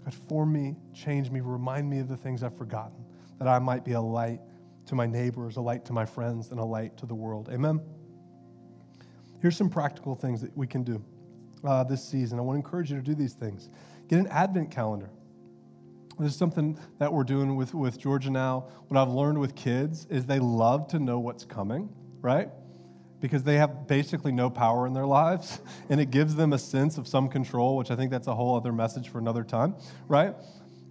God, 0.03 0.13
form 0.27 0.51
me, 0.51 0.75
change 0.93 1.31
me, 1.31 1.39
remind 1.39 1.89
me 1.89 1.99
of 1.99 2.09
the 2.09 2.17
things 2.17 2.43
I've 2.43 2.57
forgotten, 2.57 3.05
that 3.39 3.47
I 3.47 3.57
might 3.59 3.85
be 3.85 3.93
a 3.93 4.01
light 4.01 4.41
to 4.87 4.95
my 4.95 5.05
neighbors, 5.05 5.55
a 5.55 5.61
light 5.61 5.85
to 5.85 5.93
my 5.93 6.05
friends, 6.05 6.51
and 6.51 6.59
a 6.59 6.65
light 6.65 6.97
to 6.97 7.05
the 7.05 7.15
world. 7.15 7.47
Amen? 7.49 7.79
Here's 9.41 9.55
some 9.55 9.69
practical 9.69 10.13
things 10.13 10.41
that 10.41 10.51
we 10.57 10.67
can 10.67 10.83
do 10.83 11.01
uh, 11.63 11.85
this 11.85 12.03
season. 12.03 12.37
I 12.37 12.41
want 12.41 12.57
to 12.61 12.65
encourage 12.65 12.91
you 12.91 12.97
to 12.97 13.01
do 13.01 13.15
these 13.15 13.31
things. 13.31 13.69
Get 14.09 14.19
an 14.19 14.27
Advent 14.27 14.71
calendar. 14.71 15.09
This 16.21 16.33
is 16.33 16.37
something 16.37 16.77
that 16.99 17.11
we're 17.11 17.23
doing 17.23 17.55
with, 17.55 17.73
with 17.73 17.97
Georgia 17.97 18.29
now. 18.29 18.67
What 18.89 18.99
I've 18.99 19.11
learned 19.11 19.39
with 19.39 19.55
kids 19.55 20.05
is 20.07 20.27
they 20.27 20.37
love 20.37 20.87
to 20.89 20.99
know 20.99 21.17
what's 21.17 21.45
coming, 21.45 21.89
right? 22.21 22.49
Because 23.21 23.41
they 23.41 23.55
have 23.55 23.87
basically 23.87 24.31
no 24.31 24.47
power 24.51 24.85
in 24.85 24.93
their 24.93 25.05
lives, 25.07 25.61
and 25.89 25.99
it 25.99 26.11
gives 26.11 26.35
them 26.35 26.53
a 26.53 26.59
sense 26.59 26.99
of 26.99 27.07
some 27.07 27.27
control, 27.27 27.75
which 27.75 27.89
I 27.89 27.95
think 27.95 28.11
that's 28.11 28.27
a 28.27 28.35
whole 28.35 28.55
other 28.55 28.71
message 28.71 29.09
for 29.09 29.17
another 29.17 29.43
time, 29.43 29.73
right? 30.07 30.35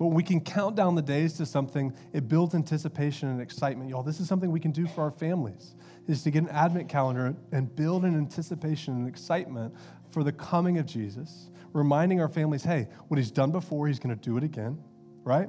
But 0.00 0.08
we 0.08 0.24
can 0.24 0.40
count 0.40 0.74
down 0.74 0.96
the 0.96 1.02
days 1.02 1.34
to 1.34 1.46
something, 1.46 1.94
it 2.12 2.28
builds 2.28 2.56
anticipation 2.56 3.28
and 3.28 3.40
excitement. 3.40 3.88
Y'all, 3.88 4.02
this 4.02 4.18
is 4.18 4.26
something 4.26 4.50
we 4.50 4.58
can 4.58 4.72
do 4.72 4.88
for 4.88 5.02
our 5.02 5.12
families, 5.12 5.76
is 6.08 6.24
to 6.24 6.32
get 6.32 6.42
an 6.42 6.48
advent 6.48 6.88
calendar 6.88 7.36
and 7.52 7.76
build 7.76 8.04
an 8.04 8.16
anticipation 8.16 8.94
and 8.94 9.06
excitement 9.06 9.72
for 10.10 10.24
the 10.24 10.32
coming 10.32 10.78
of 10.78 10.86
Jesus, 10.86 11.50
reminding 11.72 12.20
our 12.20 12.28
families, 12.28 12.64
hey, 12.64 12.88
what 13.06 13.16
he's 13.16 13.30
done 13.30 13.52
before, 13.52 13.86
he's 13.86 14.00
going 14.00 14.18
to 14.18 14.20
do 14.20 14.36
it 14.36 14.42
again 14.42 14.76
right? 15.24 15.48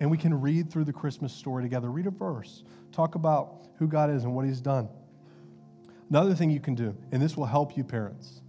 And 0.00 0.10
we 0.10 0.18
can 0.18 0.40
read 0.40 0.70
through 0.70 0.84
the 0.84 0.92
Christmas 0.92 1.32
story 1.32 1.62
together. 1.62 1.90
Read 1.90 2.06
a 2.06 2.10
verse, 2.10 2.64
talk 2.92 3.14
about 3.14 3.68
who 3.78 3.86
God 3.86 4.10
is 4.10 4.24
and 4.24 4.34
what 4.34 4.44
He's 4.44 4.60
done. 4.60 4.88
Another 6.10 6.34
thing 6.34 6.50
you 6.50 6.60
can 6.60 6.74
do, 6.74 6.96
and 7.10 7.20
this 7.20 7.36
will 7.36 7.46
help 7.46 7.76
you, 7.76 7.82
parents, 7.82 8.42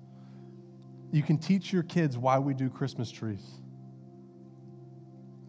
you 1.11 1.23
can 1.23 1.37
teach 1.37 1.71
your 1.71 1.83
kids 1.83 2.17
why 2.17 2.37
we 2.37 2.53
do 2.53 2.69
Christmas 2.69 3.09
trees. 3.09 3.43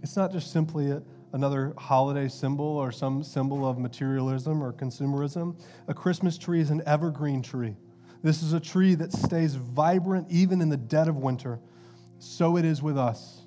It's 0.03 0.17
not 0.17 0.33
just 0.33 0.53
simply 0.53 0.91
a, 0.91 1.03
another 1.33 1.75
holiday 1.77 2.29
symbol 2.29 2.65
or 2.65 2.93
some 2.93 3.23
symbol 3.23 3.69
of 3.69 3.79
materialism 3.79 4.63
or 4.63 4.73
consumerism. 4.73 5.61
A 5.89 5.95
Christmas 5.95 6.39
tree 6.39 6.61
is 6.61 6.71
an 6.71 6.83
evergreen 6.87 7.43
tree. 7.43 7.77
This 8.23 8.43
is 8.43 8.53
a 8.53 8.61
tree 8.61 8.95
that 8.97 9.13
stays 9.13 9.55
vibrant 9.55 10.27
even 10.31 10.61
in 10.61 10.69
the 10.69 10.77
dead 10.77 11.09
of 11.09 11.17
winter. 11.17 11.61
So 12.19 12.57
it 12.57 12.65
is 12.65 12.83
with 12.83 12.97
us. 12.97 13.38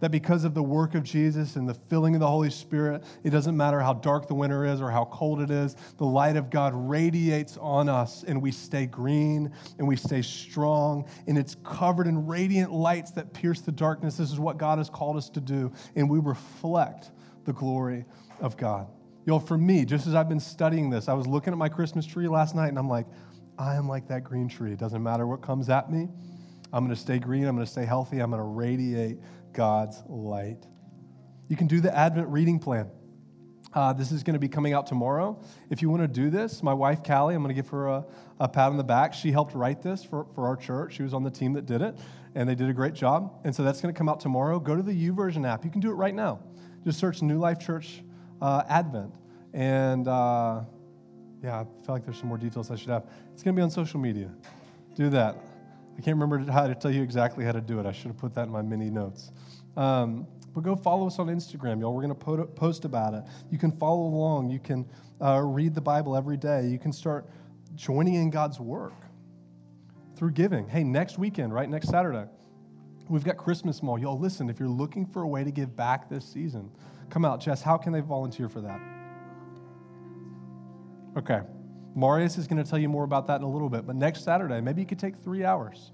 That 0.00 0.10
because 0.10 0.44
of 0.44 0.52
the 0.52 0.62
work 0.62 0.94
of 0.94 1.02
Jesus 1.02 1.56
and 1.56 1.66
the 1.66 1.74
filling 1.74 2.14
of 2.14 2.20
the 2.20 2.26
Holy 2.26 2.50
Spirit, 2.50 3.02
it 3.24 3.30
doesn't 3.30 3.56
matter 3.56 3.80
how 3.80 3.94
dark 3.94 4.28
the 4.28 4.34
winter 4.34 4.66
is 4.66 4.80
or 4.80 4.90
how 4.90 5.06
cold 5.06 5.40
it 5.40 5.50
is, 5.50 5.74
the 5.96 6.04
light 6.04 6.36
of 6.36 6.50
God 6.50 6.72
radiates 6.74 7.56
on 7.56 7.88
us 7.88 8.22
and 8.22 8.40
we 8.42 8.52
stay 8.52 8.84
green 8.84 9.50
and 9.78 9.88
we 9.88 9.96
stay 9.96 10.20
strong 10.20 11.08
and 11.26 11.38
it's 11.38 11.56
covered 11.64 12.06
in 12.06 12.26
radiant 12.26 12.72
lights 12.72 13.10
that 13.12 13.32
pierce 13.32 13.62
the 13.62 13.72
darkness. 13.72 14.18
This 14.18 14.30
is 14.30 14.38
what 14.38 14.58
God 14.58 14.78
has 14.78 14.90
called 14.90 15.16
us 15.16 15.30
to 15.30 15.40
do 15.40 15.72
and 15.94 16.10
we 16.10 16.18
reflect 16.18 17.10
the 17.44 17.52
glory 17.54 18.04
of 18.40 18.56
God. 18.56 18.88
You 19.24 19.32
know, 19.32 19.38
for 19.40 19.56
me, 19.56 19.84
just 19.84 20.06
as 20.06 20.14
I've 20.14 20.28
been 20.28 20.40
studying 20.40 20.90
this, 20.90 21.08
I 21.08 21.14
was 21.14 21.26
looking 21.26 21.52
at 21.52 21.58
my 21.58 21.68
Christmas 21.68 22.06
tree 22.06 22.28
last 22.28 22.54
night 22.54 22.68
and 22.68 22.78
I'm 22.78 22.88
like, 22.88 23.06
I 23.58 23.74
am 23.74 23.88
like 23.88 24.06
that 24.08 24.24
green 24.24 24.48
tree. 24.48 24.72
It 24.72 24.78
doesn't 24.78 25.02
matter 25.02 25.26
what 25.26 25.42
comes 25.42 25.68
at 25.68 25.90
me. 25.90 26.08
I'm 26.72 26.84
going 26.84 26.94
to 26.94 27.00
stay 27.00 27.18
green. 27.18 27.44
I'm 27.44 27.54
going 27.54 27.66
to 27.66 27.70
stay 27.70 27.84
healthy. 27.84 28.20
I'm 28.20 28.30
going 28.30 28.42
to 28.42 28.48
radiate 28.48 29.18
God's 29.56 30.02
light. 30.06 30.64
You 31.48 31.56
can 31.56 31.66
do 31.66 31.80
the 31.80 31.96
Advent 31.96 32.28
reading 32.28 32.58
plan. 32.58 32.90
Uh, 33.72 33.92
this 33.92 34.12
is 34.12 34.22
going 34.22 34.34
to 34.34 34.40
be 34.40 34.48
coming 34.48 34.72
out 34.72 34.86
tomorrow. 34.86 35.38
If 35.70 35.82
you 35.82 35.90
want 35.90 36.02
to 36.02 36.08
do 36.08 36.30
this, 36.30 36.62
my 36.62 36.72
wife, 36.72 37.02
Callie, 37.02 37.34
I'm 37.34 37.42
going 37.42 37.54
to 37.54 37.60
give 37.60 37.68
her 37.70 37.88
a, 37.88 38.04
a 38.38 38.48
pat 38.48 38.68
on 38.68 38.76
the 38.76 38.84
back. 38.84 39.12
She 39.12 39.32
helped 39.32 39.54
write 39.54 39.82
this 39.82 40.04
for, 40.04 40.26
for 40.34 40.46
our 40.46 40.56
church. 40.56 40.94
She 40.94 41.02
was 41.02 41.12
on 41.14 41.22
the 41.22 41.30
team 41.30 41.52
that 41.54 41.66
did 41.66 41.82
it, 41.82 41.96
and 42.34 42.48
they 42.48 42.54
did 42.54 42.68
a 42.68 42.72
great 42.72 42.94
job. 42.94 43.40
And 43.44 43.54
so 43.54 43.64
that's 43.64 43.80
going 43.80 43.92
to 43.92 43.98
come 43.98 44.08
out 44.08 44.20
tomorrow. 44.20 44.60
Go 44.60 44.76
to 44.76 44.82
the 44.82 44.92
YouVersion 44.92 45.46
app. 45.46 45.64
You 45.64 45.70
can 45.70 45.80
do 45.80 45.90
it 45.90 45.94
right 45.94 46.14
now. 46.14 46.40
Just 46.84 46.98
search 46.98 47.22
New 47.22 47.38
Life 47.38 47.58
Church 47.58 48.02
uh, 48.40 48.62
Advent. 48.68 49.12
And 49.52 50.06
uh, 50.06 50.60
yeah, 51.42 51.60
I 51.60 51.64
feel 51.84 51.94
like 51.94 52.04
there's 52.04 52.18
some 52.18 52.28
more 52.28 52.38
details 52.38 52.70
I 52.70 52.76
should 52.76 52.90
have. 52.90 53.04
It's 53.32 53.42
going 53.42 53.54
to 53.54 53.58
be 53.58 53.62
on 53.62 53.70
social 53.70 54.00
media. 54.00 54.30
Do 54.94 55.10
that. 55.10 55.36
I 55.96 56.02
can't 56.02 56.18
remember 56.18 56.50
how 56.50 56.66
to 56.66 56.74
tell 56.74 56.90
you 56.90 57.02
exactly 57.02 57.44
how 57.44 57.52
to 57.52 57.60
do 57.60 57.80
it. 57.80 57.86
I 57.86 57.92
should 57.92 58.08
have 58.08 58.18
put 58.18 58.34
that 58.34 58.46
in 58.46 58.50
my 58.50 58.62
mini 58.62 58.90
notes. 58.90 59.30
Um, 59.76 60.26
but 60.54 60.62
go 60.62 60.76
follow 60.76 61.06
us 61.06 61.18
on 61.18 61.28
Instagram, 61.28 61.80
y'all. 61.80 61.94
We're 61.94 62.06
going 62.06 62.14
to 62.14 62.46
post 62.46 62.84
about 62.84 63.14
it. 63.14 63.24
You 63.50 63.58
can 63.58 63.70
follow 63.72 64.02
along. 64.02 64.50
You 64.50 64.58
can 64.58 64.86
uh, 65.22 65.42
read 65.42 65.74
the 65.74 65.80
Bible 65.80 66.16
every 66.16 66.36
day. 66.36 66.66
You 66.66 66.78
can 66.78 66.92
start 66.92 67.26
joining 67.74 68.14
in 68.14 68.30
God's 68.30 68.58
work 68.60 68.94
through 70.16 70.32
giving. 70.32 70.68
Hey, 70.68 70.82
next 70.82 71.18
weekend, 71.18 71.52
right? 71.52 71.68
Next 71.68 71.88
Saturday, 71.88 72.26
we've 73.08 73.24
got 73.24 73.36
Christmas 73.36 73.82
Mall. 73.82 73.98
Y'all, 73.98 74.18
listen, 74.18 74.48
if 74.48 74.58
you're 74.58 74.68
looking 74.68 75.06
for 75.06 75.22
a 75.22 75.28
way 75.28 75.44
to 75.44 75.50
give 75.50 75.76
back 75.76 76.08
this 76.08 76.24
season, 76.24 76.70
come 77.10 77.24
out. 77.24 77.40
Jess, 77.40 77.62
how 77.62 77.76
can 77.76 77.92
they 77.92 78.00
volunteer 78.00 78.48
for 78.48 78.60
that? 78.62 78.80
Okay. 81.16 81.40
Marius 81.96 82.36
is 82.36 82.46
going 82.46 82.62
to 82.62 82.68
tell 82.68 82.78
you 82.78 82.90
more 82.90 83.04
about 83.04 83.26
that 83.26 83.36
in 83.36 83.42
a 83.42 83.50
little 83.50 83.70
bit, 83.70 83.86
but 83.86 83.96
next 83.96 84.22
Saturday, 84.22 84.60
maybe 84.60 84.82
you 84.82 84.86
could 84.86 84.98
take 84.98 85.16
three 85.16 85.44
hours 85.44 85.92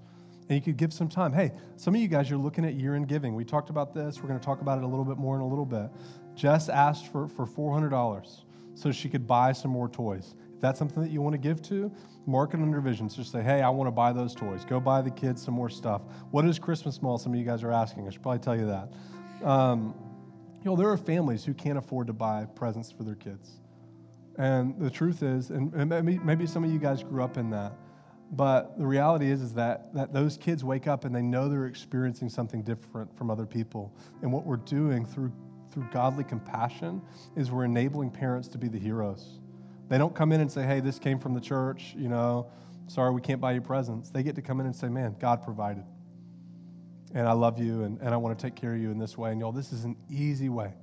and 0.49 0.55
you 0.57 0.61
could 0.61 0.75
give 0.75 0.91
some 0.91 1.07
time. 1.07 1.31
Hey, 1.31 1.53
some 1.77 1.95
of 1.95 2.01
you 2.01 2.09
guys, 2.09 2.29
you're 2.29 2.37
looking 2.37 2.65
at 2.65 2.73
year 2.73 2.95
end 2.95 3.07
giving. 3.07 3.35
We 3.35 3.45
talked 3.45 3.69
about 3.69 3.93
this. 3.93 4.21
We're 4.21 4.27
going 4.27 4.39
to 4.39 4.45
talk 4.45 4.59
about 4.59 4.77
it 4.77 4.83
a 4.83 4.87
little 4.87 5.05
bit 5.05 5.17
more 5.17 5.37
in 5.37 5.41
a 5.41 5.47
little 5.47 5.65
bit. 5.65 5.89
Jess 6.35 6.67
asked 6.67 7.07
for, 7.07 7.29
for 7.29 7.45
$400 7.45 8.41
so 8.75 8.91
she 8.91 9.07
could 9.07 9.25
buy 9.25 9.53
some 9.53 9.71
more 9.71 9.87
toys. 9.87 10.35
If 10.53 10.59
that's 10.59 10.77
something 10.77 11.01
that 11.01 11.09
you 11.09 11.21
want 11.21 11.35
to 11.35 11.37
give 11.37 11.61
to, 11.63 11.89
mark 12.25 12.53
it 12.53 12.59
under 12.59 12.81
visions. 12.81 13.15
Just 13.15 13.31
say, 13.31 13.41
hey, 13.41 13.61
I 13.61 13.69
want 13.69 13.87
to 13.87 13.91
buy 13.91 14.11
those 14.11 14.35
toys. 14.35 14.65
Go 14.65 14.81
buy 14.81 15.01
the 15.01 15.11
kids 15.11 15.41
some 15.41 15.53
more 15.53 15.69
stuff. 15.69 16.01
What 16.31 16.43
is 16.45 16.59
Christmas 16.59 17.01
Mall? 17.01 17.17
Some 17.17 17.31
of 17.31 17.39
you 17.39 17.45
guys 17.45 17.63
are 17.63 17.71
asking. 17.71 18.07
I 18.07 18.09
should 18.09 18.21
probably 18.21 18.39
tell 18.39 18.57
you 18.57 18.65
that. 18.65 18.91
Um, 19.47 19.95
you 20.63 20.69
know, 20.69 20.75
there 20.75 20.89
are 20.89 20.97
families 20.97 21.45
who 21.45 21.53
can't 21.53 21.77
afford 21.77 22.07
to 22.07 22.13
buy 22.13 22.45
presents 22.55 22.91
for 22.91 23.03
their 23.03 23.15
kids. 23.15 23.62
And 24.37 24.79
the 24.79 24.89
truth 24.89 25.21
is, 25.21 25.51
and 25.51 25.71
maybe, 25.89 26.17
maybe 26.19 26.47
some 26.47 26.63
of 26.63 26.71
you 26.71 26.79
guys 26.79 27.03
grew 27.03 27.23
up 27.23 27.37
in 27.37 27.49
that, 27.51 27.73
but 28.31 28.77
the 28.79 28.85
reality 28.85 29.29
is, 29.29 29.41
is 29.41 29.53
that, 29.53 29.93
that 29.93 30.11
those 30.11 30.37
kids 30.37 30.63
wake 30.63 30.87
up 30.87 31.05
and 31.05 31.15
they 31.15 31.21
know 31.21 31.47
they're 31.47 31.67
experiencing 31.67 32.29
something 32.29 32.63
different 32.63 33.15
from 33.15 33.29
other 33.29 33.45
people. 33.45 33.93
And 34.23 34.31
what 34.31 34.43
we're 34.43 34.57
doing 34.57 35.05
through, 35.05 35.31
through 35.71 35.87
godly 35.91 36.23
compassion 36.23 36.99
is 37.35 37.51
we're 37.51 37.65
enabling 37.65 38.09
parents 38.09 38.47
to 38.49 38.57
be 38.57 38.67
the 38.67 38.79
heroes. 38.79 39.39
They 39.87 39.99
don't 39.99 40.15
come 40.15 40.31
in 40.31 40.41
and 40.41 40.51
say, 40.51 40.63
hey, 40.63 40.79
this 40.79 40.97
came 40.97 41.19
from 41.19 41.35
the 41.35 41.41
church, 41.41 41.93
you 41.95 42.09
know, 42.09 42.47
sorry, 42.87 43.11
we 43.11 43.21
can't 43.21 43.39
buy 43.39 43.51
you 43.51 43.61
presents. 43.61 44.09
They 44.09 44.23
get 44.23 44.35
to 44.35 44.41
come 44.41 44.59
in 44.59 44.65
and 44.65 44.75
say, 44.75 44.89
man, 44.89 45.15
God 45.19 45.43
provided. 45.43 45.83
And 47.13 47.27
I 47.27 47.33
love 47.33 47.59
you 47.59 47.83
and, 47.83 47.99
and 48.01 48.09
I 48.09 48.17
want 48.17 48.37
to 48.37 48.43
take 48.43 48.55
care 48.55 48.73
of 48.73 48.81
you 48.81 48.89
in 48.89 48.97
this 48.97 49.15
way. 49.15 49.31
And 49.31 49.39
y'all, 49.39 49.51
this 49.51 49.71
is 49.71 49.83
an 49.83 49.95
easy 50.09 50.49
way 50.49 50.73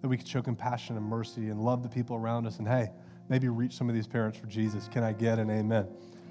that 0.00 0.08
we 0.08 0.16
can 0.16 0.26
show 0.26 0.42
compassion 0.42 0.96
and 0.96 1.04
mercy 1.04 1.48
and 1.48 1.60
love 1.60 1.82
the 1.82 1.88
people 1.88 2.16
around 2.16 2.46
us. 2.46 2.58
And 2.58 2.68
hey, 2.68 2.90
maybe 3.28 3.48
reach 3.48 3.76
some 3.76 3.88
of 3.88 3.94
these 3.94 4.06
parents 4.06 4.38
for 4.38 4.46
Jesus. 4.46 4.88
Can 4.88 5.02
I 5.02 5.12
get 5.12 5.38
an 5.38 5.50
amen? 5.50 5.88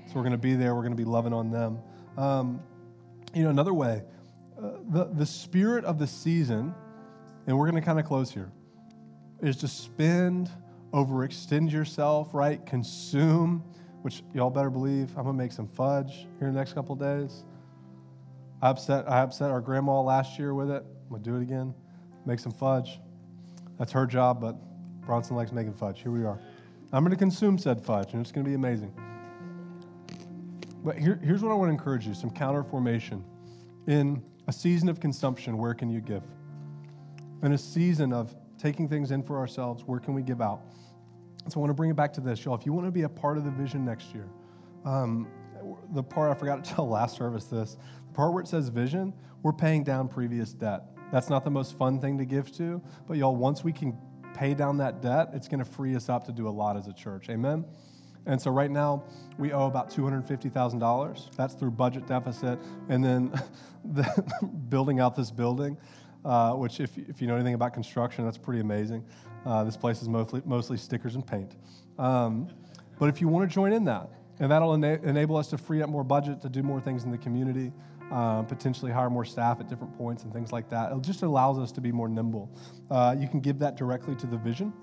So 0.07 0.13
we're 0.15 0.21
going 0.21 0.31
to 0.31 0.37
be 0.37 0.55
there. 0.55 0.73
We're 0.73 0.83
going 0.83 0.93
to 0.93 0.97
be 0.97 1.05
loving 1.05 1.33
on 1.33 1.51
them. 1.51 1.79
Um, 2.17 2.61
you 3.33 3.43
know, 3.43 3.49
another 3.49 3.73
way, 3.73 4.03
uh, 4.57 4.71
the, 4.89 5.05
the 5.05 5.25
spirit 5.25 5.83
of 5.85 5.99
the 5.99 6.07
season, 6.07 6.73
and 7.45 7.57
we're 7.57 7.69
going 7.69 7.81
to 7.81 7.85
kind 7.85 7.99
of 7.99 8.05
close 8.05 8.31
here, 8.31 8.51
is 9.41 9.57
to 9.57 9.67
spend, 9.67 10.49
overextend 10.93 11.71
yourself, 11.71 12.33
right? 12.33 12.65
Consume, 12.65 13.63
which 14.01 14.23
y'all 14.33 14.49
better 14.49 14.69
believe 14.69 15.09
I'm 15.09 15.25
going 15.25 15.37
to 15.37 15.43
make 15.43 15.51
some 15.51 15.67
fudge 15.67 16.25
here 16.39 16.47
in 16.47 16.53
the 16.53 16.59
next 16.59 16.73
couple 16.73 16.95
days. 16.95 17.43
I 18.61 18.69
upset, 18.69 19.07
I 19.09 19.21
upset 19.21 19.51
our 19.51 19.61
grandma 19.61 20.01
last 20.01 20.39
year 20.39 20.53
with 20.53 20.71
it. 20.71 20.83
I'm 20.83 21.09
going 21.09 21.21
to 21.21 21.29
do 21.29 21.35
it 21.35 21.41
again. 21.41 21.75
Make 22.25 22.39
some 22.39 22.51
fudge. 22.51 22.99
That's 23.77 23.91
her 23.91 24.05
job, 24.05 24.41
but 24.41 24.55
Bronson 25.01 25.35
likes 25.35 25.51
making 25.51 25.73
fudge. 25.73 26.01
Here 26.01 26.11
we 26.11 26.23
are. 26.23 26.39
I'm 26.93 27.03
going 27.03 27.11
to 27.11 27.17
consume 27.17 27.57
said 27.57 27.81
fudge, 27.81 28.13
and 28.13 28.21
it's 28.21 28.31
going 28.31 28.45
to 28.45 28.49
be 28.49 28.55
amazing. 28.55 28.93
But 30.83 30.97
here, 30.97 31.19
here's 31.23 31.41
what 31.41 31.51
I 31.51 31.55
want 31.55 31.69
to 31.69 31.73
encourage 31.73 32.07
you 32.07 32.13
some 32.13 32.29
counter 32.29 32.63
formation. 32.63 33.23
In 33.87 34.23
a 34.47 34.53
season 34.53 34.89
of 34.89 34.99
consumption, 34.99 35.57
where 35.57 35.73
can 35.73 35.89
you 35.89 36.01
give? 36.01 36.23
In 37.43 37.53
a 37.53 37.57
season 37.57 38.13
of 38.13 38.35
taking 38.57 38.87
things 38.87 39.11
in 39.11 39.23
for 39.23 39.37
ourselves, 39.37 39.83
where 39.85 39.99
can 39.99 40.13
we 40.13 40.21
give 40.21 40.41
out? 40.41 40.61
So 41.49 41.59
I 41.59 41.59
want 41.59 41.69
to 41.69 41.73
bring 41.73 41.89
it 41.89 41.95
back 41.95 42.13
to 42.13 42.21
this, 42.21 42.43
y'all. 42.43 42.55
If 42.55 42.65
you 42.65 42.73
want 42.73 42.87
to 42.87 42.91
be 42.91 43.03
a 43.03 43.09
part 43.09 43.37
of 43.37 43.45
the 43.45 43.51
vision 43.51 43.85
next 43.85 44.13
year, 44.13 44.27
um, 44.85 45.27
the 45.93 46.03
part 46.03 46.31
I 46.31 46.33
forgot 46.33 46.63
to 46.63 46.71
tell 46.75 46.87
last 46.87 47.17
service 47.17 47.45
this, 47.45 47.77
the 48.07 48.13
part 48.13 48.33
where 48.33 48.41
it 48.41 48.47
says 48.47 48.69
vision, 48.69 49.13
we're 49.43 49.53
paying 49.53 49.83
down 49.83 50.07
previous 50.07 50.53
debt. 50.53 50.83
That's 51.11 51.29
not 51.29 51.43
the 51.43 51.49
most 51.49 51.77
fun 51.77 51.99
thing 51.99 52.17
to 52.17 52.25
give 52.25 52.51
to, 52.53 52.81
but 53.07 53.17
y'all, 53.17 53.35
once 53.35 53.63
we 53.63 53.71
can 53.71 53.97
pay 54.33 54.53
down 54.53 54.77
that 54.77 55.01
debt, 55.01 55.29
it's 55.33 55.47
going 55.47 55.59
to 55.59 55.65
free 55.65 55.95
us 55.95 56.09
up 56.09 56.25
to 56.25 56.31
do 56.31 56.47
a 56.47 56.49
lot 56.49 56.77
as 56.77 56.87
a 56.87 56.93
church. 56.93 57.29
Amen? 57.29 57.65
And 58.25 58.41
so 58.41 58.51
right 58.51 58.69
now, 58.69 59.03
we 59.37 59.53
owe 59.53 59.67
about 59.67 59.89
$250,000. 59.89 61.35
That's 61.35 61.53
through 61.53 61.71
budget 61.71 62.05
deficit 62.07 62.59
and 62.89 63.03
then 63.03 63.31
the, 63.85 64.05
building 64.69 64.99
out 64.99 65.15
this 65.15 65.31
building, 65.31 65.77
uh, 66.25 66.53
which, 66.53 66.81
if, 66.81 66.97
if 66.97 67.21
you 67.21 67.27
know 67.27 67.35
anything 67.35 67.53
about 67.53 67.73
construction, 67.73 68.25
that's 68.25 68.37
pretty 68.37 68.59
amazing. 68.59 69.05
Uh, 69.45 69.63
this 69.63 69.77
place 69.77 70.01
is 70.01 70.09
mostly, 70.09 70.41
mostly 70.45 70.75
stickers 70.75 71.15
and 71.15 71.25
paint. 71.25 71.55
Um, 71.97 72.49
but 72.99 73.07
if 73.07 73.21
you 73.21 73.29
want 73.29 73.49
to 73.49 73.53
join 73.53 73.71
in 73.71 73.85
that, 73.85 74.09
and 74.39 74.51
that'll 74.51 74.73
ena- 74.73 74.99
enable 75.03 75.37
us 75.37 75.47
to 75.47 75.57
free 75.57 75.81
up 75.81 75.89
more 75.89 76.03
budget 76.03 76.41
to 76.41 76.49
do 76.49 76.61
more 76.61 76.81
things 76.81 77.05
in 77.05 77.11
the 77.11 77.17
community, 77.17 77.71
uh, 78.11 78.43
potentially 78.43 78.91
hire 78.91 79.09
more 79.09 79.25
staff 79.25 79.59
at 79.59 79.67
different 79.67 79.95
points 79.97 80.23
and 80.23 80.33
things 80.33 80.51
like 80.51 80.69
that. 80.69 80.91
It 80.91 81.01
just 81.01 81.23
allows 81.23 81.59
us 81.59 81.71
to 81.73 81.81
be 81.81 81.91
more 81.91 82.07
nimble. 82.07 82.49
Uh, 82.89 83.15
you 83.17 83.27
can 83.27 83.39
give 83.39 83.59
that 83.59 83.75
directly 83.75 84.15
to 84.15 84.27
the 84.27 84.37
vision. 84.37 84.73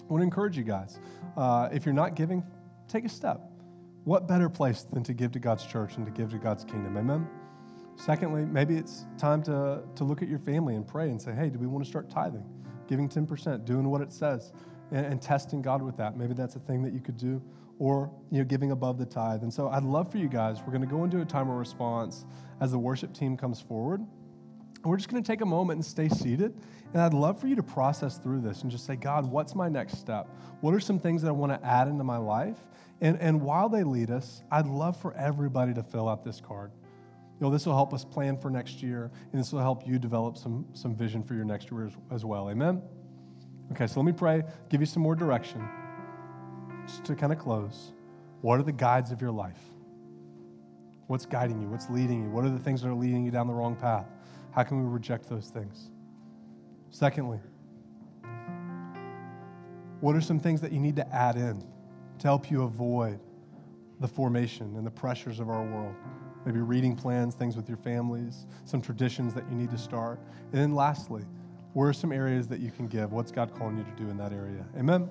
I 0.00 0.12
want 0.12 0.20
to 0.20 0.24
encourage 0.24 0.56
you 0.56 0.64
guys. 0.64 0.98
Uh, 1.36 1.68
if 1.72 1.84
you're 1.84 1.94
not 1.94 2.14
giving, 2.14 2.42
take 2.88 3.04
a 3.04 3.08
step. 3.08 3.40
What 4.04 4.28
better 4.28 4.48
place 4.48 4.82
than 4.82 5.02
to 5.04 5.14
give 5.14 5.32
to 5.32 5.38
God's 5.38 5.64
church 5.64 5.96
and 5.96 6.04
to 6.04 6.12
give 6.12 6.30
to 6.30 6.38
God's 6.38 6.64
kingdom? 6.64 6.96
Amen. 6.96 7.26
Secondly, 7.96 8.44
maybe 8.44 8.76
it's 8.76 9.06
time 9.18 9.42
to, 9.44 9.82
to 9.94 10.04
look 10.04 10.20
at 10.20 10.28
your 10.28 10.38
family 10.38 10.74
and 10.74 10.86
pray 10.86 11.10
and 11.10 11.20
say, 11.20 11.32
hey, 11.32 11.48
do 11.48 11.58
we 11.58 11.66
want 11.66 11.84
to 11.84 11.88
start 11.88 12.10
tithing? 12.10 12.44
Giving 12.86 13.08
10%, 13.08 13.64
doing 13.64 13.88
what 13.88 14.00
it 14.00 14.12
says, 14.12 14.52
and, 14.90 15.06
and 15.06 15.22
testing 15.22 15.62
God 15.62 15.80
with 15.80 15.96
that. 15.96 16.16
Maybe 16.16 16.34
that's 16.34 16.56
a 16.56 16.60
thing 16.60 16.82
that 16.82 16.92
you 16.92 17.00
could 17.00 17.16
do 17.16 17.40
or 17.78 18.10
you 18.30 18.38
know 18.38 18.44
giving 18.44 18.70
above 18.70 18.98
the 18.98 19.06
tithe. 19.06 19.42
And 19.42 19.52
so 19.52 19.68
I'd 19.68 19.82
love 19.82 20.10
for 20.10 20.18
you 20.18 20.28
guys. 20.28 20.58
We're 20.60 20.72
going 20.72 20.82
to 20.82 20.86
go 20.86 21.04
into 21.04 21.20
a 21.20 21.24
time 21.24 21.48
of 21.50 21.56
response 21.56 22.24
as 22.60 22.70
the 22.70 22.78
worship 22.78 23.12
team 23.14 23.36
comes 23.36 23.60
forward. 23.60 24.00
We're 24.84 24.96
just 24.96 25.08
going 25.08 25.22
to 25.22 25.26
take 25.26 25.40
a 25.40 25.46
moment 25.46 25.78
and 25.78 25.84
stay 25.84 26.08
seated. 26.08 26.54
And 26.92 27.02
I'd 27.02 27.14
love 27.14 27.40
for 27.40 27.46
you 27.46 27.56
to 27.56 27.62
process 27.62 28.18
through 28.18 28.42
this 28.42 28.62
and 28.62 28.70
just 28.70 28.84
say, 28.84 28.96
God, 28.96 29.26
what's 29.26 29.54
my 29.54 29.68
next 29.68 29.98
step? 29.98 30.28
What 30.60 30.74
are 30.74 30.80
some 30.80 30.98
things 30.98 31.22
that 31.22 31.28
I 31.28 31.32
want 31.32 31.52
to 31.52 31.66
add 31.66 31.88
into 31.88 32.04
my 32.04 32.18
life? 32.18 32.58
And, 33.00 33.18
and 33.20 33.40
while 33.40 33.68
they 33.68 33.82
lead 33.82 34.10
us, 34.10 34.42
I'd 34.50 34.66
love 34.66 35.00
for 35.00 35.14
everybody 35.14 35.72
to 35.74 35.82
fill 35.82 36.08
out 36.08 36.22
this 36.22 36.40
card. 36.40 36.70
You 37.40 37.46
know, 37.46 37.50
this 37.50 37.66
will 37.66 37.74
help 37.74 37.92
us 37.92 38.04
plan 38.04 38.36
for 38.36 38.50
next 38.50 38.82
year, 38.82 39.10
and 39.32 39.40
this 39.40 39.52
will 39.52 39.60
help 39.60 39.86
you 39.86 39.98
develop 39.98 40.36
some, 40.36 40.66
some 40.74 40.94
vision 40.94 41.22
for 41.22 41.34
your 41.34 41.44
next 41.44 41.70
year 41.70 41.86
as, 41.86 41.92
as 42.12 42.24
well. 42.24 42.50
Amen? 42.50 42.80
Okay, 43.72 43.86
so 43.86 43.98
let 43.98 44.06
me 44.06 44.12
pray, 44.12 44.42
give 44.68 44.80
you 44.80 44.86
some 44.86 45.02
more 45.02 45.16
direction 45.16 45.66
just 46.86 47.04
to 47.04 47.14
kind 47.14 47.32
of 47.32 47.38
close, 47.38 47.92
what 48.40 48.58
are 48.58 48.62
the 48.62 48.72
guides 48.72 49.10
of 49.10 49.20
your 49.20 49.30
life? 49.30 49.60
What's 51.06 51.26
guiding 51.26 51.60
you? 51.60 51.68
What's 51.68 51.90
leading 51.90 52.22
you? 52.22 52.30
What 52.30 52.44
are 52.44 52.50
the 52.50 52.58
things 52.58 52.82
that 52.82 52.88
are 52.88 52.94
leading 52.94 53.24
you 53.24 53.30
down 53.30 53.46
the 53.46 53.54
wrong 53.54 53.76
path? 53.76 54.06
How 54.52 54.62
can 54.62 54.82
we 54.82 54.90
reject 54.90 55.28
those 55.28 55.48
things? 55.48 55.90
Secondly, 56.90 57.40
what 60.00 60.14
are 60.14 60.20
some 60.20 60.38
things 60.38 60.60
that 60.60 60.72
you 60.72 60.80
need 60.80 60.96
to 60.96 61.14
add 61.14 61.36
in 61.36 61.60
to 62.18 62.26
help 62.26 62.50
you 62.50 62.62
avoid 62.62 63.18
the 64.00 64.08
formation 64.08 64.76
and 64.76 64.86
the 64.86 64.90
pressures 64.90 65.40
of 65.40 65.48
our 65.48 65.62
world? 65.62 65.94
Maybe 66.46 66.60
reading 66.60 66.94
plans, 66.94 67.34
things 67.34 67.56
with 67.56 67.68
your 67.68 67.78
families, 67.78 68.46
some 68.64 68.82
traditions 68.82 69.32
that 69.34 69.48
you 69.48 69.56
need 69.56 69.70
to 69.70 69.78
start. 69.78 70.20
And 70.52 70.60
then 70.60 70.74
lastly, 70.74 71.24
where 71.72 71.88
are 71.88 71.94
some 71.94 72.12
areas 72.12 72.46
that 72.48 72.60
you 72.60 72.70
can 72.70 72.86
give? 72.86 73.12
What's 73.12 73.32
God 73.32 73.54
calling 73.54 73.78
you 73.78 73.84
to 73.84 73.90
do 73.92 74.08
in 74.10 74.16
that 74.18 74.32
area? 74.32 74.64
Amen. 74.78 75.08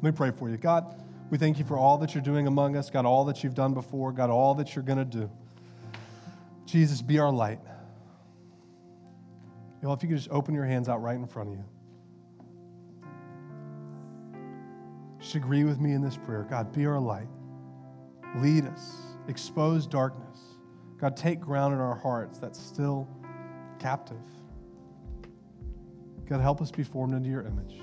Let 0.00 0.14
me 0.14 0.16
pray 0.16 0.30
for 0.30 0.48
you. 0.48 0.56
God, 0.56 1.02
we 1.30 1.38
thank 1.38 1.58
you 1.58 1.64
for 1.64 1.76
all 1.76 1.98
that 1.98 2.14
you're 2.14 2.22
doing 2.22 2.46
among 2.46 2.76
us. 2.76 2.88
God, 2.88 3.04
all 3.04 3.24
that 3.26 3.42
you've 3.42 3.54
done 3.54 3.74
before. 3.74 4.12
God, 4.12 4.30
all 4.30 4.54
that 4.54 4.74
you're 4.74 4.84
going 4.84 4.98
to 4.98 5.04
do. 5.04 5.30
Jesus, 6.66 7.02
be 7.02 7.18
our 7.18 7.32
light. 7.32 7.60
Know, 9.82 9.92
if 9.92 10.02
you 10.02 10.08
could 10.08 10.18
just 10.18 10.30
open 10.30 10.54
your 10.54 10.64
hands 10.64 10.88
out 10.88 11.02
right 11.02 11.16
in 11.16 11.26
front 11.26 11.50
of 11.50 11.54
you. 11.54 11.64
Just 15.20 15.34
agree 15.34 15.64
with 15.64 15.80
me 15.80 15.92
in 15.92 16.02
this 16.02 16.16
prayer. 16.16 16.46
God, 16.48 16.72
be 16.72 16.86
our 16.86 16.98
light. 16.98 17.28
Lead 18.36 18.66
us. 18.66 18.96
Expose 19.28 19.86
darkness. 19.86 20.38
God, 20.98 21.16
take 21.16 21.40
ground 21.40 21.74
in 21.74 21.80
our 21.80 21.94
hearts 21.94 22.38
that's 22.38 22.58
still 22.58 23.08
captive. 23.78 24.16
God, 26.28 26.40
help 26.40 26.60
us 26.60 26.70
be 26.70 26.82
formed 26.82 27.14
into 27.14 27.28
your 27.28 27.42
image. 27.42 27.80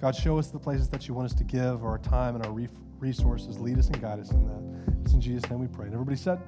God, 0.00 0.14
show 0.14 0.38
us 0.38 0.48
the 0.48 0.60
places 0.60 0.88
that 0.90 1.08
you 1.08 1.14
want 1.14 1.26
us 1.26 1.34
to 1.34 1.44
give 1.44 1.84
our 1.84 1.98
time 1.98 2.36
and 2.36 2.46
our 2.46 2.68
resources. 2.98 3.58
Lead 3.58 3.78
us 3.78 3.88
and 3.88 4.00
guide 4.00 4.20
us 4.20 4.30
in 4.30 4.46
that. 4.46 5.02
It's 5.04 5.12
in 5.12 5.20
Jesus' 5.20 5.48
name 5.50 5.58
we 5.58 5.66
pray. 5.66 5.86
And 5.86 5.94
everybody 5.94 6.16
said, 6.16 6.40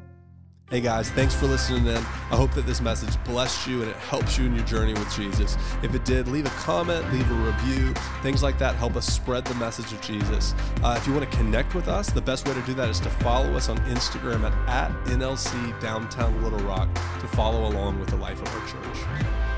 Hey 0.70 0.80
guys, 0.80 1.10
thanks 1.10 1.34
for 1.34 1.46
listening 1.46 1.84
in. 1.86 1.96
I 1.96 2.36
hope 2.36 2.52
that 2.52 2.64
this 2.64 2.80
message 2.80 3.12
blessed 3.24 3.66
you 3.66 3.82
and 3.82 3.90
it 3.90 3.96
helps 3.96 4.38
you 4.38 4.44
in 4.44 4.54
your 4.54 4.64
journey 4.66 4.92
with 4.92 5.12
Jesus. 5.12 5.56
If 5.82 5.96
it 5.96 6.04
did, 6.04 6.28
leave 6.28 6.46
a 6.46 6.50
comment, 6.50 7.12
leave 7.12 7.28
a 7.28 7.34
review. 7.34 7.92
Things 8.22 8.40
like 8.40 8.56
that 8.58 8.76
help 8.76 8.94
us 8.94 9.04
spread 9.04 9.44
the 9.44 9.54
message 9.56 9.92
of 9.92 10.00
Jesus. 10.00 10.54
Uh, 10.84 10.94
if 10.96 11.08
you 11.08 11.12
want 11.12 11.28
to 11.28 11.36
connect 11.36 11.74
with 11.74 11.88
us, 11.88 12.10
the 12.10 12.20
best 12.20 12.46
way 12.46 12.54
to 12.54 12.62
do 12.62 12.74
that 12.74 12.88
is 12.88 13.00
to 13.00 13.10
follow 13.10 13.52
us 13.56 13.68
on 13.68 13.78
Instagram 13.78 14.44
at, 14.44 14.68
at 14.68 15.06
NLC 15.06 15.80
Downtown 15.80 16.40
Little 16.40 16.60
Rock 16.60 16.88
to 16.94 17.26
follow 17.26 17.68
along 17.68 17.98
with 17.98 18.10
the 18.10 18.16
life 18.16 18.40
of 18.40 18.46
our 18.54 18.68
church. 18.68 19.49